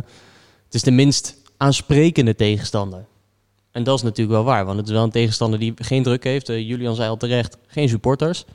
het 0.66 0.74
is 0.74 0.82
de 0.82 0.92
minst 0.92 1.36
aansprekende 1.58 2.36
tegenstander. 2.36 3.06
En 3.78 3.84
dat 3.84 3.98
is 3.98 4.04
natuurlijk 4.04 4.38
wel 4.38 4.44
waar, 4.44 4.66
want 4.66 4.78
het 4.78 4.88
is 4.88 4.94
wel 4.94 5.04
een 5.04 5.10
tegenstander 5.10 5.60
die 5.60 5.74
geen 5.76 6.04
druk 6.04 6.24
heeft. 6.24 6.50
Eh, 6.50 6.68
Julian 6.68 6.96
zei 6.96 7.10
al 7.10 7.18
terecht, 7.18 7.58
geen 7.68 7.90
supporters. 7.90 8.46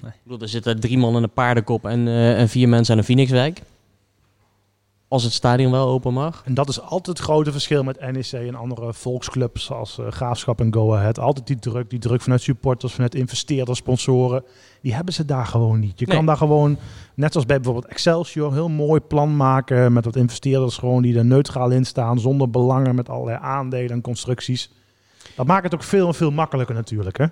Nee. 0.00 0.10
Ik 0.10 0.18
bedoel, 0.22 0.40
er 0.40 0.48
zitten 0.48 0.80
drie 0.80 0.98
man 0.98 1.16
in 1.16 1.22
een 1.22 1.30
paardenkop 1.30 1.84
en, 1.84 2.08
eh, 2.08 2.40
en 2.40 2.48
vier 2.48 2.68
mensen 2.68 2.92
aan 2.92 2.98
een 2.98 3.04
Phoenixwijk. 3.04 3.62
Als 5.08 5.22
het 5.22 5.32
stadion 5.32 5.70
wel 5.72 5.88
open 5.88 6.12
mag. 6.12 6.42
En 6.44 6.54
dat 6.54 6.68
is 6.68 6.80
altijd 6.80 7.06
het 7.18 7.26
grote 7.26 7.52
verschil 7.52 7.82
met 7.82 8.00
NEC 8.12 8.32
en 8.32 8.54
andere 8.54 8.92
volksclubs 8.92 9.64
zoals 9.64 9.98
eh, 9.98 10.06
Graafschap 10.10 10.60
en 10.60 10.74
Go 10.74 10.94
Ahead. 10.94 11.18
Altijd 11.18 11.46
die 11.46 11.58
druk, 11.58 11.90
die 11.90 11.98
druk 11.98 12.20
vanuit 12.20 12.42
supporters, 12.42 12.92
vanuit 12.92 13.14
investeerders, 13.14 13.78
sponsoren. 13.78 14.44
Die 14.82 14.94
hebben 14.94 15.14
ze 15.14 15.24
daar 15.24 15.46
gewoon 15.46 15.78
niet. 15.80 15.98
Je 15.98 16.06
Nee. 16.06 16.16
kan 16.16 16.26
daar 16.26 16.36
gewoon, 16.36 16.78
net 17.14 17.32
zoals 17.32 17.46
bij 17.46 17.56
bijvoorbeeld 17.60 17.92
Excelsior, 17.92 18.52
heel 18.52 18.68
mooi 18.68 19.00
plan 19.00 19.36
maken 19.36 19.92
met 19.92 20.04
wat 20.04 20.16
investeerders 20.16 20.76
gewoon 20.76 21.02
die 21.02 21.18
er 21.18 21.24
neutraal 21.24 21.70
in 21.70 21.84
staan, 21.84 22.18
zonder 22.20 22.50
belangen, 22.50 22.94
met 22.94 23.08
allerlei 23.08 23.38
aandelen 23.40 23.90
en 23.90 24.00
constructies. 24.00 24.70
Dat 25.36 25.46
maakt 25.46 25.64
het 25.64 25.74
ook 25.74 25.82
veel 25.82 26.06
en 26.06 26.14
veel 26.14 26.30
makkelijker 26.30 26.74
natuurlijk. 26.74 27.18
Hè? 27.18 27.26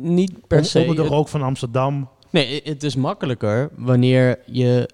Niet 0.00 0.46
per 0.46 0.64
se. 0.64 0.80
Onder 0.80 0.96
de 0.96 1.06
rook 1.06 1.28
van 1.28 1.42
Amsterdam. 1.42 2.08
Nee, 2.30 2.60
het 2.64 2.82
is 2.82 2.96
makkelijker 2.96 3.70
wanneer 3.76 4.38
je 4.46 4.88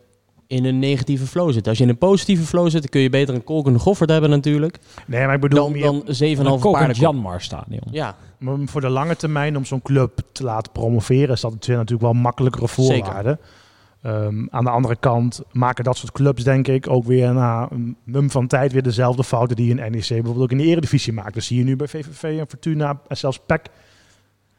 in 0.49 0.65
een 0.65 0.79
negatieve 0.79 1.27
flow 1.27 1.53
zit. 1.53 1.69
Als 1.69 1.79
je 1.79 1.85
in 1.85 1.91
een 1.91 1.99
positieve 1.99 2.43
flow 2.43 2.71
zit, 2.71 2.81
dan 2.81 2.91
kun 2.91 3.01
je 3.01 3.11
beter 3.11 3.35
een 3.35 3.45
kolkende 3.45 3.79
goffert 3.79 4.11
hebben 4.11 4.31
natuurlijk. 4.31 4.79
Nee, 5.07 5.25
maar 5.25 5.35
ik 5.35 5.41
bedoel 5.41 5.73
Dan, 5.73 5.81
dan 5.81 6.03
7,5 6.07 6.09
Een 6.09 6.45
kokend 6.45 6.61
paardenkop. 6.61 6.97
Janmar 6.97 7.41
stadion. 7.41 7.83
Ja, 7.91 8.17
Maar 8.39 8.57
voor 8.65 8.81
de 8.81 8.89
lange 8.89 9.17
termijn 9.17 9.57
om 9.57 9.65
zo'n 9.65 9.83
club 9.83 10.21
te 10.33 10.45
laten 10.45 10.73
promoveren, 10.73 11.35
is 11.35 11.41
dat 11.41 11.67
natuurlijk 11.67 12.01
wel 12.01 12.13
makkelijkere 12.13 12.69
voorwaarden. 12.69 13.39
Ehm, 14.03 14.47
aan 14.51 14.65
de 14.65 14.71
andere 14.71 14.97
kant 14.97 15.43
maken 15.53 15.85
dat 15.85 15.97
soort 15.97 16.13
clubs, 16.13 16.45
denk 16.45 16.69
ik, 16.69 16.91
ook 16.91 17.05
weer 17.05 17.35
na 17.35 17.69
een 17.71 17.97
mum 18.05 18.31
van 18.31 18.47
tijd 18.47 18.73
weer 18.73 18.83
dezelfde 18.83 19.25
fouten 19.25 19.57
die 19.57 19.71
een 19.71 19.93
NEC 19.93 20.09
bijvoorbeeld 20.09 20.41
ook 20.41 20.51
in 20.51 20.59
de 20.59 20.65
Eredivisie 20.65 21.13
maakt. 21.13 21.35
Dat 21.35 21.43
zie 21.43 21.59
je 21.59 21.65
nu 21.65 21.77
bij 21.77 21.89
VVV 21.89 22.39
en 22.39 22.49
Fortuna 22.49 23.01
en 23.09 23.17
zelfs 23.17 23.41
PEC. 23.47 23.67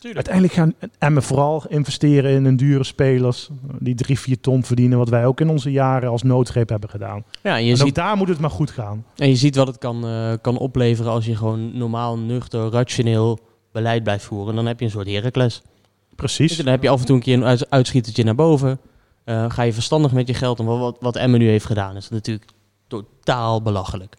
Uiteindelijk 0.01 0.53
gaan 0.53 0.73
Emmen 0.97 1.23
vooral 1.23 1.63
investeren 1.67 2.31
in 2.31 2.45
een 2.45 2.57
dure 2.57 2.83
spelers 2.83 3.49
die 3.79 3.95
drie, 3.95 4.19
vier 4.19 4.39
ton 4.39 4.63
verdienen, 4.63 4.97
wat 4.97 5.09
wij 5.09 5.25
ook 5.25 5.39
in 5.41 5.49
onze 5.49 5.71
jaren 5.71 6.09
als 6.09 6.23
noodgreep 6.23 6.69
hebben 6.69 6.89
gedaan. 6.89 7.23
ja 7.43 7.57
en, 7.57 7.65
je 7.65 7.71
en 7.71 7.77
ziet, 7.77 7.95
daar 7.95 8.17
moet 8.17 8.27
het 8.27 8.39
maar 8.39 8.49
goed 8.49 8.71
gaan. 8.71 9.05
en 9.15 9.29
je 9.29 9.35
ziet 9.35 9.55
wat 9.55 9.67
het 9.67 9.77
kan, 9.77 10.05
eh, 10.05 10.33
kan 10.41 10.57
opleveren 10.57 11.11
als 11.11 11.25
je 11.25 11.35
gewoon 11.35 11.77
normaal, 11.77 12.17
nuchter, 12.17 12.69
rationeel 12.69 13.39
beleid 13.71 14.03
blijft 14.03 14.25
voeren. 14.25 14.55
Dan 14.55 14.65
heb 14.65 14.79
je 14.79 14.85
een 14.85 14.91
soort 14.91 15.07
Heracles. 15.07 15.61
Precies. 16.15 16.57
Dan 16.57 16.67
heb 16.67 16.83
je 16.83 16.89
af 16.89 16.99
en 16.99 17.05
toe 17.05 17.15
een 17.15 17.21
keer 17.21 17.33
een 17.33 17.45
uit- 17.45 17.69
uitschietertje 17.69 18.23
naar 18.23 18.35
boven. 18.35 18.79
Eh, 19.23 19.45
ga 19.47 19.61
je 19.63 19.73
verstandig 19.73 20.11
met 20.11 20.27
je 20.27 20.33
geld. 20.33 20.59
En 20.59 20.65
wat, 20.65 20.97
wat 20.99 21.15
Emmen 21.15 21.39
nu 21.39 21.47
heeft 21.47 21.65
gedaan 21.65 21.95
is 21.95 22.09
natuurlijk 22.09 22.51
totaal 22.87 23.61
belachelijk. 23.61 24.15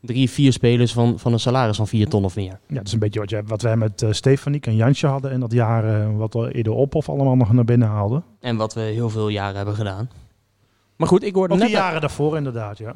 Drie, 0.00 0.30
vier 0.30 0.52
spelers 0.52 0.92
van, 0.92 1.18
van 1.18 1.32
een 1.32 1.40
salaris 1.40 1.76
van 1.76 1.88
4 1.88 2.08
ton 2.08 2.24
of 2.24 2.36
meer. 2.36 2.60
Ja, 2.66 2.74
dat 2.74 2.86
is 2.86 2.92
een 2.92 2.98
beetje 2.98 3.20
wat, 3.20 3.30
je, 3.30 3.42
wat 3.46 3.62
wij 3.62 3.76
met 3.76 4.02
eh 4.02 4.12
Stefaniek 4.12 4.66
en 4.66 4.76
Jansje 4.76 5.06
hadden 5.06 5.32
in 5.32 5.40
dat 5.40 5.52
jaar, 5.52 6.00
eh, 6.00 6.16
wat 6.16 6.34
we 6.34 6.52
eerder 6.52 6.72
op 6.72 6.94
of 6.94 7.08
allemaal 7.08 7.36
nog 7.36 7.52
naar 7.52 7.64
binnen 7.64 7.88
haalden. 7.88 8.24
En 8.40 8.56
wat 8.56 8.74
we 8.74 8.80
heel 8.80 9.10
veel 9.10 9.28
jaren 9.28 9.56
hebben 9.56 9.74
gedaan. 9.74 10.10
Maar 10.96 11.08
goed, 11.08 11.24
ik 11.24 11.34
hoorde 11.34 11.54
Of 11.54 11.58
net... 11.58 11.68
die 11.68 11.76
jaren 11.76 12.00
daarvoor 12.00 12.36
inderdaad, 12.36 12.78
ja. 12.78 12.94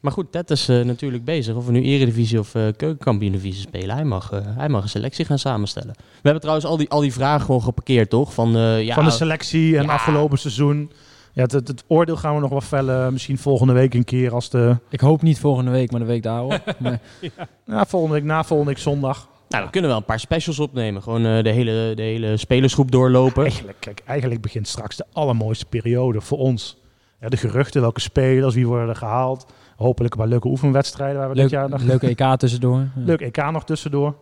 Maar 0.00 0.12
goed, 0.12 0.32
Ted 0.32 0.50
is 0.50 0.68
eh, 0.68 0.80
natuurlijk 0.80 1.24
bezig. 1.24 1.54
Of 1.54 1.66
we 1.66 1.72
nu 1.72 1.82
Eredivisie 1.82 2.38
of 2.38 2.54
eh 2.54 2.62
Keukenkampioen-divisie 2.76 3.62
spelen. 3.62 3.94
Hij 3.94 4.04
mag, 4.04 4.32
eh, 4.32 4.40
hij 4.44 4.68
mag 4.68 4.82
een 4.82 4.88
selectie 4.88 5.24
gaan 5.24 5.38
samenstellen. 5.38 5.94
We 5.96 6.02
hebben 6.22 6.40
trouwens 6.40 6.66
al 6.66 6.76
die, 6.76 6.88
al 6.88 7.00
die 7.00 7.12
vragen 7.12 7.46
gewoon 7.46 7.62
geparkeerd, 7.62 8.10
toch? 8.10 8.34
Van, 8.34 8.56
eh, 8.56 8.84
ja, 8.84 8.94
Van 8.94 9.04
de 9.04 9.10
selectie 9.10 9.76
en 9.76 9.82
ja. 9.84 9.92
afgelopen 9.92 10.38
seizoen. 10.38 10.90
Ja, 11.32 11.42
het, 11.42 11.52
het, 11.52 11.68
het 11.68 11.84
oordeel 11.86 12.16
gaan 12.16 12.34
we 12.34 12.40
nog 12.40 12.50
wel 12.50 12.60
vellen. 12.60 13.12
Misschien 13.12 13.38
volgende 13.38 13.72
week 13.72 13.94
een 13.94 14.04
keer 14.04 14.34
als 14.34 14.50
de... 14.50 14.76
Ik 14.88 15.00
hoop 15.00 15.22
niet 15.22 15.38
volgende 15.38 15.70
week, 15.70 15.90
maar 15.90 16.00
de 16.00 16.06
week 16.06 16.22
daarop. 16.22 16.74
maar, 16.78 17.00
Ja, 17.64 17.84
volgende 17.84 18.14
week 18.14 18.24
na 18.24 18.44
volgende 18.44 18.72
week 18.72 18.82
zondag. 18.82 19.28
nou, 19.48 19.64
we 19.64 19.70
kunnen 19.70 19.90
wel 19.90 19.98
een 19.98 20.04
paar 20.04 20.20
specials 20.20 20.58
opnemen. 20.58 21.02
Gewoon 21.02 21.26
eh, 21.26 21.42
de, 21.42 21.50
hele, 21.50 21.92
de 21.94 22.02
hele 22.02 22.36
spelersgroep 22.36 22.90
doorlopen. 22.90 23.42
Eigenlijk, 23.42 23.76
kijk, 23.80 24.02
eigenlijk 24.06 24.40
begint 24.40 24.68
straks 24.68 24.96
de 24.96 25.04
allermooiste 25.12 25.66
periode 25.66 26.20
voor 26.20 26.38
ons. 26.38 26.76
Ja, 27.20 27.28
de 27.28 27.36
geruchten, 27.36 27.80
welke 27.80 28.00
spelers, 28.00 28.54
wie 28.54 28.66
worden 28.66 28.88
er 28.88 28.96
gehaald. 28.96 29.46
Hopelijk 29.76 30.14
een 30.14 30.20
paar 30.20 30.28
leuke 30.28 30.48
oefenwedstrijden 30.48 31.18
waar 31.18 31.28
we 31.28 31.34
leuk, 31.34 31.42
dit 31.42 31.52
jaar 31.52 31.68
nog... 31.68 31.82
leuke 31.82 32.06
EK 32.06 32.36
tussendoor. 32.38 32.78
Ja. 32.78 32.90
Leuk 33.10 33.20
EK 33.20 33.50
nog 33.50 33.64
tussendoor. 33.64 34.14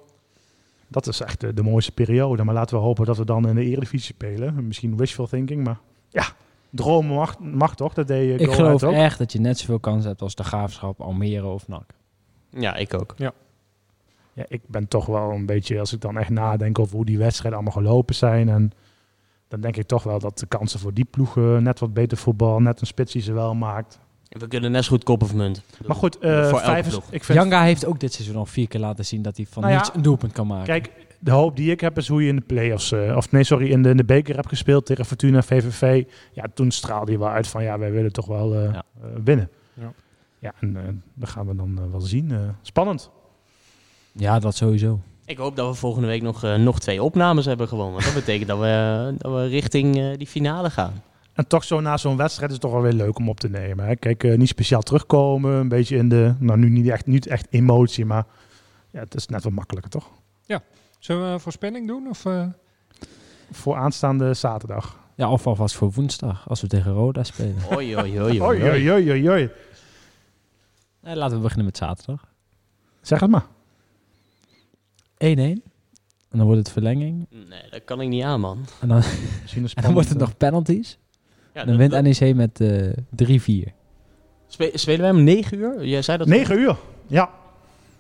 Dat 0.89 1.07
is 1.07 1.21
echt 1.21 1.41
de, 1.41 1.55
de 1.55 1.63
mooiste 1.63 1.93
periode. 1.93 2.45
Maar 2.45 2.55
laten 2.55 2.77
we 2.77 2.83
hopen 2.83 3.05
dat 3.07 3.17
we 3.17 3.25
dan 3.25 3.49
in 3.49 3.55
de 3.55 3.65
Eredivisie 3.65 4.15
spelen. 4.15 4.67
Misschien 4.67 4.97
wishful 4.97 5.27
thinking, 5.27 5.65
maar 5.65 5.79
ja, 6.09 6.25
dromen 6.77 7.15
mag, 7.15 7.39
mag 7.39 7.75
toch? 7.75 7.95
Dat 7.95 8.07
deed 8.07 8.29
je 8.29 8.47
Ik 8.47 8.53
geloof 8.53 8.83
ook. 8.85 8.93
echt 8.93 9.19
dat 9.19 9.33
je 9.33 9.41
net 9.41 9.59
zoveel 9.59 9.79
kans 9.81 10.05
hebt 10.05 10.23
als 10.23 10.35
de 10.35 10.45
Graafschap, 10.45 11.01
Almere 11.01 11.47
of 11.47 11.69
NAC. 11.69 11.91
Ja, 12.51 12.75
ik 12.75 12.95
ook. 12.95 13.15
Ja, 13.17 13.33
ik 14.49 14.61
ben 14.67 14.89
toch 14.89 15.07
wel 15.07 15.31
een 15.31 15.47
beetje, 15.47 15.79
als 15.81 15.93
ik 15.93 16.01
dan 16.01 16.19
echt 16.19 16.31
nadenk 16.31 16.79
over 16.79 16.97
hoe 16.97 17.05
die 17.05 17.19
wedstrijden 17.19 17.61
allemaal 17.61 17.83
gelopen 17.83 18.15
zijn. 18.15 18.49
En 18.49 18.73
dan 19.49 19.61
denk 19.61 19.77
ik 19.77 19.87
toch 19.87 20.03
wel 20.03 20.19
dat 20.19 20.39
de 20.39 20.47
kansen 20.47 20.81
voor 20.81 20.95
die 20.95 21.05
ploegen 21.05 21.63
net 21.63 21.79
wat 21.81 21.95
beter 21.95 22.17
voetbal, 22.17 22.61
net 22.61 22.81
een 22.81 22.87
spits 22.87 23.13
die 23.13 23.23
ze 23.23 23.33
wel 23.33 23.55
maakt. 23.55 23.99
We 24.29 24.49
kunnen 24.49 24.71
net 24.71 24.85
zo 24.85 24.91
goed 24.91 25.05
kop 25.05 25.23
of 25.23 25.35
munt. 25.35 25.63
Maar 25.87 25.97
goed, 25.97 26.19
eh 26.19 26.31
Voor 26.49 26.59
elke 26.59 26.65
vijf 26.65 26.87
is, 26.87 26.99
ik 27.11 27.25
vind, 27.25 27.39
Janga 27.39 27.63
heeft 27.63 27.87
ook 27.87 28.01
dit 28.01 28.13
seizoen 28.13 28.37
al 28.37 28.47
vier 28.47 28.69
keer 28.69 28.81
laten 28.81 29.05
zien 29.05 29.23
dat 29.23 29.37
hij 29.37 29.47
van 29.51 29.63
Nou 29.63 29.75
ja, 29.75 29.81
niets 29.81 29.95
een 29.95 30.03
doelpunt 30.03 30.33
kan 30.33 30.47
maken. 30.47 30.67
kijk, 30.67 30.91
de 31.27 31.33
hoop 31.33 31.57
die 31.57 31.71
ik 31.71 31.81
heb 31.81 31.97
is 31.99 32.09
hoe 32.09 32.23
je 32.23 32.29
in 32.29 32.37
de 32.37 32.43
play-offs, 32.43 32.93
eh, 32.93 33.17
of 33.17 33.31
nee, 33.33 33.45
sorry, 33.45 33.71
in 33.71 33.83
de, 33.83 33.89
in 33.89 33.97
de 33.97 34.05
beker 34.05 34.35
hebt 34.35 34.49
gespeeld 34.49 34.87
tegen 34.87 35.05
Fortuna, 35.05 35.43
VVV. 35.43 36.05
Ja, 36.33 36.45
toen 36.55 36.71
straalde 36.71 37.13
je 37.13 37.19
wel 37.19 37.29
uit 37.29 37.47
van, 37.47 37.63
ja, 37.63 37.79
wij 37.79 37.93
willen 37.93 38.13
toch 38.13 38.27
wel 38.27 38.55
eh, 38.55 38.73
Ja. 38.73 38.83
eh, 39.03 39.09
winnen. 39.25 39.51
Ja. 39.75 39.93
Ja, 40.39 40.53
en 40.61 40.77
eh 40.77 40.83
dat 41.15 41.29
gaan 41.29 41.47
we 41.47 41.57
dan 41.57 41.91
wel 41.91 42.01
zien. 42.01 42.31
Eh, 42.31 42.39
spannend. 42.63 43.11
Ja, 44.13 44.39
dat 44.39 44.55
sowieso. 44.57 45.01
Ik 45.25 45.37
hoop 45.39 45.57
dat 45.57 45.69
we 45.69 45.75
volgende 45.75 46.07
week 46.09 46.23
nog, 46.23 46.45
eh, 46.45 46.55
nog 46.55 46.81
twee 46.81 47.03
opnames 47.03 47.45
hebben 47.45 47.69
gewonnen. 47.69 48.03
Dat 48.03 48.15
betekent 48.15 48.49
dat 48.49 48.59
we, 48.59 49.15
dat 49.19 49.33
we 49.33 49.47
richting 49.47 49.97
eh, 49.97 50.17
die 50.17 50.27
finale 50.27 50.71
gaan. 50.71 51.03
En 51.33 51.47
toch 51.47 51.65
zo 51.65 51.81
na 51.81 51.97
zo'n 51.97 52.17
wedstrijd 52.17 52.49
is 52.51 52.57
het 52.57 52.65
toch 52.65 52.73
wel 52.75 52.83
weer 52.83 52.93
leuk 52.93 53.19
om 53.19 53.29
op 53.29 53.41
te 53.41 53.49
nemen. 53.49 53.87
Hè? 53.87 53.97
Kijk, 53.97 54.25
eh, 54.25 54.37
niet 54.37 54.49
speciaal 54.49 54.83
terugkomen, 54.83 55.53
een 55.53 55.69
beetje 55.69 55.97
in 55.97 56.09
de, 56.09 56.35
nou 56.39 56.59
nu 56.59 56.69
niet 56.69 56.89
echt, 56.89 57.07
niet 57.07 57.27
echt 57.27 57.47
emotie, 57.51 58.05
maar 58.05 58.27
ja, 58.91 59.01
het 59.01 59.15
is 59.15 59.27
net 59.27 59.43
wat 59.45 59.53
makkelijker 59.53 59.91
toch? 59.91 60.11
Zullen 61.07 61.27
we 61.27 61.33
een 61.33 61.41
voorspelling 61.41 61.87
doen? 61.87 62.09
Of, 62.09 62.25
eh? 62.25 62.47
Voor 63.51 63.77
aanstaande 63.77 64.35
zaterdag. 64.35 64.99
Ja, 65.15 65.31
of 65.31 65.47
alvast 65.47 65.75
voor 65.75 65.93
woensdag, 65.93 66.49
als 66.49 66.61
we 66.61 66.67
tegen 66.67 66.93
Roda 66.93 67.25
spelen. 67.25 67.57
Oei, 67.75 67.97
oei, 67.97 68.21
oei, 68.21 68.43
Oei, 68.43 68.63
oei, 68.63 68.91
oei, 68.91 69.11
oei, 69.11 69.31
oei. 69.31 69.51
Nee, 71.01 71.17
laten 71.17 71.37
we 71.37 71.43
beginnen 71.43 71.65
met 71.67 71.77
zaterdag. 71.77 72.25
1-1. 72.25 72.29
Zeg 73.01 73.21
het 73.21 73.31
maar. 73.31 73.47
En 75.17 75.63
dan 76.31 76.43
wordt 76.43 76.59
het 76.59 76.71
verlenging. 76.71 77.27
Nee, 77.31 77.71
dat 77.71 77.85
kan 77.85 78.01
ik 78.01 78.09
niet 78.09 78.23
aan, 78.23 78.41
man. 78.41 78.65
En 78.81 78.89
dan, 78.89 79.03
en 79.55 79.67
dan 79.83 79.93
wordt 79.93 80.09
het 80.09 80.19
eh, 80.19 80.27
nog 80.27 80.37
penalties. 80.37 80.99
Ja, 81.55 81.65
dan 81.65 81.77
wint 81.77 82.03
NEC 82.03 82.35
met 82.35 82.61
eh 82.61 83.69
3-4. 83.69 83.73
Spe- 84.47 84.71
spelen 84.75 85.01
wij 85.01 85.11
om 85.11 85.25
9 85.25 85.59
uur? 85.59 85.87
Jij 85.87 86.03
zei 86.03 86.19
dat. 86.19 86.27
9 86.27 86.59
uur, 86.59 86.77
ja. 87.07 87.31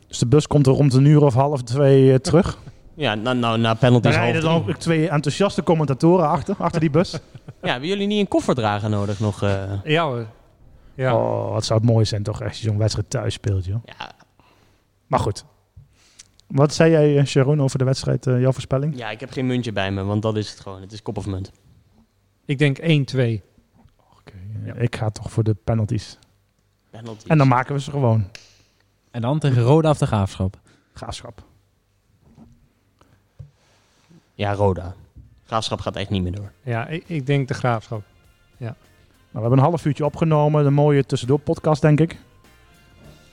Dus 0.06 0.18
de 0.18 0.26
bus 0.26 0.46
komt 0.46 0.66
er 0.66 0.72
rond 0.72 0.94
een 0.94 1.04
uur 1.04 1.22
of 1.22 1.34
half 1.34 1.62
twee 1.62 2.12
eh, 2.12 2.18
terug. 2.18 2.58
Ja, 2.96 3.14
nou, 3.14 3.36
nou 3.36 3.56
na 3.58 3.62
Daar 3.62 3.76
penalties 3.76 4.14
half 4.14 4.24
rijden 4.24 4.42
dan 4.42 4.54
ook 4.54 4.72
twee 4.76 5.08
enthousiaste 5.08 5.62
commentatoren 5.62 6.28
achter, 6.28 6.54
achter 6.58 6.80
die 6.80 6.90
bus. 6.90 7.12
Ja, 7.62 7.70
hebben 7.72 7.88
jullie 7.88 8.06
niet 8.06 8.20
een 8.20 8.28
kofferdrager 8.28 8.90
nodig 8.90 9.20
nog? 9.20 9.42
eh? 9.42 9.72
Ja 9.84 10.04
hoor. 10.06 10.26
Ja. 10.94 11.14
Oh, 11.16 11.50
wat 11.52 11.64
zou 11.64 11.80
het 11.80 11.88
mooi 11.90 12.04
zijn 12.04 12.22
toch, 12.22 12.42
als 12.42 12.58
je 12.60 12.66
zo'n 12.68 12.78
wedstrijd 12.78 13.10
thuis 13.10 13.34
speelt, 13.34 13.64
joh. 13.64 13.82
Ja, 13.84 14.12
Maar 15.06 15.18
goed. 15.20 15.44
Wat 16.46 16.74
zei 16.74 16.90
jij, 16.90 17.18
eh, 17.18 17.24
Sharon, 17.24 17.60
over 17.62 17.78
de 17.78 17.84
wedstrijd, 17.84 18.26
eh, 18.26 18.40
jouw 18.40 18.52
voorspelling? 18.52 18.96
ja, 18.96 19.10
ik 19.10 19.20
heb 19.20 19.30
geen 19.30 19.46
muntje 19.46 19.72
bij 19.72 19.90
me, 19.92 20.04
want 20.04 20.22
dat 20.22 20.36
is 20.36 20.50
het 20.50 20.60
gewoon. 20.60 20.80
Het 20.80 20.92
is 20.92 21.02
kop 21.02 21.16
of 21.16 21.26
munt. 21.26 21.50
Ik 22.44 22.58
denk 22.58 22.78
1-2. 22.78 23.42
Oké, 24.18 24.32
eh, 24.64 24.82
Ik 24.82 24.96
ga 24.96 25.10
toch 25.10 25.30
voor 25.30 25.42
de 25.44 25.54
penalties. 25.64 26.18
Penalties. 26.90 27.26
En 27.26 27.38
dan 27.38 27.48
maken 27.48 27.74
we 27.74 27.80
ze 27.80 27.90
gewoon. 27.90 28.24
En 29.10 29.20
dan 29.20 29.38
tegen 29.38 29.62
Roda 29.62 29.90
of 29.90 29.98
de 29.98 30.06
Graafschap. 30.06 30.58
Graafschap. 30.94 31.44
Ja, 34.36 34.52
Roda. 34.52 34.94
Graafschap 35.44 35.80
gaat 35.80 35.96
echt 35.96 36.10
niet 36.10 36.22
meer 36.22 36.32
door. 36.34 36.52
Ja, 36.62 36.86
ik, 36.86 37.04
ik 37.06 37.26
denk 37.26 37.48
de 37.48 37.54
graafschap. 37.54 38.02
Nou, 39.36 39.44
we 39.44 39.50
hebben 39.50 39.66
een 39.66 39.70
half 39.70 39.84
uurtje 39.84 40.04
opgenomen. 40.04 40.66
Een 40.66 40.72
mooie 40.74 41.06
tussendoor 41.06 41.38
podcast, 41.38 41.82
denk 41.82 42.00
ik. 42.00 42.16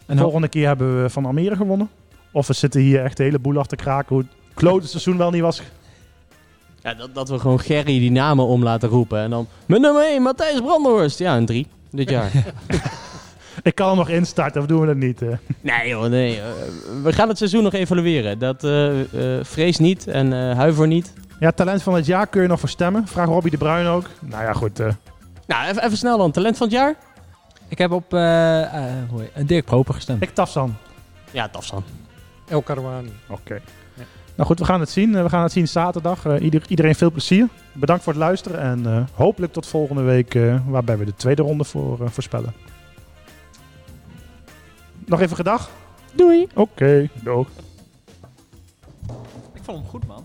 En 0.05 0.15
De 0.15 0.21
volgende 0.21 0.47
keer 0.47 0.67
hebben 0.67 1.01
we 1.01 1.09
van 1.09 1.25
Almere 1.25 1.55
gewonnen. 1.55 1.89
Of 2.31 2.47
we 2.47 2.53
zitten 2.53 2.81
hier 2.81 3.03
echt 3.03 3.17
de 3.17 3.23
hele 3.23 3.39
boel 3.39 3.57
af 3.57 3.67
te 3.67 3.75
kraken. 3.75 4.15
Hoe 4.15 4.23
het 4.23 4.53
klote 4.53 4.87
seizoen 4.87 5.17
wel 5.17 5.31
niet 5.31 5.41
was. 5.41 5.61
Ja, 6.81 6.93
dat, 6.93 7.15
dat 7.15 7.29
we 7.29 7.39
gewoon 7.39 7.59
Gerry 7.59 7.99
die 7.99 8.11
namen 8.11 8.45
om 8.45 8.63
laten 8.63 8.89
roepen. 8.89 9.19
En 9.19 9.29
dan, 9.29 9.47
mijn 9.65 9.81
nummer 9.81 10.03
1, 10.03 10.21
Matthijs 10.21 10.61
Brandenhorst. 10.61 11.19
Ja, 11.19 11.37
een 11.37 11.45
3 11.45 11.67
dit 11.89 12.09
jaar. 12.09 12.31
Ik 13.63 13.75
kan 13.75 13.87
hem 13.87 13.97
nog 13.97 14.09
instarten, 14.09 14.61
of 14.61 14.67
doen 14.67 14.79
we 14.79 14.85
dat 14.85 14.95
niet? 14.95 15.21
eh? 15.21 15.29
nee 15.61 15.87
joh, 15.89 16.05
nee. 16.05 16.39
eh, 16.39 16.45
we 17.03 17.13
gaan 17.13 17.27
het 17.27 17.37
seizoen 17.37 17.63
nog 17.63 17.73
evalueren. 17.73 18.39
Dat 18.39 18.63
eh, 18.63 18.99
eh, 19.01 19.43
vrees 19.45 19.77
niet 19.77 20.07
en 20.07 20.33
eh, 20.33 20.55
huiver 20.57 20.87
niet. 20.87 21.13
Ja, 21.39 21.51
talent 21.51 21.83
van 21.83 21.93
het 21.95 22.05
jaar 22.05 22.27
kun 22.27 22.41
je 22.41 22.47
nog 22.47 22.59
voor 22.59 22.69
stemmen. 22.69 23.07
Vraag 23.07 23.27
Robbie 23.27 23.51
de 23.51 23.57
Bruin 23.57 23.87
ook. 23.87 24.05
Nou 24.19 24.43
ja, 24.43 24.53
goed. 24.53 24.79
eh, 24.79 24.87
Nou, 25.47 25.67
even, 25.69 25.83
even 25.83 25.97
snel 25.97 26.17
dan. 26.17 26.31
Talent 26.31 26.57
van 26.57 26.67
het 26.67 26.75
jaar? 26.75 26.95
Ik 27.67 27.77
heb 27.77 27.91
op 27.91 28.11
hoe 28.11 29.29
Dirk 29.45 29.65
Proper 29.65 29.93
gestemd. 29.93 30.23
ik 30.23 30.29
Tafsan. 30.33 30.75
Ja, 31.31 31.49
Tafsan. 31.49 31.83
El 32.47 32.61
Karouani. 32.61 33.11
Oké. 33.29 33.61
Nou 34.35 34.47
goed, 34.47 34.59
we 34.59 34.65
gaan 34.65 34.79
het 34.79 34.89
zien. 34.89 35.23
We 35.23 35.29
gaan 35.29 35.43
het 35.43 35.51
zien 35.51 35.67
zaterdag. 35.67 36.25
Eh, 36.25 36.41
ieder, 36.41 36.61
iedereen 36.67 36.95
veel 36.95 37.11
plezier. 37.11 37.47
Bedankt 37.71 38.03
voor 38.03 38.13
het 38.13 38.21
luisteren. 38.21 38.59
En 38.59 38.85
eh, 38.85 39.03
hopelijk 39.13 39.53
tot 39.53 39.65
volgende 39.67 40.01
week, 40.01 40.35
eh, 40.35 40.55
waarbij 40.67 40.97
we 40.97 41.05
de 41.05 41.15
tweede 41.15 41.41
ronde 41.41 41.63
voor 41.63 41.97
voorspellen. 42.11 42.53
Nog 45.05 45.21
even 45.21 45.35
gedag? 45.35 45.69
Doei. 46.13 46.47
Oké, 46.53 47.09
doeg. 47.23 47.47
Ik 49.53 49.61
vond 49.63 49.77
hem 49.77 49.87
goed, 49.87 50.07
man. 50.07 50.21